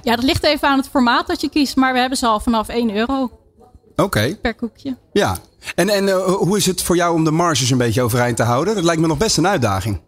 Ja, 0.01 0.15
dat 0.15 0.25
ligt 0.25 0.43
even 0.43 0.67
aan 0.67 0.77
het 0.77 0.87
formaat 0.89 1.27
dat 1.27 1.41
je 1.41 1.49
kiest. 1.49 1.75
Maar 1.75 1.93
we 1.93 1.99
hebben 1.99 2.17
ze 2.17 2.25
al 2.25 2.39
vanaf 2.39 2.67
1 2.67 2.95
euro 2.95 3.31
Oké, 3.95 4.35
per 4.41 4.55
koekje. 4.55 4.97
ja. 5.13 5.37
En, 5.75 5.89
en 5.89 6.09
eh, 6.09 6.25
hoe 6.25 6.57
is 6.57 6.65
het 6.65 6.81
voor 6.81 6.95
jou 6.95 7.13
om 7.15 7.23
de 7.23 7.31
marges 7.31 7.69
een 7.69 7.77
beetje 7.77 8.01
overeind 8.01 8.37
te 8.37 8.43
houden? 8.43 8.75
Dat 8.75 8.83
lijkt 8.83 9.01
me 9.01 9.07
nog 9.07 9.17
best 9.17 9.37
een 9.37 9.47
uitdaging. 9.47 9.99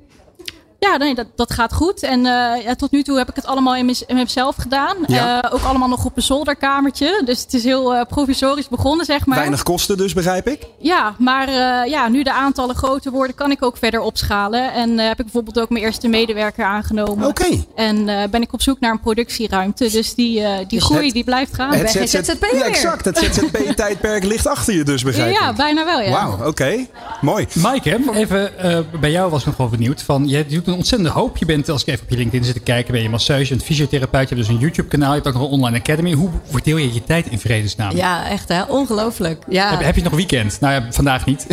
Ja, 0.92 0.98
nee, 0.98 1.16
dat, 1.16 1.28
dat 1.36 1.54
gaat 1.54 1.74
goed. 1.74 2.04
En 2.04 2.20
uh, 2.20 2.64
ja, 2.64 2.76
tot 2.76 2.92
nu 2.92 3.04
toe 3.04 3.18
heb 3.18 3.30
ik 3.30 3.36
het 3.36 3.46
allemaal 3.46 3.76
in, 3.76 3.96
in 4.08 4.16
mezelf 4.16 4.56
gedaan. 4.56 4.98
Ja. 5.08 5.44
Uh, 5.44 5.54
ook 5.54 5.62
allemaal 5.62 5.88
nog 5.88 6.06
op 6.06 6.18
een 6.18 6.24
zolderkamertje. 6.24 7.22
Dus 7.26 7.42
het 7.42 7.54
is 7.54 7.64
heel 7.64 7.96
uh, 7.96 8.02
provisorisch 8.10 8.68
begonnen, 8.68 9.06
zeg 9.06 9.26
maar. 9.26 9.38
Weinig 9.38 9.64
kosten 9.64 9.98
dus, 9.98 10.14
begrijp 10.14 10.48
ik? 10.48 10.68
Ja, 10.80 11.16
maar 11.18 11.52
ja, 11.88 12.08
nu 12.08 12.24
de 12.24 12.34
aantallen 12.34 12.76
groter 12.76 13.12
worden, 13.12 13.36
kan 13.36 13.52
ik 13.52 13.64
ook 13.64 13.78
verder 13.78 14.00
opschalen. 14.00 14.74
En 14.74 14.98
heb 14.98 15.20
ik 15.20 15.24
bijvoorbeeld 15.24 15.60
ook 15.60 15.70
mijn 15.70 15.84
eerste 15.84 16.08
medewerker 16.08 16.66
aangenomen. 16.66 17.28
Oké. 17.28 17.46
Okay. 17.46 17.66
En 17.76 18.30
ben 18.30 18.42
ik 18.42 18.54
op 18.54 18.62
zoek 18.62 18.80
naar 18.80 18.92
een 18.92 19.00
productieruimte. 19.00 19.90
Dus 19.90 20.16
die, 20.16 20.42
die 20.58 20.66
dus 20.68 20.84
groei, 20.84 21.06
het, 21.06 21.14
die 21.14 21.24
blijft 21.24 21.56
gaan. 21.56 21.74
Het 21.74 21.90
ZZ, 21.90 22.20
ZZP 22.20 22.46
ja, 22.54 22.64
exact. 22.64 23.06
Het 23.06 23.18
ZZP-tijdperk 23.18 24.24
ligt 24.34 24.48
achter 24.48 24.74
je 24.74 24.84
dus, 24.84 25.04
begrijp 25.04 25.30
ik? 25.30 25.40
Ja, 25.40 25.54
bijna 25.54 25.86
wel, 25.86 26.02
ja. 26.02 26.12
Wauw, 26.12 26.34
oké. 26.34 26.48
Okay. 26.48 26.90
Mooi. 27.22 27.48
Mike, 27.54 28.00
even 28.14 28.52
bij 29.00 29.12
jou 29.12 29.32
was 29.32 29.40
ik 29.40 29.46
nog 29.46 29.58
wel 29.58 29.70
benieuwd. 29.70 30.02
Van, 30.02 30.28
je 30.28 30.46
doet 30.46 30.68
een 30.68 30.75
ontzettende 30.76 31.14
hoop. 31.14 31.38
Je 31.38 31.46
bent, 31.46 31.70
als 31.70 31.82
ik 31.82 31.88
even 31.88 32.04
op 32.04 32.10
je 32.10 32.18
LinkedIn 32.18 32.44
zit 32.44 32.54
te 32.54 32.60
kijken, 32.60 32.94
ben 32.94 33.02
je 33.02 33.10
masseuse, 33.10 33.54
een 33.54 33.62
fysiotherapeut. 33.62 34.30
Je 34.30 34.36
hebt 34.36 34.48
dus 34.48 34.56
een 34.56 34.62
YouTube 34.62 34.88
kanaal. 34.88 35.10
Je 35.10 35.16
hebt 35.16 35.28
ook 35.28 35.34
nog 35.34 35.44
een 35.44 35.50
online 35.50 35.80
academy. 35.80 36.14
Hoe 36.14 36.30
verdeel 36.50 36.78
je 36.78 36.94
je 36.94 37.04
tijd 37.04 37.28
in 37.28 37.40
vredesnaam? 37.40 37.96
Ja, 37.96 38.30
echt 38.30 38.50
hè. 38.50 38.64
Ongelooflijk. 38.64 39.44
Ja. 39.50 39.70
Heb, 39.70 39.82
heb, 39.82 39.96
je 39.96 40.04
nog 40.04 40.14
weekend? 40.14 40.60
Nou 40.60 40.74
ja, 40.74 40.92
vandaag 40.92 41.26
niet. 41.26 41.46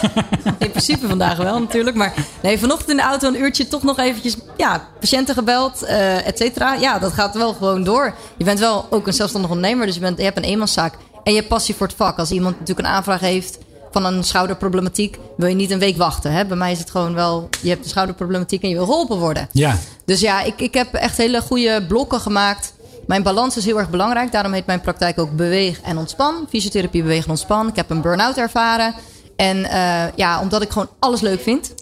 in 0.58 0.70
principe 0.70 1.08
vandaag 1.08 1.36
wel 1.36 1.58
natuurlijk. 1.58 1.96
Maar 1.96 2.14
nee, 2.42 2.58
vanochtend 2.58 2.90
in 2.90 2.96
de 2.96 3.02
auto 3.02 3.28
een 3.28 3.40
uurtje 3.40 3.68
toch 3.68 3.82
nog 3.82 3.98
eventjes 3.98 4.36
ja, 4.56 4.88
patiënten 5.00 5.34
gebeld, 5.34 5.82
uh, 5.82 6.26
et 6.26 6.38
cetera. 6.38 6.74
Ja, 6.74 6.98
dat 6.98 7.12
gaat 7.12 7.34
wel 7.34 7.52
gewoon 7.52 7.84
door. 7.84 8.14
Je 8.36 8.44
bent 8.44 8.58
wel 8.58 8.86
ook 8.90 9.06
een 9.06 9.12
zelfstandig 9.12 9.50
ondernemer. 9.50 9.86
Dus 9.86 9.94
je, 9.94 10.00
bent, 10.00 10.18
je 10.18 10.24
hebt 10.24 10.36
een 10.36 10.42
eenmanszaak. 10.42 10.94
En 11.22 11.32
je 11.32 11.38
hebt 11.38 11.48
passie 11.48 11.74
voor 11.74 11.86
het 11.86 11.96
vak. 11.96 12.18
Als 12.18 12.30
iemand 12.30 12.58
natuurlijk 12.58 12.88
een 12.88 12.94
aanvraag 12.94 13.20
heeft 13.20 13.58
van 13.90 14.04
een 14.04 14.24
schouderproblematiek 14.24 15.18
wil 15.36 15.48
je 15.48 15.54
niet 15.54 15.70
een 15.70 15.78
week 15.78 15.96
wachten. 15.96 16.32
Hè? 16.32 16.44
Bij 16.44 16.56
mij 16.56 16.72
is 16.72 16.78
het 16.78 16.90
gewoon 16.90 17.14
wel, 17.14 17.48
je 17.60 17.68
hebt 17.68 17.84
een 17.84 17.90
schouderproblematiek 17.90 18.62
en 18.62 18.68
je 18.68 18.74
wil 18.74 18.84
geholpen 18.84 19.18
worden. 19.18 19.48
Ja. 19.52 19.76
Dus 20.04 20.20
ja, 20.20 20.42
ik, 20.42 20.60
ik 20.60 20.74
heb 20.74 20.94
echt 20.94 21.16
hele 21.16 21.40
goede 21.40 21.84
blokken 21.88 22.20
gemaakt. 22.20 22.72
Mijn 23.06 23.22
balans 23.22 23.56
is 23.56 23.64
heel 23.64 23.78
erg 23.78 23.90
belangrijk. 23.90 24.32
Daarom 24.32 24.52
heet 24.52 24.66
mijn 24.66 24.80
praktijk 24.80 25.18
ook 25.18 25.36
Beweeg 25.36 25.80
en 25.80 25.98
Ontspan. 25.98 26.46
Fysiotherapie 26.48 27.02
Beweeg 27.02 27.24
en 27.24 27.30
Ontspan. 27.30 27.68
Ik 27.68 27.76
heb 27.76 27.90
een 27.90 28.00
burn-out 28.00 28.36
ervaren. 28.36 28.94
En 29.36 29.56
uh, 29.56 30.02
ja, 30.14 30.40
omdat 30.40 30.62
ik 30.62 30.70
gewoon 30.70 30.88
alles 30.98 31.20
leuk 31.20 31.40
vind. 31.40 31.74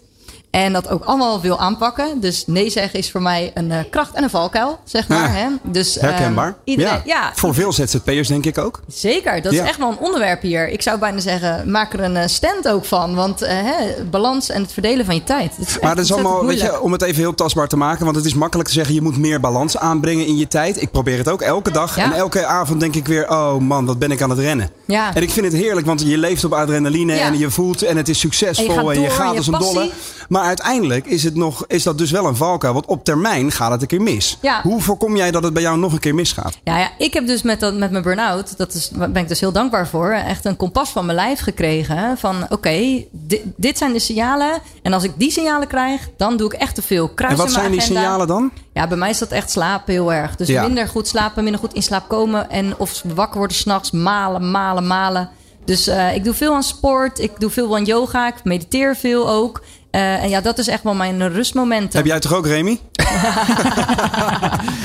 En 0.63 0.73
dat 0.73 0.89
ook 0.89 1.03
allemaal 1.03 1.41
wil 1.41 1.59
aanpakken. 1.59 2.19
Dus 2.19 2.43
nee 2.47 2.69
zeggen 2.69 2.99
is 2.99 3.11
voor 3.11 3.21
mij 3.21 3.51
een 3.53 3.71
uh, 3.71 3.77
kracht 3.89 4.13
en 4.13 4.23
een 4.23 4.29
valkuil, 4.29 4.79
zeg 4.83 5.07
maar. 5.07 5.35
hè? 5.35 5.47
Dus, 5.63 5.95
herkenbaar. 5.95 6.47
Uh, 6.47 6.55
iedereen, 6.63 7.01
ja. 7.05 7.15
ja. 7.15 7.31
Voor 7.35 7.53
veel 7.53 7.73
ZZP'ers 7.73 8.27
denk 8.27 8.45
ik 8.45 8.57
ook. 8.57 8.79
Zeker, 8.87 9.41
dat 9.41 9.53
is 9.53 9.59
echt 9.59 9.77
wel 9.77 9.89
een 9.89 9.97
onderwerp 9.97 10.41
hier. 10.41 10.69
Ik 10.69 10.81
zou 10.81 10.99
bijna 10.99 11.19
zeggen, 11.19 11.71
maak 11.71 11.93
er 11.93 11.99
een 11.99 12.17
eh, 12.17 12.27
stand 12.27 12.67
ook 12.67 12.85
van. 12.85 13.15
Want 13.15 13.43
uh, 13.43 13.49
hè, 13.49 14.03
balans 14.09 14.49
en 14.49 14.61
het 14.61 14.73
verdelen 14.73 15.05
van 15.05 15.15
je 15.15 15.23
tijd. 15.23 15.53
Dat 15.57 15.81
maar 15.81 15.95
dat 15.95 16.03
is 16.03 16.13
allemaal, 16.13 16.45
weet 16.45 16.61
je, 16.61 16.81
om 16.81 16.91
het 16.91 17.01
even 17.01 17.19
heel 17.19 17.35
tastbaar 17.35 17.67
te 17.67 17.77
maken. 17.77 18.03
Want 18.03 18.15
het 18.15 18.25
is 18.25 18.33
makkelijk 18.33 18.67
te 18.67 18.75
zeggen, 18.75 18.93
je 18.93 19.01
moet 19.01 19.17
meer 19.17 19.39
balans 19.39 19.77
aanbrengen 19.77 20.25
in 20.25 20.37
je 20.37 20.47
tijd. 20.47 20.81
Ik 20.81 20.91
probeer 20.91 21.17
het 21.17 21.29
ook 21.29 21.41
elke 21.41 21.71
dag. 21.71 21.97
En 21.97 22.11
elke 22.11 22.45
avond 22.45 22.79
denk 22.79 22.95
ik 22.95 23.07
weer, 23.07 23.29
oh 23.29 23.57
man, 23.57 23.85
wat 23.85 23.99
ben 23.99 24.11
ik 24.11 24.21
aan 24.21 24.29
het 24.29 24.39
rennen. 24.39 24.69
Ja. 24.85 25.13
En 25.13 25.21
ik 25.21 25.29
vind 25.29 25.45
het 25.45 25.55
heerlijk, 25.55 25.85
want 25.85 26.01
je 26.01 26.17
leeft 26.17 26.43
op 26.43 26.53
adrenaline 26.53 27.13
en 27.13 27.37
je 27.37 27.49
voelt 27.49 27.81
en 27.81 27.97
het 27.97 28.09
is 28.09 28.19
succesvol. 28.19 28.65
En 28.65 28.73
je 28.73 28.79
gaat, 28.79 28.95
en 28.95 29.01
je 29.01 29.09
gaat 29.09 29.37
als 29.37 29.47
een 29.47 29.59
dolle. 29.59 29.89
Maar 30.29 30.46
uiteindelijk 30.47 31.05
is, 31.05 31.23
het 31.23 31.35
nog, 31.35 31.65
is 31.67 31.83
dat 31.83 31.97
dus 31.97 32.11
wel 32.11 32.25
een 32.25 32.35
valkuil. 32.35 32.73
Want 32.73 32.85
op 32.85 33.03
termijn 33.03 33.51
gaat 33.51 33.71
het 33.71 33.81
een 33.81 33.87
keer 33.87 34.01
mis. 34.01 34.37
Ja. 34.41 34.61
Hoe 34.61 34.81
voorkom 34.81 35.15
jij 35.15 35.31
dat 35.31 35.43
het 35.43 35.53
bij 35.53 35.61
jou 35.61 35.77
nog 35.77 35.93
een 35.93 35.99
keer 35.99 36.15
misgaat? 36.15 36.57
Ja, 36.63 36.77
ja 36.77 36.89
ik 36.97 37.13
heb 37.13 37.27
dus 37.27 37.41
met, 37.41 37.59
dat, 37.59 37.77
met 37.77 37.91
mijn 37.91 38.03
burn-out, 38.03 38.57
dat 38.57 38.73
is, 38.73 38.91
ben 38.95 39.15
ik 39.15 39.27
dus 39.27 39.39
heel 39.39 39.51
dankbaar 39.51 39.87
voor, 39.87 40.11
echt 40.11 40.45
een 40.45 40.57
kompas 40.57 40.89
van 40.89 41.05
mijn 41.05 41.17
lijf 41.17 41.39
gekregen. 41.39 42.17
Van 42.17 42.45
oké, 42.49 43.03
dit, 43.11 43.41
dit, 43.55 43.77
zijn 43.77 43.93
de 43.93 43.99
signalen. 43.99 44.61
En 44.81 44.93
als 44.93 45.03
ik 45.03 45.11
die 45.17 45.31
signalen 45.31 45.67
krijg, 45.67 46.09
dan 46.17 46.37
doe 46.37 46.53
ik 46.53 46.59
echt 46.59 46.75
te 46.75 46.81
veel. 46.81 47.09
Kruis 47.09 47.33
en 47.33 47.37
wat 47.37 47.51
zijn 47.51 47.71
die 47.71 47.81
signalen 47.81 48.27
dan? 48.27 48.51
Ja, 48.73 48.87
bij 48.87 48.97
mij 48.97 49.09
is 49.09 49.17
dat 49.17 49.31
echt 49.31 49.51
slapen 49.51 49.93
heel 49.93 50.13
erg. 50.13 50.35
Dus 50.35 50.47
minder 50.47 50.87
goed 50.87 51.07
slapen, 51.07 51.43
minder 51.43 51.61
goed 51.61 51.73
in 51.73 51.83
slaap 51.83 52.07
komen. 52.07 52.49
En 52.49 52.77
of 52.77 53.01
wakker 53.13 53.37
worden 53.37 53.57
s'nachts, 53.57 53.91
malen, 53.91 54.51
malen, 54.51 54.87
malen. 54.87 55.29
Dus 55.67 55.87
uh, 55.87 56.15
ik 56.15 56.23
doe 56.23 56.33
veel 56.33 56.53
aan 56.53 56.63
sport, 56.63 57.19
ik 57.19 57.31
doe 57.39 57.49
veel 57.49 57.75
aan 57.75 57.83
yoga, 57.83 58.27
ik 58.27 58.43
mediteer 58.43 58.95
veel 58.95 59.29
ook. 59.29 59.61
Uh, 59.97 60.23
en 60.23 60.29
ja, 60.29 60.41
dat 60.41 60.57
is 60.57 60.67
echt 60.67 60.83
wel 60.83 60.93
mijn 60.93 61.33
rustmomenten. 61.33 61.97
Heb 61.97 62.05
jij 62.05 62.19
toch 62.19 62.33
ook, 62.33 62.45
Remy? 62.45 62.79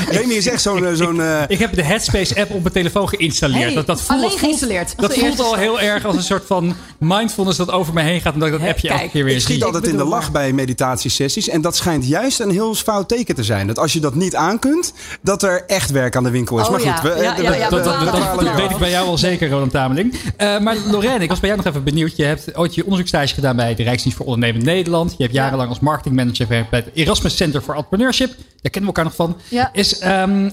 Remy 0.08 0.34
is 0.34 0.48
echt 0.48 0.62
zo'n... 0.62 0.96
zo'n 0.96 1.16
uh... 1.16 1.42
ik, 1.48 1.58
heb 1.58 1.74
de 1.74 1.82
Headspace-app 1.82 2.50
op 2.50 2.62
mijn 2.62 2.74
telefoon 2.74 3.08
geïnstalleerd. 3.08 3.64
Hey, 3.64 3.74
dat, 3.74 3.86
dat 3.86 4.00
voelt, 4.00 4.22
alleen 4.22 4.38
geïnstalleerd. 4.38 4.94
Dat 4.96 5.14
voelt 5.14 5.40
al 5.40 5.54
heel 5.54 5.80
erg 5.80 6.04
als 6.04 6.16
een 6.16 6.22
soort 6.22 6.46
van 6.46 6.76
mindfulness 6.98 7.58
dat 7.58 7.70
over 7.70 7.94
me 7.94 8.02
heen 8.02 8.20
gaat. 8.20 8.34
En 8.34 8.38
dat 8.38 8.48
ik 8.48 8.58
dat 8.58 8.68
appje 8.68 8.88
elke 8.88 9.10
keer 9.10 9.24
weer 9.24 9.34
ik 9.34 9.40
zie. 9.40 9.54
Ik 9.54 9.60
schiet 9.60 9.64
altijd 9.64 9.86
in 9.86 9.96
de 9.96 10.04
lach 10.04 10.32
bij 10.32 10.52
meditatiesessies. 10.52 11.48
En 11.48 11.60
dat 11.60 11.76
schijnt 11.76 12.06
juist 12.06 12.40
een 12.40 12.50
heel 12.50 12.74
fout 12.74 13.08
teken 13.08 13.34
te 13.34 13.44
zijn. 13.44 13.66
Dat 13.66 13.78
als 13.78 13.92
je 13.92 14.00
dat 14.00 14.14
niet 14.14 14.36
aankunt, 14.36 14.92
dat 15.22 15.42
er 15.42 15.64
echt 15.66 15.90
werk 15.90 16.16
aan 16.16 16.24
de 16.24 16.30
winkel 16.30 16.58
is. 16.58 16.64
Oh, 16.64 16.70
maar 16.70 16.80
goed, 16.80 16.88
ja. 16.88 17.02
we, 17.02 17.22
ja, 17.22 17.36
ja, 17.36 17.54
ja, 17.54 17.68
dat, 17.68 17.84
dat, 17.84 18.00
dat, 18.00 18.40
dat 18.40 18.54
weet 18.54 18.70
ik 18.70 18.76
bij 18.76 18.90
jou 18.90 19.06
wel 19.06 19.18
zeker, 19.18 19.50
Roland 19.50 19.70
Tameling. 19.70 20.14
Uh, 20.38 20.58
maar 20.58 20.76
Lorraine, 20.90 21.22
ik 21.22 21.28
was 21.28 21.40
bij 21.40 21.48
jou 21.48 21.62
nog 21.62 21.72
even 21.72 21.84
benieuwd. 21.84 22.16
Je 22.16 22.24
hebt 22.24 22.56
ooit 22.56 22.74
je 22.74 22.82
onderzoekstage 22.82 23.34
gedaan 23.34 23.56
bij 23.56 23.74
de 23.74 23.82
Rijksdienst 23.82 24.16
voor 24.16 24.26
Ondernemen 24.26 24.64
Nederland. 24.64 25.01
Je 25.10 25.22
hebt 25.22 25.34
jarenlang 25.34 25.68
als 25.68 25.80
marketingmanager 25.80 26.46
gewerkt 26.46 26.70
bij 26.70 26.82
het 26.84 26.94
Erasmus 26.94 27.36
Center 27.36 27.60
for 27.60 27.74
Entrepreneurship. 27.74 28.28
Daar 28.28 28.72
kennen 28.72 28.90
we 28.90 28.96
elkaar 28.96 29.04
nog 29.04 29.14
van. 29.14 29.36
Ja. 29.48 29.70
Is, 29.72 30.04
um, 30.04 30.44
uh, 30.44 30.50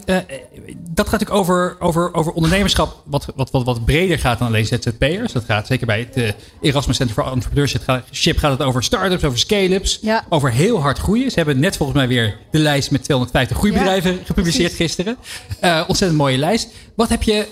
dat 0.89 1.09
gaat 1.09 1.19
natuurlijk 1.19 1.31
over, 1.31 1.75
over, 1.79 2.13
over 2.13 2.31
ondernemerschap 2.31 3.03
wat, 3.05 3.33
wat, 3.35 3.51
wat, 3.51 3.63
wat 3.63 3.85
breder 3.85 4.19
gaat 4.19 4.39
dan 4.39 4.47
alleen 4.47 4.65
ZZP'ers. 4.65 5.31
Dat 5.31 5.43
gaat 5.43 5.67
zeker 5.67 5.85
bij 5.85 5.99
het 5.99 6.17
uh, 6.17 6.31
Erasmus 6.61 6.97
Center 6.97 7.15
for 7.15 7.31
Entrepreneurship 7.31 8.37
gaat 8.37 8.51
het 8.51 8.61
over 8.61 8.83
start-ups, 8.83 9.23
over 9.23 9.39
scale-ups. 9.39 9.99
Ja. 10.01 10.25
Over 10.29 10.51
heel 10.51 10.81
hard 10.81 10.97
groeien. 10.97 11.31
Ze 11.31 11.37
hebben 11.37 11.59
net 11.59 11.77
volgens 11.77 11.97
mij 11.97 12.07
weer 12.07 12.37
de 12.51 12.59
lijst 12.59 12.91
met 12.91 13.03
250 13.03 13.57
groeibedrijven 13.57 14.11
ja, 14.11 14.17
gepubliceerd 14.25 14.75
precies. 14.75 14.95
gisteren. 14.95 15.17
Uh, 15.63 15.83
ontzettend 15.87 16.19
mooie 16.19 16.37
lijst. 16.37 16.69
Wat 16.95 17.09
heb 17.09 17.23
je 17.23 17.47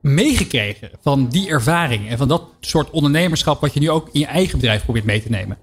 meegekregen 0.00 0.90
van 1.02 1.28
die 1.28 1.48
ervaring 1.48 2.08
en 2.08 2.18
van 2.18 2.28
dat 2.28 2.42
soort 2.60 2.90
ondernemerschap 2.90 3.60
wat 3.60 3.74
je 3.74 3.80
nu 3.80 3.90
ook 3.90 4.08
in 4.12 4.20
je 4.20 4.26
eigen 4.26 4.58
bedrijf 4.58 4.84
probeert 4.84 5.04
mee 5.04 5.22
te 5.22 5.30
nemen? 5.30 5.58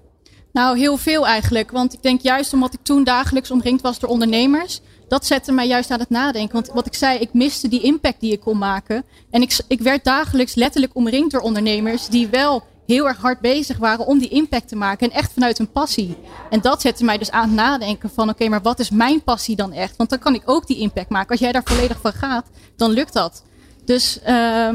Nou, 0.56 0.78
heel 0.78 0.96
veel 0.96 1.26
eigenlijk. 1.26 1.70
Want 1.70 1.92
ik 1.92 2.02
denk 2.02 2.20
juist 2.20 2.52
omdat 2.52 2.74
ik 2.74 2.80
toen 2.82 3.04
dagelijks 3.04 3.50
omringd 3.50 3.82
was 3.82 3.98
door 3.98 4.10
ondernemers, 4.10 4.80
dat 5.08 5.26
zette 5.26 5.52
mij 5.52 5.66
juist 5.66 5.90
aan 5.90 5.98
het 5.98 6.10
nadenken. 6.10 6.52
Want 6.52 6.70
wat 6.72 6.86
ik 6.86 6.94
zei, 6.94 7.18
ik 7.18 7.32
miste 7.32 7.68
die 7.68 7.82
impact 7.82 8.20
die 8.20 8.32
ik 8.32 8.40
kon 8.40 8.58
maken. 8.58 9.04
En 9.30 9.42
ik, 9.42 9.58
ik 9.68 9.80
werd 9.80 10.04
dagelijks 10.04 10.54
letterlijk 10.54 10.94
omringd 10.94 11.30
door 11.30 11.40
ondernemers 11.40 12.08
die 12.08 12.28
wel 12.28 12.62
heel 12.86 13.08
erg 13.08 13.16
hard 13.16 13.40
bezig 13.40 13.78
waren 13.78 14.06
om 14.06 14.18
die 14.18 14.28
impact 14.28 14.68
te 14.68 14.76
maken. 14.76 15.10
En 15.10 15.16
echt 15.16 15.32
vanuit 15.32 15.58
een 15.58 15.70
passie. 15.70 16.16
En 16.50 16.60
dat 16.60 16.80
zette 16.80 17.04
mij 17.04 17.18
dus 17.18 17.30
aan 17.30 17.46
het 17.46 17.56
nadenken 17.56 18.10
van 18.10 18.28
oké, 18.28 18.48
maar 18.48 18.62
wat 18.62 18.78
is 18.78 18.90
mijn 18.90 19.22
passie 19.22 19.56
dan 19.56 19.72
echt? 19.72 19.96
Want 19.96 20.10
dan 20.10 20.18
kan 20.18 20.34
ik 20.34 20.42
ook 20.44 20.66
die 20.66 20.78
impact 20.78 21.10
maken. 21.10 21.30
Als 21.30 21.40
jij 21.40 21.52
daar 21.52 21.64
volledig 21.64 22.00
van 22.00 22.12
gaat, 22.12 22.46
dan 22.76 22.90
lukt 22.90 23.12
dat. 23.12 23.44
Dus 23.84 24.18
uh, 24.28 24.68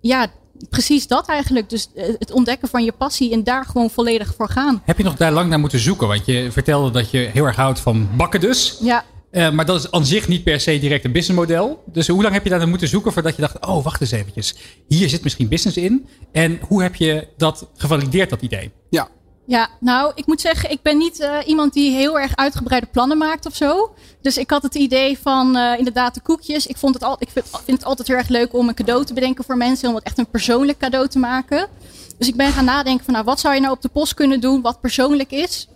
ja, 0.00 0.26
precies 0.70 1.06
dat 1.06 1.28
eigenlijk. 1.28 1.70
Dus 1.70 1.88
het 1.94 2.32
ontdekken 2.32 2.68
van 2.68 2.84
je 2.84 2.92
passie 2.92 3.32
en 3.32 3.44
daar 3.44 3.64
gewoon 3.64 3.90
volledig 3.90 4.34
voor 4.36 4.48
gaan. 4.48 4.82
Heb 4.84 4.98
je 4.98 5.04
nog 5.04 5.16
daar 5.16 5.32
lang 5.32 5.48
naar 5.48 5.60
moeten 5.60 5.78
zoeken? 5.78 6.08
Want 6.08 6.26
je 6.26 6.52
vertelde 6.52 6.90
dat 6.90 7.10
je 7.10 7.18
heel 7.18 7.44
erg 7.44 7.56
houdt 7.56 7.80
van 7.80 8.08
bakken 8.16 8.40
dus. 8.40 8.78
Ja. 8.80 9.04
Uh, 9.30 9.50
maar 9.50 9.66
dat 9.66 9.78
is 9.78 9.90
aan 9.90 10.06
zich 10.06 10.28
niet 10.28 10.44
per 10.44 10.60
se 10.60 10.78
direct 10.78 11.04
een 11.04 11.12
businessmodel. 11.12 11.82
Dus 11.86 12.08
hoe 12.08 12.22
lang 12.22 12.34
heb 12.34 12.44
je 12.44 12.50
daar 12.50 12.58
naar 12.58 12.68
moeten 12.68 12.88
zoeken 12.88 13.12
voordat 13.12 13.36
je 13.36 13.42
dacht... 13.42 13.66
oh, 13.66 13.84
wacht 13.84 14.00
eens 14.00 14.10
eventjes. 14.10 14.54
Hier 14.88 15.08
zit 15.08 15.22
misschien 15.22 15.48
business 15.48 15.76
in. 15.76 16.06
En 16.32 16.58
hoe 16.68 16.82
heb 16.82 16.94
je 16.94 17.28
dat 17.36 17.68
gevalideerd, 17.76 18.30
dat 18.30 18.42
idee? 18.42 18.70
Ja, 18.90 19.08
ja, 19.48 19.68
nou, 19.80 20.12
ik 20.14 20.26
moet 20.26 20.40
zeggen, 20.40 20.70
ik 20.70 20.82
ben 20.82 20.98
niet 20.98 21.20
uh, 21.20 21.36
iemand 21.46 21.72
die 21.72 21.90
heel 21.90 22.18
erg 22.18 22.36
uitgebreide 22.36 22.86
plannen 22.86 23.18
maakt 23.18 23.46
of 23.46 23.56
zo. 23.56 23.94
Dus 24.20 24.38
ik 24.38 24.50
had 24.50 24.62
het 24.62 24.74
idee 24.74 25.18
van 25.18 25.56
uh, 25.56 25.78
inderdaad 25.78 26.14
de 26.14 26.20
koekjes. 26.20 26.66
Ik, 26.66 26.76
vond 26.76 26.94
het 26.94 27.16
ik 27.18 27.28
vind, 27.28 27.46
vind, 27.64 27.78
het 27.78 27.84
altijd 27.84 28.08
heel 28.08 28.16
erg 28.16 28.28
leuk 28.28 28.54
om 28.54 28.68
een 28.68 28.74
cadeau 28.74 29.04
te 29.04 29.14
bedenken 29.14 29.44
voor 29.44 29.56
mensen. 29.56 29.88
Om 29.88 29.94
het 29.94 30.04
echt 30.04 30.18
een 30.18 30.30
persoonlijk 30.30 30.78
cadeau 30.78 31.08
te 31.08 31.18
maken. 31.18 31.68
Dus 32.18 32.28
ik 32.28 32.36
ben 32.36 32.52
gaan 32.52 32.64
nadenken 32.64 33.04
van, 33.04 33.14
nou, 33.14 33.24
wat 33.24 33.40
zou 33.40 33.54
je 33.54 33.60
nou 33.60 33.72
op 33.72 33.82
de 33.82 33.88
post 33.88 34.14
kunnen 34.14 34.40
doen 34.40 34.60
wat 34.60 34.80
persoonlijk 34.80 35.30
is? 35.30 35.68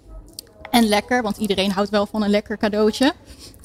En 0.73 0.89
lekker, 0.89 1.23
want 1.23 1.37
iedereen 1.37 1.71
houdt 1.71 1.91
wel 1.91 2.07
van 2.07 2.23
een 2.23 2.31
lekker 2.31 2.59
cadeautje. 2.59 3.13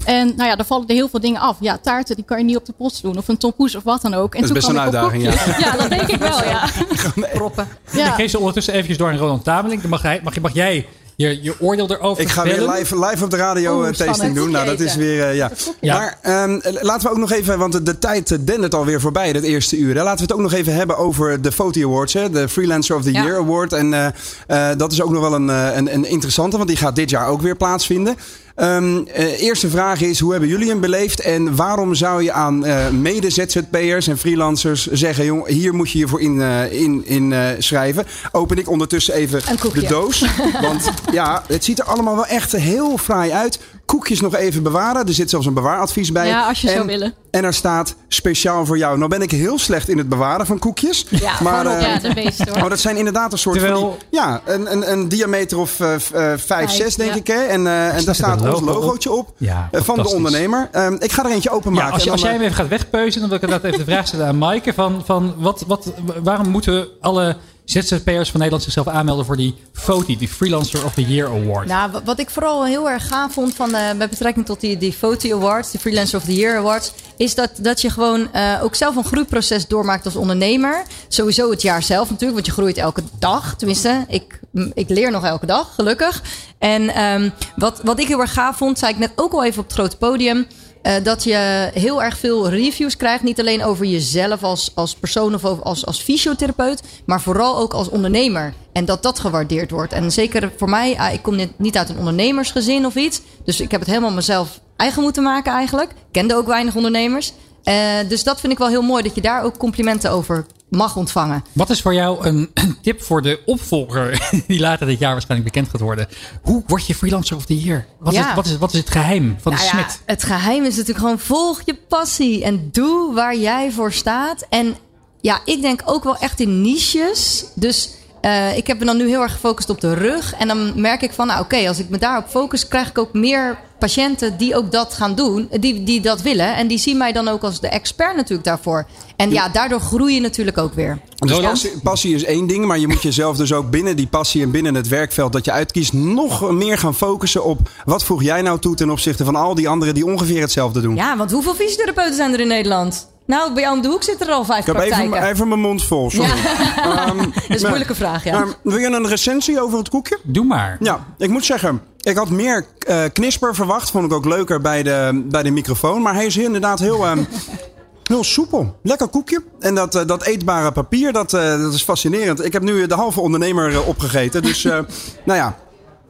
En 0.06 0.28
nou 0.36 0.50
ja, 0.50 0.56
dan 0.56 0.66
vallen 0.66 0.88
er 0.88 0.94
heel 0.94 1.10
veel 1.10 1.20
dingen 1.20 1.42
af. 1.42 1.58
Ja, 1.60 1.78
taarten 1.78 2.16
die 2.16 2.26
kan 2.26 2.38
je 2.38 2.44
niet 2.44 2.58
op 2.58 2.66
de 2.66 2.74
post 2.78 3.02
doen. 3.02 3.18
Of 3.18 3.28
een 3.28 3.38
tompoes 3.38 3.76
of 3.76 3.84
wat 3.84 4.02
dan 4.02 4.14
ook. 4.14 4.36
En 4.36 4.42
dat 4.42 4.50
is 4.50 4.56
best 4.56 4.68
een 4.68 4.80
uitdaging, 4.80 5.24
ja. 5.24 5.34
Ja, 5.60 5.72
dat 5.72 5.90
denk 5.90 6.08
ik 6.08 6.20
wel, 6.20 6.44
ja. 6.44 6.70
Proppen. 7.34 7.68
Ja. 7.92 8.08
Ik 8.08 8.14
geef 8.14 8.32
ze 8.32 8.38
ondertussen 8.38 8.74
eventjes 8.74 8.98
door 8.98 9.10
aan 9.10 9.18
Roland 9.18 9.44
Tameling. 9.44 9.82
Dan 9.82 9.90
mag, 9.90 10.02
hij, 10.02 10.20
mag, 10.24 10.40
mag 10.40 10.54
jij 10.54 10.86
je, 11.18 11.44
je 11.44 11.54
oordeel 11.60 11.92
erover 11.92 12.24
Ik 12.24 12.30
ga 12.30 12.44
weer 12.44 12.70
live, 12.70 13.00
live 13.06 13.24
op 13.24 13.30
de 13.30 13.38
radio 13.38 13.78
Oeh, 13.78 13.90
tasting 13.90 14.36
doen. 14.36 14.52
Nou, 14.52 14.66
dat 14.66 14.80
is 14.80 14.96
weer, 14.96 15.30
uh, 15.30 15.36
ja. 15.36 15.52
Ja. 15.82 15.98
Maar 16.24 16.44
um, 16.44 16.62
laten 16.82 17.08
we 17.08 17.14
ook 17.14 17.18
nog 17.18 17.32
even, 17.32 17.60
want 17.60 17.86
de 17.86 18.00
tijd 18.00 18.48
dendert 18.48 18.74
alweer 18.74 19.02
voorbij, 19.02 19.34
dat 19.34 19.44
eerste 19.44 19.78
uur. 19.78 19.96
Hè. 19.96 20.04
Laten 20.04 20.18
we 20.18 20.24
het 20.24 20.34
ook 20.34 20.52
nog 20.52 20.54
even 20.54 20.74
hebben 20.76 20.98
over 20.98 21.42
de 21.42 21.52
Foti 21.52 21.84
Awards, 21.84 22.14
hè, 22.14 22.30
de 22.30 22.50
Freelancer 22.50 22.96
of 22.96 23.04
the 23.04 23.12
Ja. 23.12 23.24
Year 23.24 23.38
Award. 23.38 23.74
En 23.74 23.92
uh, 23.92 24.08
uh, 24.48 24.70
dat 24.78 24.92
is 24.92 25.02
ook 25.02 25.12
nog 25.12 25.22
wel 25.22 25.34
een, 25.34 25.48
een, 25.48 25.94
een 25.94 26.06
interessante, 26.06 26.58
want 26.58 26.70
die 26.70 26.78
gaat 26.78 26.96
dit 26.96 27.10
jaar 27.10 27.28
ook 27.28 27.42
weer 27.42 27.56
plaatsvinden. 27.56 28.16
Ehm, 28.58 29.02
eh, 29.14 29.42
eerste 29.42 29.70
vraag 29.70 30.02
is, 30.02 30.20
hoe 30.20 30.32
hebben 30.32 30.50
jullie 30.50 30.70
hem 30.70 30.80
beleefd? 30.80 31.20
En 31.20 31.56
waarom 31.56 31.96
zou 31.96 32.24
je 32.24 32.32
aan 32.32 32.66
eh, 32.66 32.90
mede-ZZP'ers 32.90 34.08
en 34.08 34.18
freelancers 34.18 34.88
zeggen... 34.88 35.26
Jong, 35.26 35.48
hier 35.48 35.74
moet 35.74 35.92
je 35.92 35.98
je 35.98 36.08
voor 36.08 36.22
in, 36.22 36.42
eh, 36.42 36.72
in, 36.72 37.06
in 37.06 37.56
schrijven? 37.60 38.06
Open 38.32 38.58
ik 38.58 38.70
ondertussen 38.70 39.14
even 39.14 39.42
de 39.74 39.86
doos. 39.88 40.26
Want 40.62 40.92
ja, 41.12 41.44
het 41.48 41.64
ziet 41.64 41.80
er 41.80 41.86
allemaal 41.86 42.16
wel 42.16 42.26
echt 42.26 42.52
heel 42.52 42.98
fraai 42.98 43.32
uit. 43.32 43.60
Koekjes 43.86 44.22
nog 44.22 44.36
even 44.36 44.64
bewaren. 44.64 45.08
Er 45.08 45.14
zit 45.14 45.30
zelfs 45.30 45.46
een 45.46 45.54
bewaaradvies 45.54 46.12
bij. 46.12 46.28
Ja, 46.28 46.48
als 46.48 46.62
je 46.62 46.68
en, 46.68 46.74
zou 46.74 46.88
willen. 46.88 47.14
En 47.38 47.44
er 47.44 47.54
staat 47.54 47.96
speciaal 48.08 48.66
voor 48.66 48.78
jou. 48.78 48.98
Nou 48.98 49.10
ben 49.10 49.22
ik 49.22 49.32
heel 49.32 49.60
slecht 49.60 49.90
in 49.90 49.98
het 49.98 50.10
bewaren 50.10 50.46
van 50.46 50.60
koekjes. 50.60 51.06
Ja, 51.10 51.34
maar, 51.42 51.66
eh, 51.66 51.82
Ja, 51.82 52.00
de 52.00 52.14
beest 52.14 52.48
hoor. 52.50 52.64
Oh, 52.64 52.70
dat 52.70 52.80
zijn 52.80 52.98
inderdaad 52.98 53.32
een 53.32 53.38
soort 53.38 53.58
Terwijl- 53.60 53.80
van 53.80 53.96
die- 54.10 54.20
ja, 54.20 54.42
een, 54.46 54.72
een, 54.72 54.92
een 54.92 55.08
diameter 55.08 55.58
of 55.58 55.80
eh, 55.80 55.94
v- 55.98 56.12
eh, 56.12 56.34
5, 56.38 56.72
6 56.72 56.96
denk 56.96 57.10
ja. 57.12 57.16
ik. 57.16 57.28
Hè? 57.28 57.42
En, 57.44 57.68
eh, 57.68 57.96
en 57.98 58.06
daar 58.06 58.16
staat 58.16 58.42
ons 58.42 58.60
op? 58.60 58.66
logootje 58.66 59.12
op. 59.12 59.34
Ja, 59.38 59.70
van 59.74 59.96
de 59.96 60.10
ondernemer. 60.10 60.70
Ehm, 60.72 60.94
ik 61.00 61.12
ga 61.12 61.26
er 61.26 61.32
eentje 61.32 61.50
openmaken. 61.50 61.88
Ja, 61.88 61.94
als, 61.94 62.04
je, 62.04 62.12
als 62.12 62.22
jij 62.22 62.32
hem 62.32 62.42
even 62.42 62.56
gaat 62.56 62.68
wegpeuzen, 62.68 63.20
dan 63.20 63.30
wil 63.30 63.38
ik 63.38 63.44
inderdaad 63.44 63.72
even 63.74 63.86
de 63.86 63.92
vraag 63.92 64.08
stellen 64.08 64.28
aan 64.28 64.38
Maaike. 64.38 64.74
Van, 64.74 65.02
van 65.06 65.34
wat, 65.38 65.64
wat, 65.68 65.92
waarom 66.24 66.50
moeten 66.50 66.88
alle 67.02 67.36
ZZP'ers 67.66 68.30
van 68.30 68.40
Nederland 68.40 68.64
zichzelf 68.64 68.88
aanmelden 68.88 69.26
voor 69.26 69.38
die 69.38 69.56
FOTI, 69.74 70.18
die 70.18 70.28
Freelancer 70.28 70.86
of 70.86 70.94
the 70.94 71.02
Year 71.04 71.28
Award? 71.30 71.68
Nou, 71.68 71.92
wa- 71.92 72.02
wat 72.06 72.20
ik 72.20 72.30
vooral 72.30 72.66
heel 72.66 72.90
erg 72.90 73.08
gaaf 73.08 73.34
vond 73.34 73.56
van, 73.56 73.74
eh, 73.76 73.82
met 73.98 74.10
betrekking 74.10 74.46
tot 74.46 74.60
die, 74.62 74.78
die 74.78 74.94
FOTI 74.94 75.34
Awards, 75.34 75.72
die 75.72 75.80
Freelancer 75.80 76.18
of 76.20 76.26
the 76.26 76.34
Year 76.36 76.58
Awards, 76.58 76.94
is 77.18 77.36
dat, 77.36 77.50
dat 77.58 77.82
je 77.82 77.90
gewoon 77.90 78.34
eh, 78.34 78.60
ook 78.64 78.76
zelf 78.76 78.96
een 78.96 79.04
groeiproces 79.06 79.68
doormaakt 79.68 80.06
als 80.06 80.16
ondernemer. 80.16 80.84
Sowieso 81.08 81.50
het 81.50 81.62
jaar 81.62 81.84
zelf 81.84 82.10
natuurlijk, 82.10 82.34
want 82.34 82.46
je 82.46 82.52
groeit 82.52 82.78
elke 82.78 83.02
dag. 83.20 83.56
Tenminste, 83.56 84.06
ik, 84.08 84.40
m, 84.52 84.70
ik 84.74 84.90
leer 84.90 85.12
nog 85.12 85.26
elke 85.26 85.46
dag, 85.46 85.76
gelukkig. 85.76 86.22
En 86.60 86.90
ehm, 86.90 87.30
wat, 87.56 87.82
wat 87.84 88.00
ik 88.00 88.08
heel 88.08 88.20
erg 88.20 88.34
gaaf 88.34 88.58
vond, 88.58 88.80
zei 88.80 88.92
ik 88.92 89.00
net 89.00 89.12
ook 89.16 89.34
al 89.34 89.44
even 89.44 89.60
op 89.60 89.66
het 89.66 89.74
grote 89.74 89.98
podium. 89.98 90.48
eh, 90.82 90.94
dat 91.04 91.24
je 91.24 91.70
heel 91.74 92.04
erg 92.04 92.18
veel 92.18 92.50
reviews 92.50 92.98
krijgt. 92.98 93.24
Niet 93.24 93.40
alleen 93.40 93.64
over 93.64 93.86
jezelf 93.86 94.44
als, 94.44 94.72
als 94.76 94.96
persoon 94.96 95.34
of 95.34 95.44
als, 95.44 95.86
als 95.86 96.02
fysiotherapeut. 96.02 96.82
Maar 97.06 97.22
vooral 97.22 97.58
ook 97.58 97.74
als 97.74 97.90
ondernemer. 97.90 98.54
En 98.74 98.86
dat 98.86 99.04
dat 99.04 99.20
gewaardeerd 99.20 99.72
wordt. 99.72 99.94
En 99.94 100.12
zeker 100.12 100.52
voor 100.58 100.70
mij, 100.70 100.98
ah, 100.98 101.14
ik 101.14 101.22
kom 101.22 101.36
net 101.36 101.50
niet 101.60 101.78
uit 101.78 101.90
een 101.90 101.98
ondernemersgezin 101.98 102.86
of 102.86 102.96
iets. 102.96 103.22
Dus 103.46 103.62
ik 103.62 103.72
heb 103.72 103.80
het 103.80 103.90
helemaal 103.90 104.12
mezelf 104.12 104.60
eigen 104.78 105.02
moeten 105.02 105.24
maken 105.24 105.52
eigenlijk. 105.54 105.94
Kende 106.12 106.36
ook 106.36 106.48
weinig 106.48 106.76
ondernemers. 106.76 107.34
Eh, 107.64 107.76
dus 108.08 108.24
dat 108.24 108.40
vind 108.40 108.52
ik 108.52 108.58
wel 108.58 108.68
heel 108.68 108.82
mooi. 108.82 109.04
Dat 109.04 109.16
je 109.16 109.22
daar 109.22 109.44
ook 109.44 109.58
complimenten 109.58 110.12
over 110.12 110.46
mag 110.70 110.96
ontvangen. 110.96 111.44
Wat 111.54 111.70
is 111.70 111.82
voor 111.82 111.94
jou 111.94 112.26
een, 112.28 112.50
een 112.54 112.78
tip 112.84 113.04
voor 113.04 113.22
de 113.22 113.42
opvolger 113.46 114.30
die 114.48 114.60
later 114.60 114.88
dit 114.88 115.00
jaar 115.00 115.12
waarschijnlijk 115.12 115.52
bekend 115.54 115.72
gaat 115.72 115.82
worden? 115.82 116.08
Hoe 116.42 116.64
word 116.68 116.88
je 116.88 116.96
Freelancer 116.96 117.36
of 117.36 117.46
the 117.46 117.60
Year? 117.62 117.86
Wat, 118.00 118.14
Ja. 118.14 118.30
is, 118.30 118.36
wat, 118.36 118.46
is, 118.46 118.58
wat 118.58 118.74
is 118.74 118.80
het 118.80 118.90
geheim 118.90 119.38
van 119.42 119.52
de 119.52 119.58
Nou 119.58 119.70
ja, 119.78 119.84
smid? 119.84 120.02
het 120.06 120.24
geheim 120.24 120.64
is 120.64 120.72
natuurlijk 120.76 121.00
gewoon 121.00 121.20
volg 121.20 121.62
je 121.66 121.76
passie 121.88 122.44
en 122.44 122.70
doe 122.72 123.14
waar 123.14 123.38
jij 123.38 123.72
voor 123.72 123.94
staat. 123.94 124.46
En 124.50 124.76
ja, 125.22 125.40
ik 125.46 125.62
denk 125.62 125.82
ook 125.86 126.04
wel 126.04 126.18
echt 126.18 126.40
in 126.40 126.62
niches. 126.62 127.46
Dus 127.56 127.90
eh, 128.28 128.58
ik 128.58 128.68
heb 128.68 128.80
me 128.80 128.86
dan 128.86 128.98
nu 128.98 129.08
heel 129.08 129.22
erg 129.22 129.32
gefocust 129.32 129.70
op 129.70 129.82
de 129.82 129.94
rug. 129.94 130.34
En 130.34 130.48
dan 130.48 130.82
merk 130.82 131.02
ik 131.02 131.12
van, 131.12 131.28
nou 131.28 131.42
oké, 131.42 131.68
als 131.68 131.80
ik 131.80 131.90
me 131.90 131.98
daarop 131.98 132.28
focus, 132.28 132.68
krijg 132.68 132.90
ik 132.90 132.98
ook 132.98 133.14
meer 133.14 133.58
patiënten 133.80 134.38
die 134.38 134.56
ook 134.56 134.72
dat 134.72 134.94
gaan 134.94 135.16
doen, 135.16 135.50
die, 135.60 135.84
die 135.84 136.02
dat 136.02 136.22
willen. 136.22 136.56
En 136.56 136.68
die 136.68 136.78
zien 136.78 136.98
mij 136.98 137.12
dan 137.12 137.28
ook 137.28 137.44
als 137.44 137.60
de 137.60 137.68
expert 137.68 138.16
natuurlijk 138.16 138.48
daarvoor. 138.48 138.88
En 139.16 139.32
ja, 139.32 139.50
daardoor 139.50 139.80
groei 139.80 140.14
je 140.14 140.22
natuurlijk 140.22 140.58
ook 140.58 140.74
weer. 140.74 141.00
Dus 141.16 141.40
passie, 141.40 141.72
passie 141.84 142.16
is 142.16 142.24
één 142.24 142.48
ding, 142.48 142.66
maar 142.66 142.80
je 142.80 142.88
moet 142.88 143.02
jezelf 143.02 143.38
dus 143.38 143.54
ook 143.54 143.70
binnen 143.70 143.96
die 143.96 144.08
passie 144.08 144.42
en 144.42 144.52
binnen 144.52 144.76
het 144.76 144.88
werkveld 144.88 145.34
dat 145.34 145.46
je 145.46 145.52
uitkiest 145.52 145.94
nog 145.94 146.52
meer 146.52 146.78
gaan 146.78 146.96
focussen 146.96 147.44
op 147.44 147.70
wat 147.86 148.04
voeg 148.04 148.24
jij 148.24 148.42
nou 148.42 148.60
toe 148.60 148.76
ten 148.76 148.90
opzichte 148.90 149.26
van 149.26 149.36
al 149.36 149.56
die 149.56 149.70
anderen 149.70 149.94
die 149.94 150.06
ongeveer 150.06 150.42
hetzelfde 150.42 150.82
doen. 150.82 150.96
Ja, 150.96 151.18
want 151.18 151.32
hoeveel 151.32 151.56
fysiotherapeuten 151.56 152.16
zijn 152.16 152.34
er 152.34 152.40
in 152.40 152.48
Nederland? 152.48 153.08
Nou, 153.28 153.54
bij 153.54 153.64
jou 153.64 153.76
om 153.76 153.82
de 153.82 153.88
hoek 153.88 154.04
zitten 154.04 154.28
er 154.28 154.34
al 154.34 154.46
vijf 154.46 154.60
Ik 154.60 154.66
heb 154.66 154.76
praktijken. 154.76 155.14
even, 155.18 155.28
even 155.30 155.48
mijn 155.48 155.60
mond 155.60 155.84
vol, 155.84 156.12
sorry. 156.12 156.32
Ehm, 156.78 157.18
Dat 157.18 157.28
is 157.48 157.62
een 157.62 157.68
moeilijke 157.68 157.96
vraag, 157.96 158.24
ja. 158.24 158.40
maar 158.40 158.48
wil 158.64 158.78
je 158.78 158.86
een 158.88 159.08
recensie 159.08 159.62
over 159.62 159.78
het 159.78 159.90
koekje? 159.90 160.20
Doe 160.24 160.46
maar. 160.46 160.78
Ja, 160.80 161.06
ik 161.18 161.30
moet 161.30 161.46
zeggen, 161.46 161.82
ik 162.02 162.18
had 162.18 162.30
meer 162.30 162.66
eh, 162.80 163.04
knisper 163.14 163.56
verwacht. 163.56 163.92
Vond 163.92 164.06
ik 164.06 164.14
ook 164.14 164.26
leuker 164.26 164.62
bij 164.62 164.84
de, 164.84 165.22
bij 165.26 165.44
de 165.44 165.52
microfoon. 165.52 166.02
Maar 166.02 166.14
hij 166.14 166.26
is 166.26 166.38
inderdaad 166.38 166.80
heel, 166.80 167.06
ehm, 167.06 167.24
heel 168.04 168.24
soepel. 168.24 168.80
Lekker 168.84 169.08
koekje. 169.08 169.44
En 169.60 169.76
dat, 169.76 169.96
eh, 169.96 170.06
dat 170.06 170.24
eetbare 170.24 170.72
papier, 170.72 171.14
dat, 171.14 171.34
eh, 171.34 171.62
dat 171.62 171.74
is 171.74 171.84
fascinerend. 171.84 172.46
Ik 172.46 172.54
heb 172.54 172.62
nu 172.62 172.88
de 172.88 172.96
halve 172.96 173.22
ondernemer 173.22 173.84
opgegeten. 173.84 174.42
Dus, 174.42 174.66
eh, 174.66 174.72
nou 175.26 175.40
ja. 175.40 175.58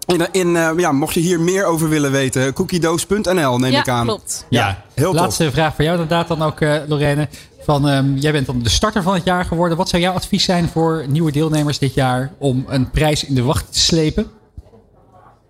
In, 0.08 0.28
in, 0.32 0.56
eh, 0.56 0.72
ja, 0.78 0.92
mocht 0.92 1.14
je 1.14 1.20
hier 1.20 1.40
meer 1.40 1.66
over 1.66 1.90
willen 1.90 2.12
weten, 2.12 2.54
cookiedoos.nl 2.54 3.58
neem 3.58 3.72
ja, 3.72 3.80
ik 3.80 3.90
aan. 3.90 4.06
klopt. 4.06 4.46
Ja, 4.50 4.84
heel 4.94 5.12
tof. 5.12 5.20
laatste 5.20 5.52
vraag 5.52 5.76
voor 5.76 5.84
jou 5.84 6.00
inderdaad 6.00 6.28
dan 6.28 6.42
ook, 6.42 6.62
eh, 6.62 6.76
Lorraine. 6.88 7.28
Van, 7.64 7.90
ehm, 7.90 8.16
jij 8.16 8.32
bent 8.32 8.46
dan 8.46 8.60
de 8.64 8.70
starter 8.70 9.04
van 9.04 9.14
het 9.14 9.24
jaar 9.24 9.46
geworden. 9.46 9.78
Wat 9.78 9.90
zou 9.90 10.02
jouw 10.02 10.14
advies 10.14 10.44
zijn 10.44 10.70
voor 10.70 11.06
nieuwe 11.08 11.32
deelnemers 11.32 11.80
dit 11.80 11.94
jaar 11.94 12.32
om 12.38 12.66
een 12.68 12.90
prijs 12.90 13.24
in 13.24 13.36
de 13.36 13.44
wacht 13.44 13.74
te 13.74 13.80
slepen? 13.80 14.32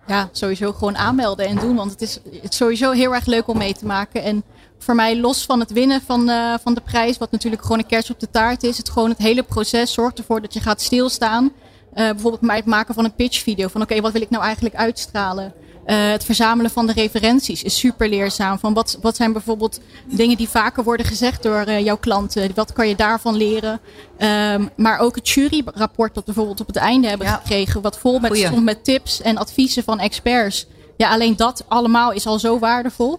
Ja, 0.06 0.28
sowieso 0.32 0.72
gewoon 0.72 0.96
aanmelden 0.96 1.46
en 1.46 1.56
doen. 1.56 1.76
Want 1.76 1.90
het 1.90 2.02
is, 2.02 2.20
het 2.40 2.50
is 2.52 2.56
sowieso 2.56 2.90
heel 2.90 3.14
erg 3.14 3.26
leuk 3.26 3.48
om 3.48 3.58
mee 3.58 3.74
te 3.74 3.86
maken. 3.86 4.22
En 4.22 4.42
voor 4.78 4.94
mij, 4.94 5.20
los 5.20 5.44
van 5.44 5.60
het 5.60 5.72
winnen 5.72 6.02
van, 6.06 6.28
eh, 6.28 6.54
van 6.62 6.74
de 6.74 6.80
prijs, 6.80 7.18
wat 7.18 7.30
natuurlijk 7.30 7.62
gewoon 7.62 7.78
een 7.78 7.86
kers 7.86 8.10
op 8.10 8.20
de 8.20 8.30
taart 8.30 8.62
is, 8.62 8.76
het 8.76 8.90
gewoon 8.90 9.10
het 9.10 9.18
hele 9.18 9.42
proces 9.42 9.92
zorgt 9.92 10.18
ervoor 10.18 10.40
dat 10.40 10.54
je 10.54 10.60
gaat 10.60 10.80
stilstaan. 10.80 11.52
Eh, 11.98 12.04
bijvoorbeeld 12.04 12.42
bij 12.42 12.56
het 12.56 12.64
maken 12.64 12.94
van 12.94 13.04
een 13.04 13.14
pitchvideo. 13.14 13.68
Van 13.68 13.82
oké, 13.82 14.00
wat 14.00 14.12
wil 14.12 14.22
ik 14.22 14.30
nou 14.30 14.44
eigenlijk 14.44 14.74
uitstralen? 14.74 15.52
Eh, 15.84 16.10
het 16.10 16.24
verzamelen 16.24 16.70
van 16.70 16.86
de 16.86 16.92
referenties 16.92 17.62
is 17.62 17.78
super 17.78 18.08
leerzaam. 18.08 18.58
Van 18.58 18.74
wat, 18.74 18.98
wat 19.00 19.16
zijn 19.16 19.32
bijvoorbeeld 19.32 19.80
dingen 20.04 20.36
die 20.36 20.48
vaker 20.48 20.84
worden 20.84 21.06
gezegd 21.06 21.42
door 21.42 21.60
eh, 21.60 21.84
jouw 21.84 21.96
klanten? 21.96 22.50
Wat 22.54 22.72
kan 22.72 22.88
je 22.88 22.96
daarvan 22.96 23.36
leren? 23.36 23.80
Ehm, 24.18 24.66
maar 24.76 24.98
ook 24.98 25.14
het 25.14 25.28
juryrapport 25.28 26.14
dat 26.14 26.24
we 26.24 26.32
bijvoorbeeld 26.32 26.60
op 26.60 26.66
het 26.66 26.76
einde 26.76 27.08
hebben 27.08 27.26
gekregen. 27.26 27.80
Wat 27.80 27.98
vol 27.98 28.18
met, 28.18 28.36
stond 28.36 28.64
met 28.64 28.84
tips 28.84 29.20
en 29.22 29.36
adviezen 29.36 29.82
van 29.82 29.98
experts. 30.00 30.66
Ja, 30.96 31.10
alleen 31.10 31.36
dat 31.36 31.64
allemaal 31.68 32.12
is 32.12 32.26
al 32.26 32.38
zo 32.38 32.58
waardevol. 32.58 33.18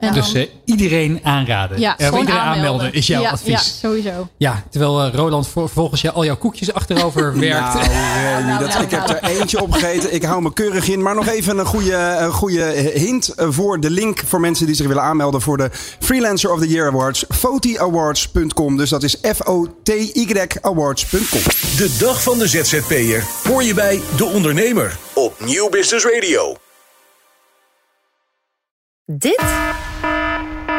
En 0.00 0.12
Dus 0.12 0.32
dan- 0.32 0.42
eh, 0.42 0.48
iedereen 0.64 1.20
aanraden. 1.22 1.80
ja, 1.80 1.98
Eh, 1.98 2.06
iedereen 2.06 2.28
aanmelden. 2.28 2.56
aanmelden 2.56 2.92
is 2.92 3.06
jouw 3.06 3.22
ja, 3.22 3.30
advies. 3.30 3.50
Ja, 3.52 3.88
sowieso. 3.88 4.28
Ja, 4.36 4.62
terwijl 4.70 5.02
eh, 5.02 5.14
Roland 5.14 5.48
voor- 5.48 5.68
volgens 5.68 6.00
jou 6.00 6.14
al 6.14 6.24
jouw 6.24 6.36
koekjes 6.36 6.72
achterover 6.72 7.38
werkt. 7.38 7.74
Nou, 7.74 7.86
Remy, 7.86 8.58
dat, 8.58 8.82
ik 8.82 8.90
heb 8.90 9.08
er 9.08 9.22
eentje 9.22 9.62
opgegeten. 9.62 10.14
Ik 10.14 10.22
hou 10.22 10.42
me 10.42 10.52
keurig 10.52 10.88
in. 10.88 11.02
Maar 11.02 11.14
nog 11.14 11.26
even 11.28 11.58
een 11.58 11.66
goede, 11.66 11.94
een 12.20 12.32
goede 12.32 12.62
hint 12.94 13.32
voor 13.36 13.80
de 13.80 13.90
link 13.90 14.22
voor 14.26 14.40
mensen 14.40 14.66
die 14.66 14.74
zich 14.74 14.86
willen 14.86 15.02
aanmelden 15.02 15.40
voor 15.40 15.56
de 15.56 15.70
Freelancer 16.00 16.52
of 16.52 16.60
the 16.60 16.68
Year 16.68 16.88
Awards. 16.88 17.24
Fotiawards.com. 17.28 18.76
Dus 18.76 18.90
dat 18.90 19.02
is 19.02 19.16
F-O-T-Y 19.36 20.46
awards.com. 20.60 21.40
De 21.76 21.96
dag 21.98 22.22
van 22.22 22.38
de 22.38 22.48
ZZP'er 22.48 23.24
hoor 23.48 23.62
je 23.62 23.74
bij 23.74 24.00
De 24.16 24.24
Ondernemer 24.24 24.96
op 25.14 25.34
Nieuw 25.44 25.68
Business 25.68 26.04
Radio. 26.04 26.56
Dit 29.04 29.42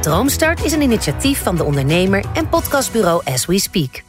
Droomstart 0.00 0.64
is 0.64 0.72
een 0.72 0.80
initiatief 0.80 1.42
van 1.42 1.56
de 1.56 1.64
ondernemer 1.64 2.24
en 2.34 2.48
podcastbureau 2.48 3.22
As 3.24 3.46
We 3.46 3.58
Speak. 3.58 4.02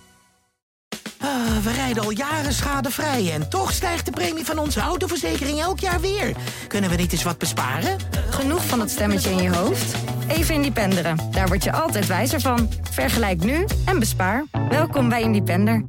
Ah, 1.19 1.57
we 1.63 1.71
rijden 1.71 2.03
al 2.03 2.11
jaren 2.11 2.53
schadevrij 2.53 3.31
en 3.33 3.49
toch 3.49 3.71
stijgt 3.71 4.05
de 4.05 4.11
premie 4.11 4.45
van 4.45 4.57
onze 4.57 4.79
autoverzekering 4.79 5.59
elk 5.59 5.79
jaar 5.79 5.99
weer. 6.01 6.35
Kunnen 6.67 6.89
we 6.89 6.95
niet 6.95 7.11
eens 7.11 7.23
wat 7.23 7.37
besparen? 7.37 7.97
Genoeg 8.29 8.65
van 8.65 8.79
dat 8.79 8.89
stemmetje 8.89 9.29
in 9.29 9.41
je 9.41 9.55
hoofd? 9.55 9.95
Even 10.27 10.55
Independeren. 10.55 11.17
Daar 11.31 11.47
word 11.47 11.63
je 11.63 11.71
altijd 11.71 12.07
wijzer 12.07 12.41
van. 12.41 12.69
Vergelijk 12.91 13.43
nu 13.43 13.65
en 13.85 13.99
bespaar. 13.99 14.45
Welkom 14.69 15.09
bij 15.09 15.21
Independer. 15.21 15.85